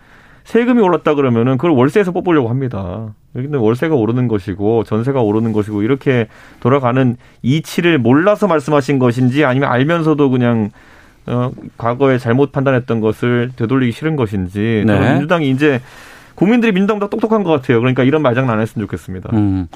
세금이 0.45 0.81
올랐다 0.81 1.15
그러면은 1.15 1.57
그걸 1.57 1.73
월세에서 1.73 2.13
뽑으려고 2.13 2.49
합니다. 2.49 3.15
여기는 3.35 3.59
월세가 3.59 3.95
오르는 3.95 4.29
것이고 4.29 4.85
전세가 4.85 5.23
오르는 5.23 5.53
것이고 5.53 5.83
이렇게 5.83 6.29
돌아가는 6.61 7.17
이치를 7.43 7.99
몰라서 7.99 8.47
말씀하신 8.47 8.99
것인지 8.99 9.45
아니면 9.45 9.71
알면서도 9.71 10.31
그냥 10.31 10.71
어, 11.27 11.51
과거에 11.79 12.19
잘못 12.19 12.53
판단했던 12.53 13.01
것을 13.01 13.51
되돌리기 13.57 13.93
싫은 13.93 14.17
것인지 14.17 14.85
네. 14.87 15.13
민주당이 15.13 15.51
이제 15.51 15.81
국민들이 16.35 16.73
민주당보다 16.73 17.09
똑똑한 17.11 17.43
것 17.45 17.51
같아요. 17.51 17.79
그러니까 17.81 18.03
이런 18.03 18.23
말장난 18.23 18.57
안 18.57 18.63
했으면 18.63 18.87
좋겠습니다. 18.87 19.31
음. 19.35 19.69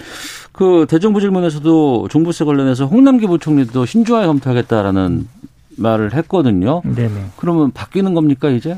그 0.52 0.86
대정부 0.88 1.20
질문에서도 1.20 2.09
종부세 2.09 2.44
관련해서 2.44 2.86
홍남기 2.86 3.26
부총리도 3.26 3.86
신중하게 3.86 4.26
검토하겠다라는 4.26 5.28
말을 5.76 6.14
했거든요. 6.14 6.82
네네. 6.84 7.26
그러면 7.36 7.70
바뀌는 7.72 8.14
겁니까 8.14 8.48
이제? 8.50 8.76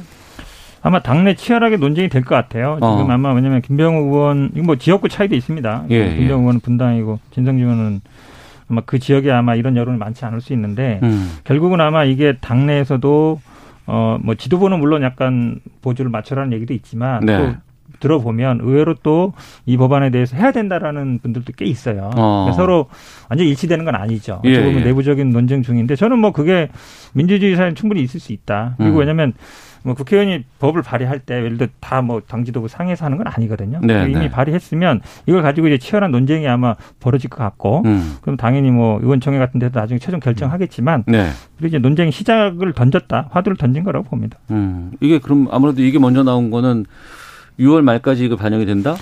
아마 0.83 1.01
당내 1.03 1.35
치열하게 1.35 1.77
논쟁이 1.77 2.09
될 2.09 2.23
것 2.23 2.35
같아요. 2.35 2.77
지금 2.77 2.89
어. 2.89 3.07
아마 3.11 3.33
왜냐면 3.35 3.61
김병우 3.63 4.07
의원, 4.15 4.51
이거 4.55 4.65
뭐 4.65 4.77
지역구 4.77 5.09
차이도 5.09 5.35
있습니다. 5.35 5.85
예, 5.91 6.15
김병우 6.17 6.41
의원은 6.41 6.61
분당이고 6.61 7.19
진성준 7.33 7.67
의원은 7.67 8.01
아마 8.71 8.83
그 8.87 8.99
지역에 8.99 9.31
아마 9.31 9.55
이런 9.57 9.77
여론이 9.77 9.99
많지 9.99 10.25
않을 10.25 10.41
수 10.41 10.53
있는데 10.55 11.01
음. 11.03 11.39
결국은 11.45 11.81
아마 11.81 12.05
이게 12.05 12.37
당내에서도 12.41 13.41
어 13.87 14.19
뭐 14.23 14.35
지도부는 14.37 14.79
물론 14.81 15.03
약간 15.03 15.61
보조를 15.83 16.11
맞춰라는 16.11 16.53
얘기도 16.53 16.73
있지만 16.75 17.25
네. 17.27 17.37
또 17.39 17.55
들어보면 17.99 18.61
의외로 18.63 18.95
또 18.95 19.33
이 19.67 19.77
법안에 19.77 20.11
대해서 20.11 20.37
해야 20.37 20.53
된다라는 20.53 21.19
분들도 21.23 21.53
꽤 21.57 21.65
있어요. 21.65 22.11
어. 22.17 22.45
그러니까 22.45 22.53
서로 22.53 22.87
완전 23.29 23.47
히 23.47 23.51
일치되는 23.51 23.85
건 23.85 23.95
아니죠. 23.95 24.41
예, 24.45 24.53
어찌 24.53 24.61
보면 24.63 24.81
예. 24.81 24.85
내부적인 24.85 25.31
논쟁 25.31 25.63
중인데 25.63 25.97
저는 25.97 26.19
뭐 26.19 26.33
그게 26.33 26.69
민주주의 27.13 27.57
사회는 27.57 27.75
충분히 27.75 28.03
있을 28.03 28.21
수 28.21 28.33
있다. 28.33 28.75
그리고 28.79 28.97
음. 28.97 29.01
왜냐하면 29.01 29.33
뭐 29.83 29.95
국회의원이 29.95 30.45
법을 30.59 30.83
발의할 30.83 31.21
때 31.21 31.37
예를 31.37 31.57
들어 31.57 31.69
다 31.81 32.01
뭐 32.03 32.21
당지도부 32.27 32.69
상에서 32.69 33.05
하는 33.05 33.17
건 33.19 33.27
아니거든요. 33.29 33.81
네, 33.83 34.05
이미 34.05 34.15
네. 34.15 34.31
발의했으면 34.31 35.01
이걸 35.27 35.43
가지고 35.43 35.69
이제 35.69 35.79
치열한 35.79 36.11
논쟁이 36.11 36.47
아마 36.49 36.75
벌어질 37.01 37.31
것 37.31 37.39
같고 37.39 37.83
음. 37.85 38.17
그럼 38.21 38.37
당연히 38.37 38.71
뭐 38.71 38.99
의원총회 39.01 39.39
같은 39.39 39.59
데도 39.61 39.79
나중에 39.79 39.99
최종 39.99 40.21
결정하겠지만 40.21 41.05
네. 41.07 41.29
그리고 41.57 41.69
이제 41.69 41.79
논쟁 41.79 42.11
시작을 42.11 42.73
던졌다 42.73 43.29
화두를 43.31 43.57
던진 43.57 43.85
거라고 43.85 44.07
봅니다. 44.09 44.39
음. 44.51 44.93
이게 45.01 45.19
그럼 45.19 45.49
아무래도 45.51 45.83
이게 45.83 45.99
먼저 45.99 46.23
나온 46.23 46.51
거는 46.51 46.87
6월 47.61 47.83
말까지 47.83 48.25
이거 48.25 48.37
반영이 48.37 48.67
된다? 48.67 48.97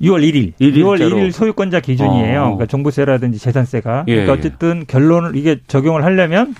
6월 0.00 0.22
1일, 0.22 0.52
일일째로. 0.58 0.86
6월 0.86 0.98
1일 1.00 1.32
소유권자 1.32 1.80
기준이에요. 1.80 2.40
어. 2.40 2.44
그러니까 2.44 2.66
종부세라든지 2.66 3.38
재산세가. 3.38 4.04
예, 4.08 4.12
그러니까 4.12 4.34
예. 4.34 4.38
어쨌든 4.38 4.84
결론을 4.86 5.36
이게 5.36 5.58
적용을 5.66 6.04
하려면 6.04 6.54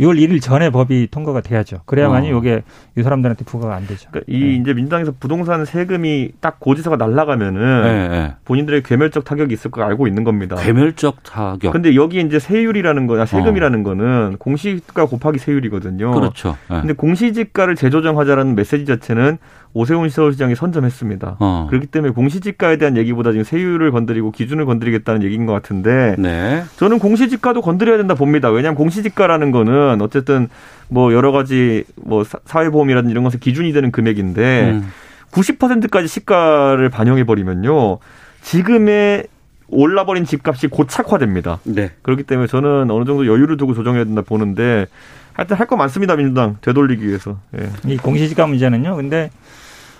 6월 0.00 0.18
1일 0.18 0.42
전에 0.42 0.70
법이 0.70 1.08
통과가 1.10 1.40
돼야죠. 1.40 1.80
그래야만이 1.86 2.32
어. 2.32 2.38
이게 2.38 2.62
이 2.98 3.02
사람들한테 3.02 3.44
부과가 3.44 3.74
안 3.74 3.86
되죠. 3.86 4.08
그러니까 4.10 4.30
이 4.30 4.56
이제 4.60 4.74
민주당에서 4.74 5.12
부동산 5.18 5.64
세금이 5.64 6.32
딱 6.40 6.60
고지서가 6.60 6.96
날라가면은 6.96 7.82
네, 7.82 8.08
네. 8.08 8.34
본인들의 8.44 8.82
괴멸적 8.82 9.24
타격이 9.24 9.54
있을 9.54 9.70
거 9.70 9.82
알고 9.82 10.06
있는 10.06 10.24
겁니다. 10.24 10.56
괴멸적 10.56 11.22
타격. 11.22 11.72
근데 11.72 11.94
여기 11.94 12.20
이제 12.20 12.38
세율이라는 12.38 13.06
거나 13.06 13.24
세금이라는 13.24 13.82
거는 13.82 14.36
공시지가 14.38 15.06
곱하기 15.06 15.38
세율이거든요. 15.38 16.10
그렇죠. 16.12 16.56
네. 16.68 16.80
근데 16.80 16.92
공시지가를 16.92 17.76
재조정하자라는 17.76 18.54
메시지 18.54 18.84
자체는 18.84 19.38
오세훈 19.78 20.08
서울시장이 20.08 20.54
선점했습니다. 20.54 21.36
어. 21.38 21.66
그렇기 21.68 21.86
때문에 21.88 22.14
공시지가에 22.14 22.78
대한 22.78 22.96
얘기보다 22.96 23.32
지금 23.32 23.44
세율을 23.44 23.90
건드리고 23.90 24.30
기준을 24.30 24.64
건드리겠다는 24.64 25.22
얘기인 25.22 25.44
것 25.44 25.52
같은데 25.52 26.14
네. 26.18 26.62
저는 26.76 26.98
공시지가도 26.98 27.60
건드려야 27.60 27.98
된다 27.98 28.14
봅니다. 28.14 28.48
왜냐하면 28.50 28.76
공시지가라는 28.78 29.50
거는 29.50 30.00
어쨌든 30.00 30.48
뭐 30.88 31.12
여러 31.12 31.30
가지 31.30 31.84
뭐 31.96 32.24
사- 32.24 32.38
사회보험이라든지 32.46 33.10
이런 33.12 33.22
것에 33.22 33.38
기준이 33.38 33.72
되는 33.74 33.92
금액인데 33.92 34.70
음. 34.70 34.88
90%까지 35.32 36.08
시가를 36.08 36.88
반영해 36.88 37.24
버리면요 37.24 37.98
지금의 38.40 39.26
올라버린 39.68 40.24
집값이 40.24 40.68
고착화됩니다. 40.68 41.58
네. 41.64 41.90
그렇기 42.02 42.22
때문에 42.22 42.46
저는 42.46 42.90
어느 42.90 43.04
정도 43.04 43.26
여유를 43.26 43.56
두고 43.58 43.74
조정해야 43.74 44.04
된다 44.04 44.22
보는데 44.22 44.86
하여튼 45.34 45.56
할 45.58 45.66
거 45.66 45.76
많습니다 45.76 46.16
민주당 46.16 46.56
되돌리기 46.62 47.06
위해서. 47.06 47.36
예. 47.58 47.68
이 47.92 47.98
공시지가 47.98 48.46
문제는요. 48.46 48.96
근데 48.96 49.30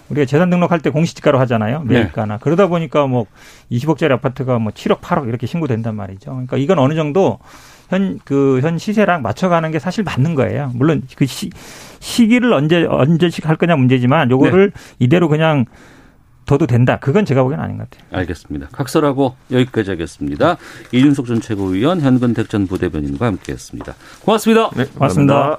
우리가 0.09 0.27
재산 0.27 0.51
등록할 0.51 0.81
때 0.81 0.91
공시지가로 0.91 1.39
하잖아요. 1.41 1.85
네. 1.85 1.95
매입가나. 1.95 2.39
그러다 2.39 2.67
보니까 2.69 3.07
뭐 3.07 3.27
20억짜리 3.71 4.13
아파트가 4.13 4.59
뭐 4.59 4.73
7억, 4.73 5.01
8억 5.01 5.29
이렇게 5.29 5.47
신고된단 5.47 5.95
말이죠. 5.95 6.31
그러니까 6.31 6.57
이건 6.57 6.79
어느 6.79 6.95
정도 6.95 7.39
현, 7.89 8.19
그, 8.25 8.61
현 8.63 8.79
시세랑 8.79 9.23
맞춰가는 9.23 9.71
게 9.71 9.79
사실 9.79 10.05
맞는 10.05 10.35
거예요. 10.35 10.73
물론 10.75 11.03
그 11.17 11.27
시, 11.27 11.51
시기를 12.01 12.53
언제, 12.53 12.85
언제씩 12.85 13.49
할 13.49 13.57
거냐 13.57 13.77
문제지만 13.77 14.31
요거를 14.31 14.73
네. 14.75 14.81
이대로 14.99 15.29
그냥 15.29 15.67
둬도 16.47 16.67
된다. 16.67 16.99
그건 17.01 17.25
제가 17.25 17.43
보기엔 17.43 17.61
아닌 17.61 17.77
것 17.77 17.91
같아요. 17.91 18.09
알겠습니다. 18.13 18.69
각설하고 18.73 19.35
여기까지 19.51 19.91
하겠습니다. 19.91 20.57
이준석 20.93 21.27
전 21.27 21.41
최고위원, 21.41 22.01
현근택 22.01 22.49
전 22.49 22.67
부대변인과 22.67 23.27
함께 23.27 23.53
했습니다. 23.53 23.95
고맙습니다. 24.25 24.71
네, 24.77 24.85
고맙습니다. 24.87 25.59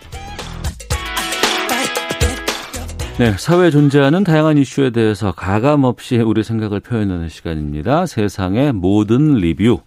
네, 3.21 3.35
사회에 3.37 3.69
존재하는 3.69 4.23
다양한 4.23 4.57
이슈에 4.57 4.89
대해서 4.89 5.31
가감 5.31 5.83
없이 5.83 6.17
우리 6.17 6.43
생각을 6.43 6.79
표현하는 6.79 7.29
시간입니다. 7.29 8.07
세상의 8.07 8.73
모든 8.73 9.35
리뷰. 9.35 9.81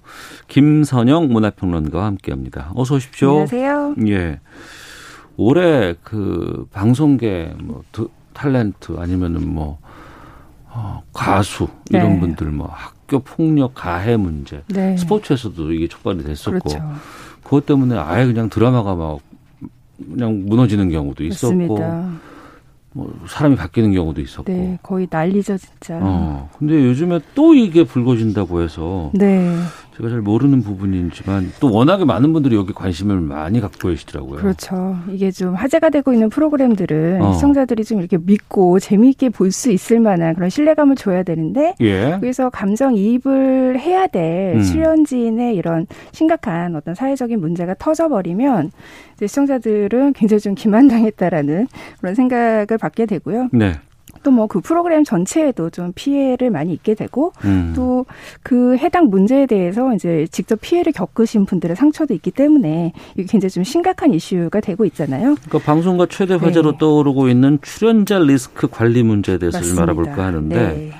김선영 0.47 1.33
문화평론가와 1.33 2.07
함께합니다. 2.07 2.71
어서 2.77 2.95
오십시오. 2.95 3.31
안녕하세요. 3.31 3.97
예. 4.07 4.39
올해 5.37 5.97
그 6.05 6.69
방송계 6.71 7.55
뭐 7.61 7.83
탤런트 8.35 9.01
아니면은 9.01 9.53
뭐 9.53 9.79
어, 10.69 11.03
가수 11.13 11.67
이런 11.91 12.13
네. 12.13 12.21
분들 12.21 12.53
뭐 12.53 12.69
학교 12.71 13.19
폭력 13.19 13.75
가해 13.75 14.17
문제 14.17 14.63
네. 14.69 14.97
스포츠에서도 14.97 15.73
이게 15.73 15.89
촉발이 15.89 16.23
됐었고 16.23 16.61
그렇죠. 16.61 16.79
그것 17.43 17.67
때문에 17.67 17.99
아예 17.99 18.27
그냥 18.27 18.49
드라마가 18.49 18.95
막 18.95 19.19
그냥 20.09 20.45
무너지는 20.47 20.89
경우도 20.89 21.25
있었고 21.25 21.57
맞습니다. 21.57 22.34
뭐 22.97 23.13
사람이 23.27 23.57
바뀌는 23.57 23.93
경우도 23.93 24.21
있었고 24.21 24.51
네, 24.51 24.79
거의 24.83 25.09
난리죠, 25.11 25.59
진짜. 25.59 25.99
어 26.01 26.49
근데 26.57 26.75
요즘에 26.75 27.19
또 27.35 27.53
이게 27.55 27.83
불거진다고 27.83 28.63
해서 28.63 29.11
네. 29.15 29.53
제가 29.97 30.09
잘 30.09 30.21
모르는 30.21 30.63
부분이지만 30.63 31.53
또 31.61 31.73
워낙에 31.73 32.05
많은 32.05 32.33
분들이 32.33 32.57
여기 32.57 32.73
관심을 32.73 33.21
많이 33.21 33.61
갖고 33.61 33.89
계시더라고요. 33.89 34.41
그렇죠. 34.41 34.97
이게 35.09 35.31
좀 35.31 35.55
화제가 35.55 35.91
되고 35.91 36.13
있는 36.13 36.31
프로그램들은 36.31 37.23
어. 37.23 37.33
시청자들이 37.33 37.85
좀 37.85 38.01
이렇게 38.01 38.19
믿고 38.21 38.81
재미있게 38.81 39.29
볼 39.31 39.53
수 39.55 39.71
있을 39.71 40.01
만한 40.01 40.35
그런 40.35 40.51
신뢰감을 40.51 40.97
줘야 40.97 41.23
되는데 41.23 41.75
예. 41.81 42.17
그래서 42.19 42.51
감정 42.51 42.97
이입을 42.97 43.79
해야 43.79 44.09
될 44.09 44.57
음. 44.57 44.63
출연진의 44.63 45.55
이런 45.55 45.87
심각한 46.11 46.75
어떤 46.75 46.97
사회적인 46.97 47.39
문제가 47.39 47.75
터져버리면 47.75 48.73
이제 49.15 49.29
시청자들은 49.29 50.13
굉장히 50.19 50.41
좀 50.41 50.57
기만당했다라는 50.57 51.69
그런 52.01 52.15
생각을 52.17 52.79
받게 52.81 53.07
되고요. 53.07 53.51
네. 53.53 53.75
또 54.25 54.31
뭐 54.31 54.49
그 54.49 54.61
프로그램 54.61 55.05
전체에도 55.05 55.71
좀 55.71 55.93
피해를 55.95 56.51
많이 56.51 56.73
입게 56.73 56.95
되고 56.95 57.33
음. 57.45 57.73
또그 57.77 58.77
해당 58.79 59.07
문제에 59.11 59.47
대해서 59.47 59.95
이제 59.95 60.27
직접 60.31 60.61
피해를 60.61 60.93
겪으신 60.93 61.45
분들의 61.45 61.77
상처도 61.77 62.15
있기 62.15 62.31
때문에 62.31 62.93
이게 63.15 63.27
굉장히 63.29 63.51
좀 63.51 63.65
심각한 63.65 64.13
이슈가 64.15 64.61
되고 64.61 64.85
있잖아요. 64.87 65.35
그러니까 65.35 65.59
방송과 65.59 66.07
최대 66.11 66.35
화제로 66.35 66.73
네. 66.73 66.79
떠오르고 66.79 67.29
있는 67.29 67.59
출연자 67.63 68.19
리스크 68.19 68.67
관리 68.69 69.03
문제에 69.03 69.39
대해서 69.39 69.61
좀. 69.61 69.79
알아볼까 69.79 70.25
하는데 70.25 70.55
네. 70.55 70.91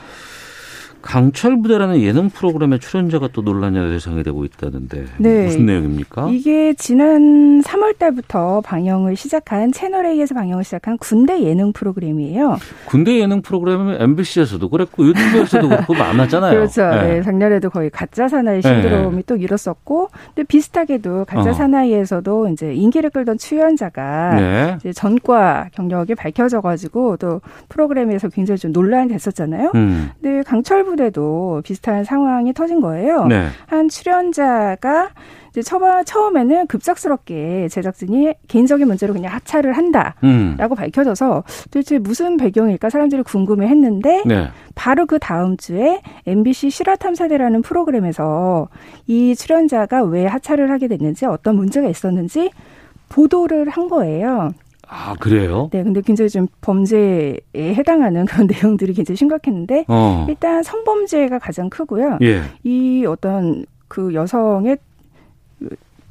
강철 1.05 1.61
부대라는 1.61 2.01
예능 2.01 2.31
프로그램의 2.31 2.81
출연자가 2.81 3.29
또 3.35 3.43
논란의 3.43 3.91
대상이 3.91 4.23
되고 4.23 4.43
있다는데 4.45 5.05
네. 5.19 5.45
무슨 5.45 5.67
내용입니까? 5.67 6.31
이게 6.31 6.73
지난 6.73 7.61
3월 7.61 7.99
달부터 7.99 8.63
방영을 8.63 9.15
시작한 9.15 9.71
채널 9.71 10.07
A에서 10.07 10.35
방영을 10.35 10.65
시작한 10.65 10.97
군대 10.97 11.43
예능 11.43 11.75
프로그램이에요. 11.75 12.57
군대 12.87 13.21
예능 13.21 13.43
프로그램은 13.43 14.01
MBC에서도 14.01 14.67
그랬고 14.71 15.07
유튜브에서도 15.07 15.69
그렇고 15.69 15.93
많았잖아요. 15.95 16.55
그렇죠. 16.55 16.89
네. 16.89 17.03
네, 17.03 17.23
작년에도 17.23 17.69
거의 17.69 17.91
가짜 17.91 18.27
사나이 18.27 18.63
신드롬이 18.63 19.17
네. 19.17 19.23
또 19.27 19.37
일었었고, 19.37 20.09
근데 20.35 20.47
비슷하게도 20.47 21.27
가짜 21.27 21.51
어. 21.51 21.53
사나이에서도 21.53 22.49
이제 22.49 22.75
인기를 22.75 23.11
끌던 23.11 23.37
출연자가 23.37 24.35
네. 24.37 24.75
이제 24.81 24.93
전과 24.95 25.69
경력이 25.75 26.15
밝혀져 26.15 26.63
가지고 26.63 27.19
또 27.19 27.43
프로그램에서 27.69 28.31
굉장히 28.31 28.59
좀 28.59 28.73
논란이 28.73 29.09
됐었잖아요. 29.09 29.73
음. 29.75 30.11
근데 30.23 30.43
강철 30.43 30.85
부 30.85 30.94
대도 30.97 31.63
비슷한 31.65 32.05
상황이 32.05 32.53
터진 32.53 32.81
거예요. 32.81 33.27
네. 33.27 33.49
한 33.67 33.89
출연자가 33.89 35.11
이제 35.55 35.63
처음, 35.63 36.05
처음에는 36.05 36.67
급작스럽게 36.67 37.69
제작진이 37.69 38.35
개인적인 38.49 38.89
문제로 38.89 39.15
그냥 39.15 39.33
하차를 39.33 39.73
한다. 39.73 40.17
음. 40.25 40.57
라고 40.59 40.75
밝혀져서 40.75 41.45
도대체 41.71 41.99
무슨 41.99 42.37
배경일까 42.37 42.91
사람들이 42.91 43.23
궁금해 43.23 43.69
했는데 43.69 44.25
네. 44.27 44.49
바로 44.75 45.07
그 45.07 45.21
다음 45.21 45.57
주에 45.57 46.01
MBC 46.27 46.71
실화탐사대라는 46.71 47.63
프로그램에서 47.63 48.69
이 49.07 49.37
출연자가 49.37 50.03
왜 50.03 50.27
하차를 50.27 50.73
하게 50.73 50.89
됐는지 50.89 51.25
어떤 51.25 51.55
문제가 51.55 51.89
있었는지 51.89 52.51
보도를 53.09 53.69
한 53.69 53.89
거예요. 53.89 54.53
아 54.89 55.15
그래요? 55.19 55.69
네, 55.73 55.83
근데 55.83 56.01
굉장히 56.01 56.29
좀 56.29 56.47
범죄에 56.61 57.39
해당하는 57.57 58.25
그런 58.27 58.47
내용들이 58.47 58.95
굉장히 58.95 59.17
심각했는데 59.17 59.85
어. 59.89 60.27
일단 60.29 60.63
성범죄가 60.63 61.39
가장 61.39 61.71
크고요. 61.71 62.19
예. 62.23 62.43
이 62.63 63.05
어떤 63.07 63.65
그 63.89 64.15
여성의 64.15 64.79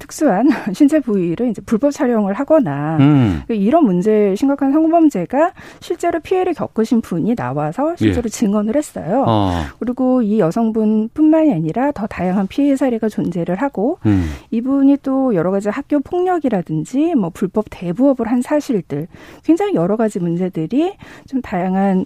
특수한 0.04 0.50
신체 0.74 1.00
부위를 1.00 1.50
이제 1.50 1.62
불법 1.66 1.92
촬영을 1.92 2.34
하거나 2.34 2.98
음. 3.00 3.42
이런 3.48 3.86
문제 3.86 4.36
심각한 4.36 4.74
성범죄가 4.74 5.54
실제로 5.80 6.20
피해를 6.20 6.54
겪으신 6.54 7.02
분이 7.02 7.36
나와서 7.36 7.96
실제로 7.96 8.26
예. 8.26 8.30
증언을 8.30 8.76
했어요. 8.76 9.24
어. 9.26 9.52
그리고 9.80 10.22
이 10.22 10.40
여성분뿐만이 10.40 11.54
아니라 11.54 11.92
더 11.94 12.06
다양한 12.08 12.48
피해 12.48 12.76
사례가 12.76 13.08
존재를 13.08 13.56
하고 13.56 14.00
음. 14.06 14.26
이분이 14.52 14.98
또 15.04 15.36
여러 15.36 15.52
가지 15.52 15.70
학교 15.70 16.00
폭력이라든지 16.02 17.16
뭐 17.16 17.30
불법 17.34 17.66
대부업을 17.70 18.30
한 18.30 18.42
사실들 18.42 19.08
굉장히 19.44 19.76
여러 19.76 19.96
가지 19.96 20.20
문제들이 20.20 20.96
좀 21.28 21.42
다양한 21.42 22.06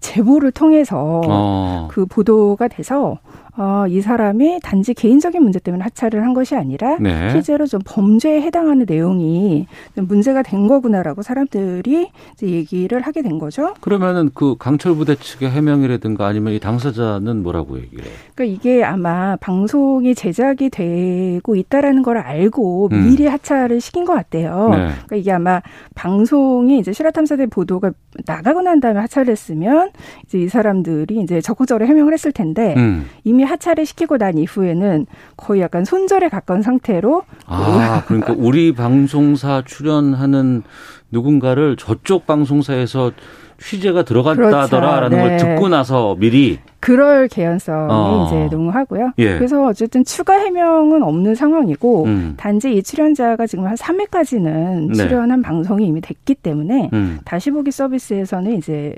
제보를 0.00 0.52
통해서 0.52 1.22
어. 1.26 1.88
그 1.90 2.06
보도가 2.06 2.68
돼서 2.68 3.18
어, 3.56 3.84
이 3.88 4.00
사람이 4.00 4.60
단지 4.62 4.94
개인적인 4.94 5.40
문제 5.40 5.60
때문에 5.60 5.84
하차를 5.84 6.24
한 6.24 6.34
것이 6.34 6.56
아니라 6.56 6.98
네. 6.98 7.30
실제로 7.30 7.66
좀 7.66 7.80
범죄에 7.84 8.40
해당하는 8.40 8.84
내용이 8.88 9.66
좀 9.94 10.08
문제가 10.08 10.42
된 10.42 10.66
거구나라고 10.66 11.22
사람들이 11.22 12.10
이제 12.32 12.46
얘기를 12.48 13.00
하게 13.00 13.22
된 13.22 13.38
거죠. 13.38 13.74
그러면은 13.80 14.30
그 14.34 14.56
강철 14.58 14.96
부대 14.96 15.14
측의 15.14 15.50
해명이라든가 15.50 16.26
아니면 16.26 16.52
이 16.52 16.58
당사자는 16.58 17.44
뭐라고 17.44 17.78
얘기를 17.78 18.04
해요? 18.04 18.12
그러니까 18.34 18.56
이게 18.56 18.82
아마 18.82 19.36
방송이 19.36 20.16
제작이 20.16 20.70
되고 20.70 21.54
있다라는 21.54 22.02
걸 22.02 22.18
알고 22.18 22.88
음. 22.90 23.04
미리 23.04 23.26
하차를 23.26 23.80
시킨 23.80 24.04
것 24.04 24.14
같아요. 24.14 24.70
네. 24.70 24.76
그러니까 25.06 25.16
이게 25.16 25.30
아마 25.30 25.62
방송이 25.94 26.78
이제 26.80 26.92
실화탐사대 26.92 27.46
보도가 27.46 27.92
나가고 28.26 28.62
난 28.62 28.80
다음에 28.80 28.98
하차를 29.00 29.30
했으면 29.30 29.90
이제 30.24 30.38
이 30.38 30.48
사람들이 30.48 31.20
이제 31.20 31.40
적극적으로 31.40 31.86
해명을 31.86 32.12
했을 32.12 32.32
텐데 32.32 32.74
음. 32.76 33.06
이미 33.22 33.43
하차를 33.44 33.86
시키고 33.86 34.18
난 34.18 34.38
이후에는 34.38 35.06
거의 35.36 35.60
약간 35.60 35.84
손절에 35.84 36.28
가까운 36.28 36.62
상태로 36.62 37.22
아, 37.46 38.02
그러니까 38.06 38.34
우리 38.36 38.72
방송사 38.72 39.62
출연하는 39.64 40.62
누군가를 41.10 41.76
저쪽 41.76 42.26
방송사에서 42.26 43.12
취재가 43.58 44.02
들어갔다더라라는 44.02 45.10
그렇죠. 45.10 45.18
걸 45.18 45.30
네. 45.30 45.54
듣고 45.54 45.68
나서 45.68 46.16
미리 46.18 46.58
그럴 46.80 47.28
개연성이 47.28 47.88
어. 47.90 48.26
이제 48.26 48.48
농후하고요. 48.54 49.12
예. 49.18 49.38
그래서 49.38 49.64
어쨌든 49.66 50.04
추가 50.04 50.34
해명은 50.34 51.02
없는 51.02 51.34
상황이고 51.34 52.04
음. 52.04 52.34
단지 52.36 52.74
이 52.74 52.82
출연자가 52.82 53.46
지금 53.46 53.66
한 53.66 53.74
3회까지는 53.74 54.88
네. 54.88 54.94
출연한 54.94 55.40
방송이 55.40 55.86
이미 55.86 56.00
됐기 56.00 56.34
때문에 56.34 56.90
음. 56.92 57.20
다시 57.24 57.50
보기 57.50 57.70
서비스에서는 57.70 58.58
이제 58.58 58.94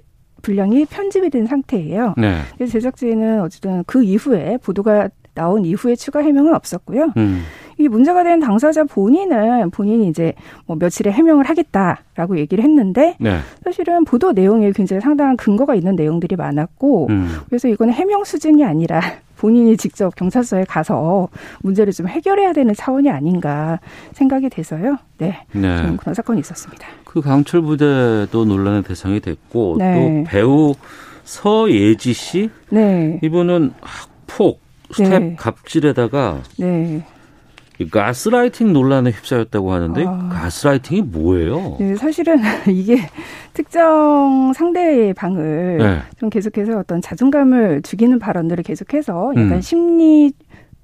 분량이 0.47 0.84
편집이 0.86 1.30
된 1.30 1.47
상태예요. 1.47 2.14
네. 2.16 2.38
그래서 2.57 2.72
제작진은 2.72 3.40
어쨌든 3.40 3.82
그 3.84 4.05
이후에 4.05 4.59
보도가 4.62 5.09
나온 5.34 5.64
이후에 5.64 5.97
추가 5.97 6.20
해명은 6.20 6.55
없었고요. 6.55 7.12
음. 7.16 7.42
이 7.78 7.88
문제가 7.88 8.22
된 8.22 8.40
당사자 8.40 8.84
본인은 8.84 9.70
본인이 9.70 10.09
이제 10.09 10.32
뭐 10.66 10.76
며칠에 10.76 11.11
해명을 11.11 11.44
하겠다라고 11.44 12.38
얘기를 12.38 12.64
했는데 12.64 13.16
네. 13.18 13.40
사실은 13.64 14.05
보도 14.05 14.32
내용에 14.32 14.70
굉장히 14.72 15.01
상당한 15.01 15.36
근거가 15.36 15.74
있는 15.74 15.97
내용들이 15.97 16.36
많았고 16.36 17.09
음. 17.11 17.28
그래서 17.49 17.68
이거는 17.68 17.92
해명 17.92 18.24
수준이 18.24 18.64
아니라 18.64 19.01
본인이 19.39 19.76
직접 19.76 20.14
경찰서에 20.16 20.64
가서 20.64 21.28
문제를 21.62 21.93
좀 21.93 22.09
해결해야 22.09 22.53
되는 22.53 22.74
차원이 22.74 23.11
아닌가 23.11 23.78
생각이 24.12 24.49
돼서요. 24.49 24.97
네. 25.18 25.45
네. 25.53 25.82
좀 25.82 25.97
그런 25.97 26.14
사건이 26.14 26.41
있었습니다. 26.41 26.87
그 27.05 27.20
강철 27.20 27.62
부대도 27.62 28.45
논란의 28.45 28.82
대상이 28.82 29.20
됐고 29.20 29.76
네. 29.78 30.24
또 30.24 30.30
배우 30.30 30.74
서예지 31.24 32.12
씨 32.12 32.51
네. 32.70 33.18
이분은 33.22 33.72
학폭 33.80 34.61
스태프 34.92 35.22
네. 35.22 35.37
갑질에다가 35.37 36.41
네. 36.59 37.05
이 37.78 37.88
가스라이팅 37.88 38.72
논란에 38.72 39.10
휩싸였다고 39.10 39.72
하는데 39.72 40.04
아. 40.06 40.28
가스라이팅이 40.32 41.02
뭐예요? 41.02 41.76
네, 41.78 41.94
사실은 41.96 42.38
이게 42.68 42.98
특정 43.52 44.52
상대방을 44.54 45.78
네. 45.78 45.98
좀 46.18 46.30
계속해서 46.30 46.78
어떤 46.78 47.00
자존감을 47.00 47.82
죽이는 47.82 48.18
발언들을 48.18 48.64
계속해서 48.64 49.32
약간 49.36 49.52
음. 49.52 49.60
심리 49.60 50.32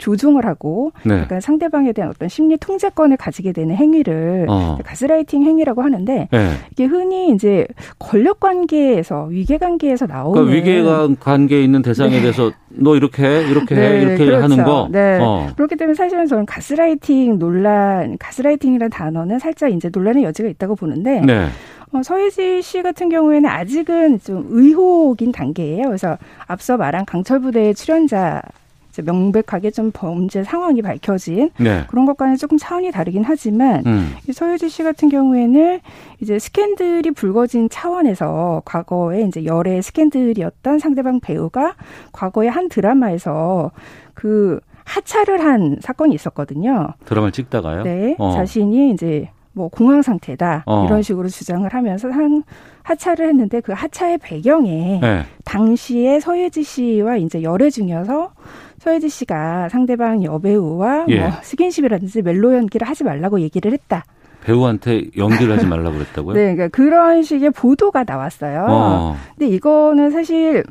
조종을 0.03 0.45
하고 0.45 0.93
네. 1.05 1.21
약간 1.21 1.41
상대방에 1.41 1.93
대한 1.93 2.11
어떤 2.11 2.29
심리 2.29 2.57
통제권을 2.57 3.17
가지게 3.17 3.53
되는 3.53 3.77
행위를 3.77 4.47
어. 4.49 4.77
가스라이팅 4.85 5.45
행위라고 5.45 5.83
하는데 5.83 6.29
네. 6.31 6.51
이게 6.73 6.87
흔히 6.87 7.31
이제 7.31 7.67
권력 8.01 8.41
관계에서 8.41 9.27
위계 9.31 9.59
관계에서 9.59 10.07
나오는 10.07 10.33
그러니까 10.33 10.57
위계가 10.57 11.09
관계에 11.21 11.63
있는 11.63 11.83
대상에 11.83 12.17
네. 12.17 12.21
대해서 12.21 12.51
너 12.69 12.97
이렇게 12.97 13.23
해 13.23 13.49
이렇게 13.49 13.77
해 13.77 13.81
네, 13.81 14.03
이렇게 14.03 14.25
그렇죠. 14.25 14.43
하는 14.43 14.65
거. 14.65 14.89
네. 14.91 15.19
어. 15.23 15.49
그렇기 15.55 15.77
때문에 15.77 15.95
사실은 15.95 16.27
저는 16.27 16.47
가스라이팅 16.47 17.39
논란, 17.39 18.19
가스라이팅이라는 18.19 18.91
단어는 18.91 19.39
살짝 19.39 19.73
이제 19.73 19.89
논란의 19.89 20.25
여지가 20.25 20.49
있다고 20.49 20.75
보는데 20.75 21.21
네. 21.21 21.47
어, 21.93 22.03
서혜지 22.03 22.63
씨 22.63 22.83
같은 22.83 23.09
경우에는 23.09 23.49
아직은 23.49 24.19
좀 24.21 24.47
의혹인 24.49 25.31
단계예요. 25.31 25.85
그래서 25.85 26.17
앞서 26.49 26.77
말한 26.77 27.05
강철 27.05 27.39
부대의 27.41 27.75
출연자 27.75 28.43
이제 28.43 28.62
명백하게 29.01 29.71
좀 29.71 29.91
범죄 29.93 30.45
상황이 30.45 30.83
밝혀진 30.83 31.51
네. 31.59 31.85
그런 31.89 32.05
것과는 32.05 32.37
조금 32.37 32.59
차원이 32.59 32.91
다르긴 32.91 33.25
하지만 33.25 33.83
음. 33.87 34.15
이 34.29 34.33
서혜지 34.33 34.69
씨 34.69 34.83
같은 34.83 35.09
경우에는 35.09 35.81
이제 36.21 36.39
스캔들이 36.39 37.11
불거진 37.13 37.71
차원에서 37.71 38.63
과거에 38.67 39.23
이제 39.23 39.47
열애 39.47 39.81
스캔들이었던 39.81 40.79
상대방 40.79 41.21
배우가 41.21 41.75
과거에 42.13 42.49
한 42.49 42.69
드라마에서 42.69 43.71
그 44.13 44.61
하차를 44.85 45.43
한 45.43 45.79
사건이 45.81 46.15
있었거든요. 46.15 46.93
드라마를 47.07 47.33
찍다가요. 47.33 47.85
네, 47.85 48.17
어. 48.19 48.33
자신이 48.33 48.91
이제 48.91 49.31
뭐 49.53 49.69
공황 49.69 50.03
상태다 50.03 50.65
어. 50.67 50.85
이런 50.87 51.03
식으로 51.03 51.29
주장을 51.29 51.69
하면서 51.73 52.09
한 52.09 52.43
하차를 52.83 53.29
했는데 53.29 53.61
그 53.61 53.73
하차의 53.73 54.19
배경에 54.19 54.99
네. 55.01 55.25
당시에 55.45 56.21
서예지 56.21 56.63
씨와 56.63 57.17
이제 57.17 57.43
열애 57.43 57.71
중이어서 57.71 58.33
서예지 58.79 59.09
씨가 59.09 59.69
상대방 59.69 60.25
여배우와 60.25 61.07
예. 61.09 61.21
뭐 61.21 61.31
스킨십이라든지 61.43 62.23
멜로 62.23 62.55
연기를 62.55 62.89
하지 62.89 63.05
말라고 63.05 63.41
얘기를 63.41 63.73
했다. 63.73 64.05
배우한테 64.43 65.05
연기를 65.17 65.57
하지 65.57 65.67
말라고 65.67 65.99
그랬다고요? 65.99 66.35
네, 66.35 66.55
그러니까 66.55 66.69
그런 66.69 67.23
식의 67.23 67.51
보도가 67.51 68.05
나왔어요. 68.05 68.67
어. 68.69 69.17
근데 69.37 69.55
이거는 69.55 70.11
사실 70.11 70.65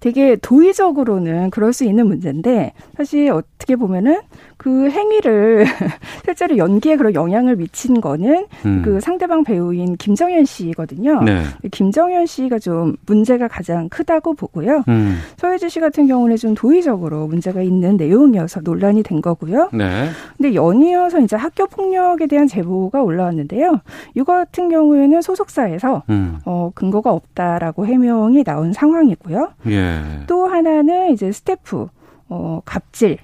되게 0.00 0.36
도의적으로는 0.36 1.50
그럴 1.50 1.72
수 1.72 1.84
있는 1.84 2.06
문제인데 2.06 2.72
사실 2.96 3.30
어떻게 3.30 3.76
보면은 3.76 4.20
그 4.56 4.90
행위를 4.90 5.64
실제로 6.24 6.58
연기에 6.58 6.96
그런 6.96 7.14
영향을 7.14 7.56
미친 7.56 8.00
거는 8.00 8.46
음. 8.66 8.82
그 8.84 9.00
상대방 9.00 9.42
배우인 9.42 9.96
김정현 9.96 10.44
씨거든요. 10.44 11.22
네. 11.22 11.44
김정현 11.70 12.26
씨가 12.26 12.58
좀 12.58 12.96
문제가 13.06 13.48
가장 13.48 13.88
크다고 13.88 14.34
보고요. 14.34 14.84
음. 14.88 15.18
서혜지 15.38 15.70
씨 15.70 15.80
같은 15.80 16.06
경우는 16.06 16.36
좀 16.36 16.54
도의적으로 16.54 17.26
문제가 17.26 17.62
있는 17.62 17.96
내용이어서 17.96 18.60
논란이 18.60 19.02
된 19.02 19.22
거고요. 19.22 19.70
네. 19.72 20.08
근데 20.36 20.54
연이어서 20.54 21.20
이제 21.20 21.36
학교 21.36 21.66
폭력에 21.66 22.26
대한 22.26 22.46
제보가 22.46 23.02
올라왔는데요. 23.02 23.80
이거 24.14 24.34
같은 24.34 24.68
경우에는 24.68 25.22
소속사에서 25.22 26.02
음. 26.10 26.38
어, 26.44 26.70
근거가 26.74 27.10
없다라고 27.10 27.86
해명이 27.86 28.44
나온 28.44 28.74
상황이고요. 28.74 29.52
예. 29.68 29.89
또 30.26 30.46
하나는 30.46 31.12
이제 31.12 31.32
스태프 31.32 31.88
어, 32.28 32.60
갑질 32.64 33.18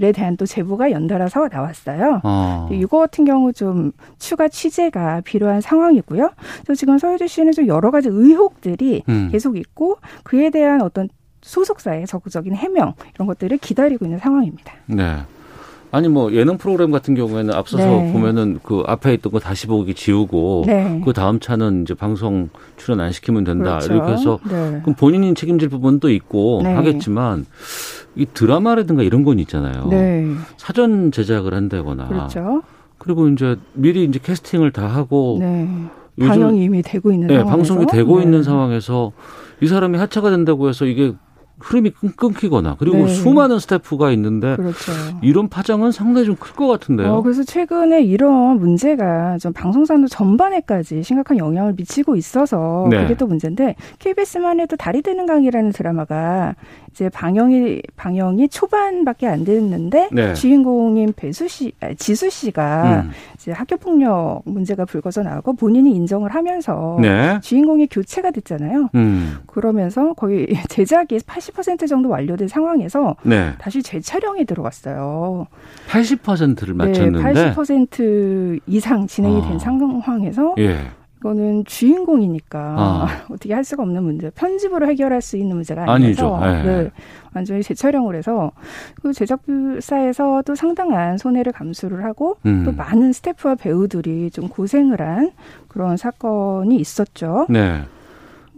에 0.00 0.12
대한 0.12 0.36
또 0.36 0.46
제보가 0.46 0.92
연달아서 0.92 1.48
나왔어요. 1.48 2.20
어. 2.22 2.68
이거 2.70 3.00
같은 3.00 3.24
경우 3.24 3.52
좀 3.52 3.90
추가 4.20 4.46
취재가 4.46 5.22
필요한 5.22 5.60
상황이고요. 5.60 6.30
그래서 6.62 6.78
지금 6.78 6.98
서유주 6.98 7.26
씨는 7.26 7.50
좀 7.50 7.66
여러 7.66 7.90
가지 7.90 8.08
의혹들이 8.08 9.02
음. 9.08 9.28
계속 9.32 9.56
있고 9.56 9.98
그에 10.22 10.50
대한 10.50 10.82
어떤 10.82 11.08
소속사의 11.42 12.06
적극적인 12.06 12.54
해명 12.54 12.94
이런 13.14 13.26
것들을 13.26 13.58
기다리고 13.58 14.04
있는 14.04 14.18
상황입니다. 14.18 14.72
네. 14.86 15.16
아니 15.90 16.08
뭐 16.08 16.32
예능 16.32 16.58
프로그램 16.58 16.90
같은 16.90 17.14
경우에는 17.14 17.54
앞서서 17.54 17.84
네. 17.84 18.12
보면은 18.12 18.60
그 18.62 18.82
앞에 18.86 19.14
있던 19.14 19.32
거 19.32 19.38
다시 19.38 19.66
보기 19.66 19.94
지우고 19.94 20.64
네. 20.66 21.00
그 21.04 21.12
다음 21.12 21.40
차는 21.40 21.82
이제 21.82 21.94
방송 21.94 22.50
출연 22.76 23.00
안 23.00 23.10
시키면 23.10 23.44
된다 23.44 23.78
그렇죠. 23.78 23.94
이렇게 23.94 24.12
해서 24.12 24.38
네. 24.48 24.80
그럼 24.82 24.94
본인이 24.94 25.34
책임질 25.34 25.68
부분도 25.68 26.10
있고 26.10 26.60
네. 26.62 26.74
하겠지만 26.74 27.46
이 28.16 28.26
드라마라든가 28.26 29.02
이런 29.02 29.24
건 29.24 29.38
있잖아요. 29.38 29.86
네. 29.88 30.26
사전 30.56 31.10
제작을 31.10 31.54
한다거나 31.54 32.08
그렇죠. 32.08 32.62
그리고 32.98 33.28
이제 33.28 33.56
미리 33.72 34.04
이제 34.04 34.18
캐스팅을 34.22 34.72
다 34.72 34.86
하고 34.86 35.38
네. 35.40 35.68
반영이 36.20 36.62
이미 36.62 36.82
되고 36.82 37.12
있는 37.12 37.28
네, 37.28 37.36
상황에서 37.36 37.56
방송이 37.56 37.86
되고 37.86 38.18
네. 38.18 38.24
있는 38.24 38.42
상황에서 38.42 39.12
이 39.60 39.66
사람이 39.66 39.98
하차가 39.98 40.30
된다고 40.30 40.68
해서 40.68 40.84
이게 40.84 41.14
흐름이 41.60 41.90
끊- 41.90 42.12
끊기거나 42.16 42.76
그리고 42.78 42.98
네. 42.98 43.08
수많은 43.08 43.58
스태프가 43.58 44.10
있는데 44.12 44.56
그렇죠. 44.56 44.92
이런 45.22 45.48
파장은 45.48 45.90
상당히 45.92 46.26
좀 46.26 46.36
클 46.38 46.54
것 46.54 46.66
같은데요. 46.68 47.08
어, 47.14 47.22
그래서 47.22 47.42
최근에 47.42 48.02
이런 48.02 48.58
문제가 48.58 49.38
좀 49.38 49.52
방송산업 49.52 50.08
전반에까지 50.10 51.02
심각한 51.02 51.36
영향을 51.38 51.74
미치고 51.76 52.16
있어서 52.16 52.86
네. 52.90 53.02
그게 53.02 53.14
또 53.16 53.26
문제인데 53.26 53.74
KBS만 53.98 54.60
해도 54.60 54.76
다리 54.76 55.02
되는 55.02 55.26
강이라는 55.26 55.72
드라마가 55.72 56.54
이제 56.98 57.08
방영이 57.10 57.80
방영이 57.94 58.48
초반밖에 58.48 59.28
안 59.28 59.44
됐는데 59.44 60.08
네. 60.10 60.34
주인공인 60.34 61.12
배수 61.14 61.46
씨, 61.46 61.70
아, 61.80 61.94
지수 61.94 62.28
씨가 62.28 63.02
음. 63.04 63.10
이제 63.36 63.52
학교 63.52 63.76
폭력 63.76 64.42
문제가 64.44 64.84
불거져 64.84 65.22
나오고 65.22 65.52
본인이 65.52 65.94
인정을 65.94 66.34
하면서 66.34 66.98
네. 67.00 67.38
주인공이 67.40 67.86
교체가 67.86 68.32
됐잖아요. 68.32 68.90
음. 68.96 69.36
그러면서 69.46 70.12
거의 70.14 70.48
제작이 70.68 71.18
80% 71.18 71.88
정도 71.88 72.08
완료된 72.08 72.48
상황에서 72.48 73.14
네. 73.22 73.52
다시 73.60 73.80
재촬영이 73.80 74.44
들어갔어요. 74.44 75.46
80%를 75.88 76.74
맞췄는데 76.74 77.32
네, 77.32 77.54
80% 77.54 78.60
이상 78.66 79.06
진행이 79.06 79.42
된 79.42 79.54
어. 79.54 79.58
상황에서 79.60 80.56
예. 80.58 80.80
이거는 81.18 81.64
주인공이니까 81.64 82.58
아. 82.58 83.06
어떻게 83.30 83.52
할 83.52 83.64
수가 83.64 83.82
없는 83.82 84.02
문제. 84.02 84.30
편집으로 84.30 84.86
해결할 84.88 85.20
수 85.20 85.36
있는 85.36 85.56
문제가 85.56 85.90
아니죠. 85.90 86.40
예. 86.42 86.62
네, 86.62 86.90
완전히 87.34 87.62
재촬영을 87.62 88.14
해서 88.14 88.52
그 89.02 89.12
제작사에서 89.12 90.42
또 90.46 90.54
상당한 90.54 91.18
손해를 91.18 91.52
감수를 91.52 92.04
하고 92.04 92.36
음. 92.46 92.64
또 92.64 92.72
많은 92.72 93.12
스태프와 93.12 93.56
배우들이 93.56 94.30
좀 94.30 94.48
고생을 94.48 95.00
한 95.00 95.32
그런 95.68 95.96
사건이 95.96 96.76
있었죠. 96.76 97.46
네. 97.48 97.82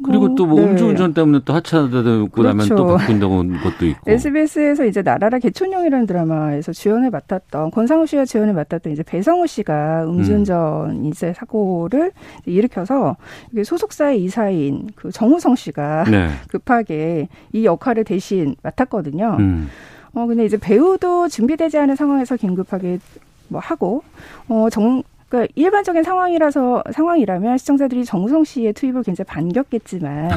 그리고 0.05 0.29
뭐, 0.29 0.35
또뭐 0.35 0.61
네. 0.61 0.67
음주운전 0.67 1.15
때문에 1.15 1.41
또 1.45 1.53
하차되고 1.53 2.43
나면 2.43 2.69
또 2.69 2.85
그렇죠. 2.85 2.97
바뀐다는 2.97 3.61
것도 3.63 3.87
있고. 3.87 4.11
SBS에서 4.11 4.85
이제 4.85 5.03
나라라 5.03 5.39
개촌용이라는 5.39 6.07
드라마에서 6.07 6.73
주연을 6.73 7.11
맡았던 7.11 7.71
권상우 7.71 8.07
씨가 8.07 8.25
주연을 8.25 8.55
맡았던 8.55 8.93
이제 8.93 9.03
배성우 9.03 9.47
씨가 9.47 10.05
음주운전 10.05 11.05
이제 11.07 11.33
사고를 11.35 12.13
일으켜서 12.47 13.17
소속사의 13.63 14.23
이사인 14.23 14.89
그 14.95 15.11
정우성 15.11 15.57
씨가 15.57 16.05
네. 16.11 16.29
급하게 16.49 17.29
이 17.53 17.65
역할을 17.65 18.05
대신 18.05 18.57
맡았거든요. 18.63 19.37
음. 19.39 19.69
어 20.13 20.27
근데 20.27 20.45
이제 20.45 20.57
배우도 20.57 21.29
준비되지 21.29 21.79
않은 21.79 21.95
상황에서 21.95 22.37
긴급하게 22.37 22.99
뭐 23.49 23.61
하고 23.61 24.03
어 24.49 24.69
정 24.71 25.03
그러니까 25.31 25.53
일반적인 25.55 26.03
상황이라서 26.03 26.83
상황이라면 26.93 27.57
시청자들이 27.57 28.05
정우성 28.05 28.43
씨의 28.43 28.73
투입을 28.73 29.05
굉장히 29.05 29.27
반겼겠지만 29.27 30.29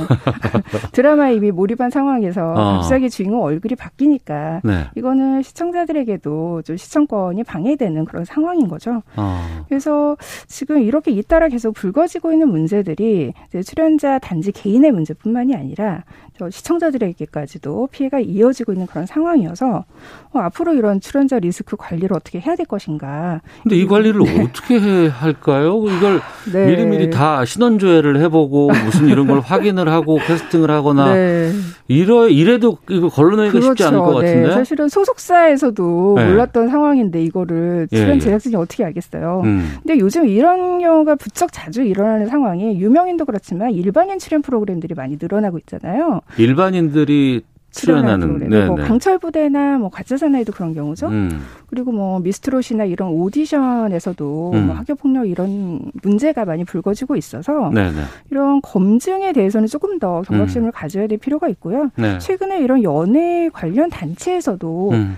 드라마에 0.93 1.33
이미 1.33 1.49
몰입한 1.49 1.89
상황에서 1.89 2.51
어. 2.51 2.73
갑자기 2.75 3.09
주인공 3.09 3.41
얼굴이 3.41 3.75
바뀌니까 3.75 4.61
네. 4.63 4.85
이거는 4.95 5.41
시청자들에게도 5.41 6.61
좀 6.61 6.77
시청권이 6.77 7.43
방해되는 7.43 8.05
그런 8.05 8.23
상황인 8.23 8.67
거죠. 8.67 9.01
어. 9.15 9.65
그래서 9.67 10.15
지금 10.47 10.79
이렇게 10.83 11.09
잇따라 11.11 11.47
계속 11.47 11.73
불거지고 11.73 12.31
있는 12.31 12.49
문제들이 12.49 13.33
이제 13.49 13.63
출연자 13.63 14.19
단지 14.19 14.51
개인의 14.51 14.91
문제뿐만이 14.91 15.55
아니라 15.55 16.03
저 16.37 16.49
시청자들에게까지도 16.49 17.87
피해가 17.91 18.19
이어지고 18.19 18.73
있는 18.73 18.87
그런 18.87 19.05
상황이어서 19.05 19.85
어, 20.33 20.39
앞으로 20.39 20.73
이런 20.73 20.99
출연자 20.99 21.39
리스크 21.39 21.75
관리를 21.77 22.15
어떻게 22.15 22.39
해야 22.39 22.55
될 22.55 22.65
것인가. 22.65 23.41
근데 23.61 23.75
이 23.77 23.85
관리를 23.85 24.21
어떻게 24.41 24.79
해- 24.83 25.07
할까요? 25.07 25.81
이걸 25.87 26.19
네. 26.51 26.67
미리미리 26.67 27.09
다 27.09 27.45
신원조회를 27.45 28.19
해보고 28.21 28.69
무슨 28.85 29.07
이런 29.07 29.27
걸 29.27 29.39
확인을 29.39 29.89
하고 29.89 30.17
캐스팅을 30.17 30.69
하거나 30.69 31.13
네. 31.13 31.51
이러 31.87 32.27
이래도 32.27 32.77
이거 32.89 33.07
걸러내기가 33.09 33.61
쉽지 33.61 33.83
않을 33.85 33.99
것 33.99 34.13
같은데. 34.15 34.47
네. 34.47 34.51
사실은 34.51 34.89
소속사에서도 34.89 36.13
네. 36.17 36.25
몰랐던 36.27 36.69
상황인데 36.69 37.23
이거를 37.23 37.87
예, 37.91 37.97
출연 37.97 38.15
예. 38.15 38.19
제작진이 38.19 38.55
어떻게 38.55 38.83
알겠어요. 38.85 39.41
음. 39.45 39.77
근데 39.83 39.99
요즘 39.99 40.27
이런 40.27 40.79
경우가 40.79 41.15
부쩍 41.15 41.51
자주 41.51 41.81
일어나는 41.83 42.27
상황이 42.27 42.79
유명인도 42.79 43.25
그렇지만 43.25 43.71
일반인 43.71 44.19
출연 44.19 44.41
프로그램들이 44.41 44.93
많이 44.95 45.17
늘어나고 45.21 45.57
있잖아요. 45.59 46.21
일반인들이 46.37 47.41
출연하는. 47.73 48.49
네, 48.49 48.65
뭐 48.65 48.77
네. 48.77 48.83
강철부대나 48.83 49.79
뭐 49.79 49.89
가짜 49.89 50.15
사나이도 50.15 50.53
그런 50.53 50.73
경우죠. 50.73 51.07
음. 51.07 51.43
그리고 51.67 51.91
뭐 51.91 52.19
미스트롯이나 52.19 52.85
이런 52.85 53.09
오디션에서도 53.09 54.51
음. 54.53 54.67
뭐 54.67 54.75
학교 54.75 54.95
폭력 54.95 55.27
이런 55.27 55.81
문제가 56.01 56.45
많이 56.45 56.63
불거지고 56.63 57.15
있어서 57.15 57.71
네, 57.73 57.91
네. 57.91 58.01
이런 58.29 58.61
검증에 58.61 59.33
대해서는 59.33 59.67
조금 59.67 59.99
더 59.99 60.21
경각심을 60.21 60.69
음. 60.69 60.71
가져야 60.71 61.07
될 61.07 61.17
필요가 61.17 61.49
있고요. 61.49 61.89
네. 61.97 62.17
최근에 62.19 62.61
이런 62.61 62.83
연애 62.83 63.49
관련 63.51 63.89
단체에서도 63.89 64.91
음. 64.91 65.17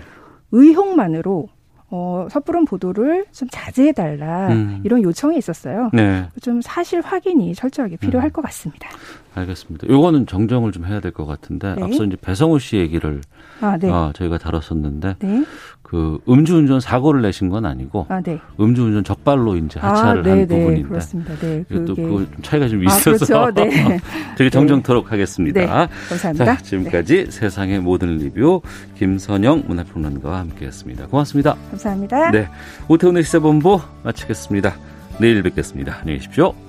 의혹만으로 0.52 1.48
어, 1.88 2.26
섣부른 2.30 2.64
보도를 2.64 3.26
좀 3.32 3.48
자제해달라 3.50 4.48
음. 4.48 4.80
이런 4.82 5.02
요청이 5.02 5.36
있었어요. 5.38 5.90
네. 5.92 6.26
좀 6.42 6.60
사실 6.60 7.00
확인이 7.00 7.54
철저하게 7.54 7.96
필요할 7.96 8.30
것 8.30 8.42
같습니다. 8.42 8.88
알겠습니다. 9.36 9.86
요거는 9.88 10.26
정정을 10.26 10.72
좀 10.72 10.86
해야 10.86 10.98
될 11.00 11.12
것 11.12 11.26
같은데 11.26 11.74
네. 11.76 11.82
앞서 11.82 12.04
이제 12.04 12.16
배성우 12.20 12.58
씨 12.58 12.76
얘기를 12.78 13.20
아, 13.60 13.76
네. 13.78 13.88
어, 13.90 14.10
저희가 14.14 14.38
다뤘었는데 14.38 15.16
네. 15.18 15.44
그 15.82 16.18
음주운전 16.28 16.80
사고를 16.80 17.22
내신 17.22 17.48
건 17.48 17.64
아니고 17.64 18.06
아, 18.08 18.20
네. 18.20 18.38
음주운전 18.58 19.04
적발로 19.04 19.56
이제 19.56 19.78
아, 19.80 19.90
하차를 19.90 20.22
네, 20.22 20.30
한 20.30 20.38
네, 20.40 20.46
부분인데 20.46 20.88
그렇습니다. 20.88 21.34
네, 21.36 21.64
또 21.70 21.84
그게- 21.84 22.02
그거 22.02 22.16
좀 22.18 22.28
차이가 22.42 22.68
좀 22.68 22.80
아, 22.80 22.84
있어서 22.96 23.26
그렇죠. 23.44 23.50
네. 23.54 23.98
저희 24.36 24.50
정정토록 24.50 25.12
하겠습니다. 25.12 25.60
네, 25.60 25.66
감사합니다. 26.08 26.44
자, 26.44 26.56
지금까지 26.62 27.26
세상의 27.30 27.80
모든 27.80 28.16
리뷰 28.18 28.60
김선영 28.98 29.64
문화평론가와 29.68 30.38
함께했습니다. 30.40 31.06
고맙습니다. 31.06 31.54
감사합니다. 31.70 32.30
네, 32.32 32.48
오태훈의 32.88 33.22
시사본부 33.22 33.80
마치겠습니다. 34.02 34.74
내일 35.20 35.42
뵙겠습니다. 35.42 35.98
안녕히 36.00 36.18
계십시오. 36.18 36.65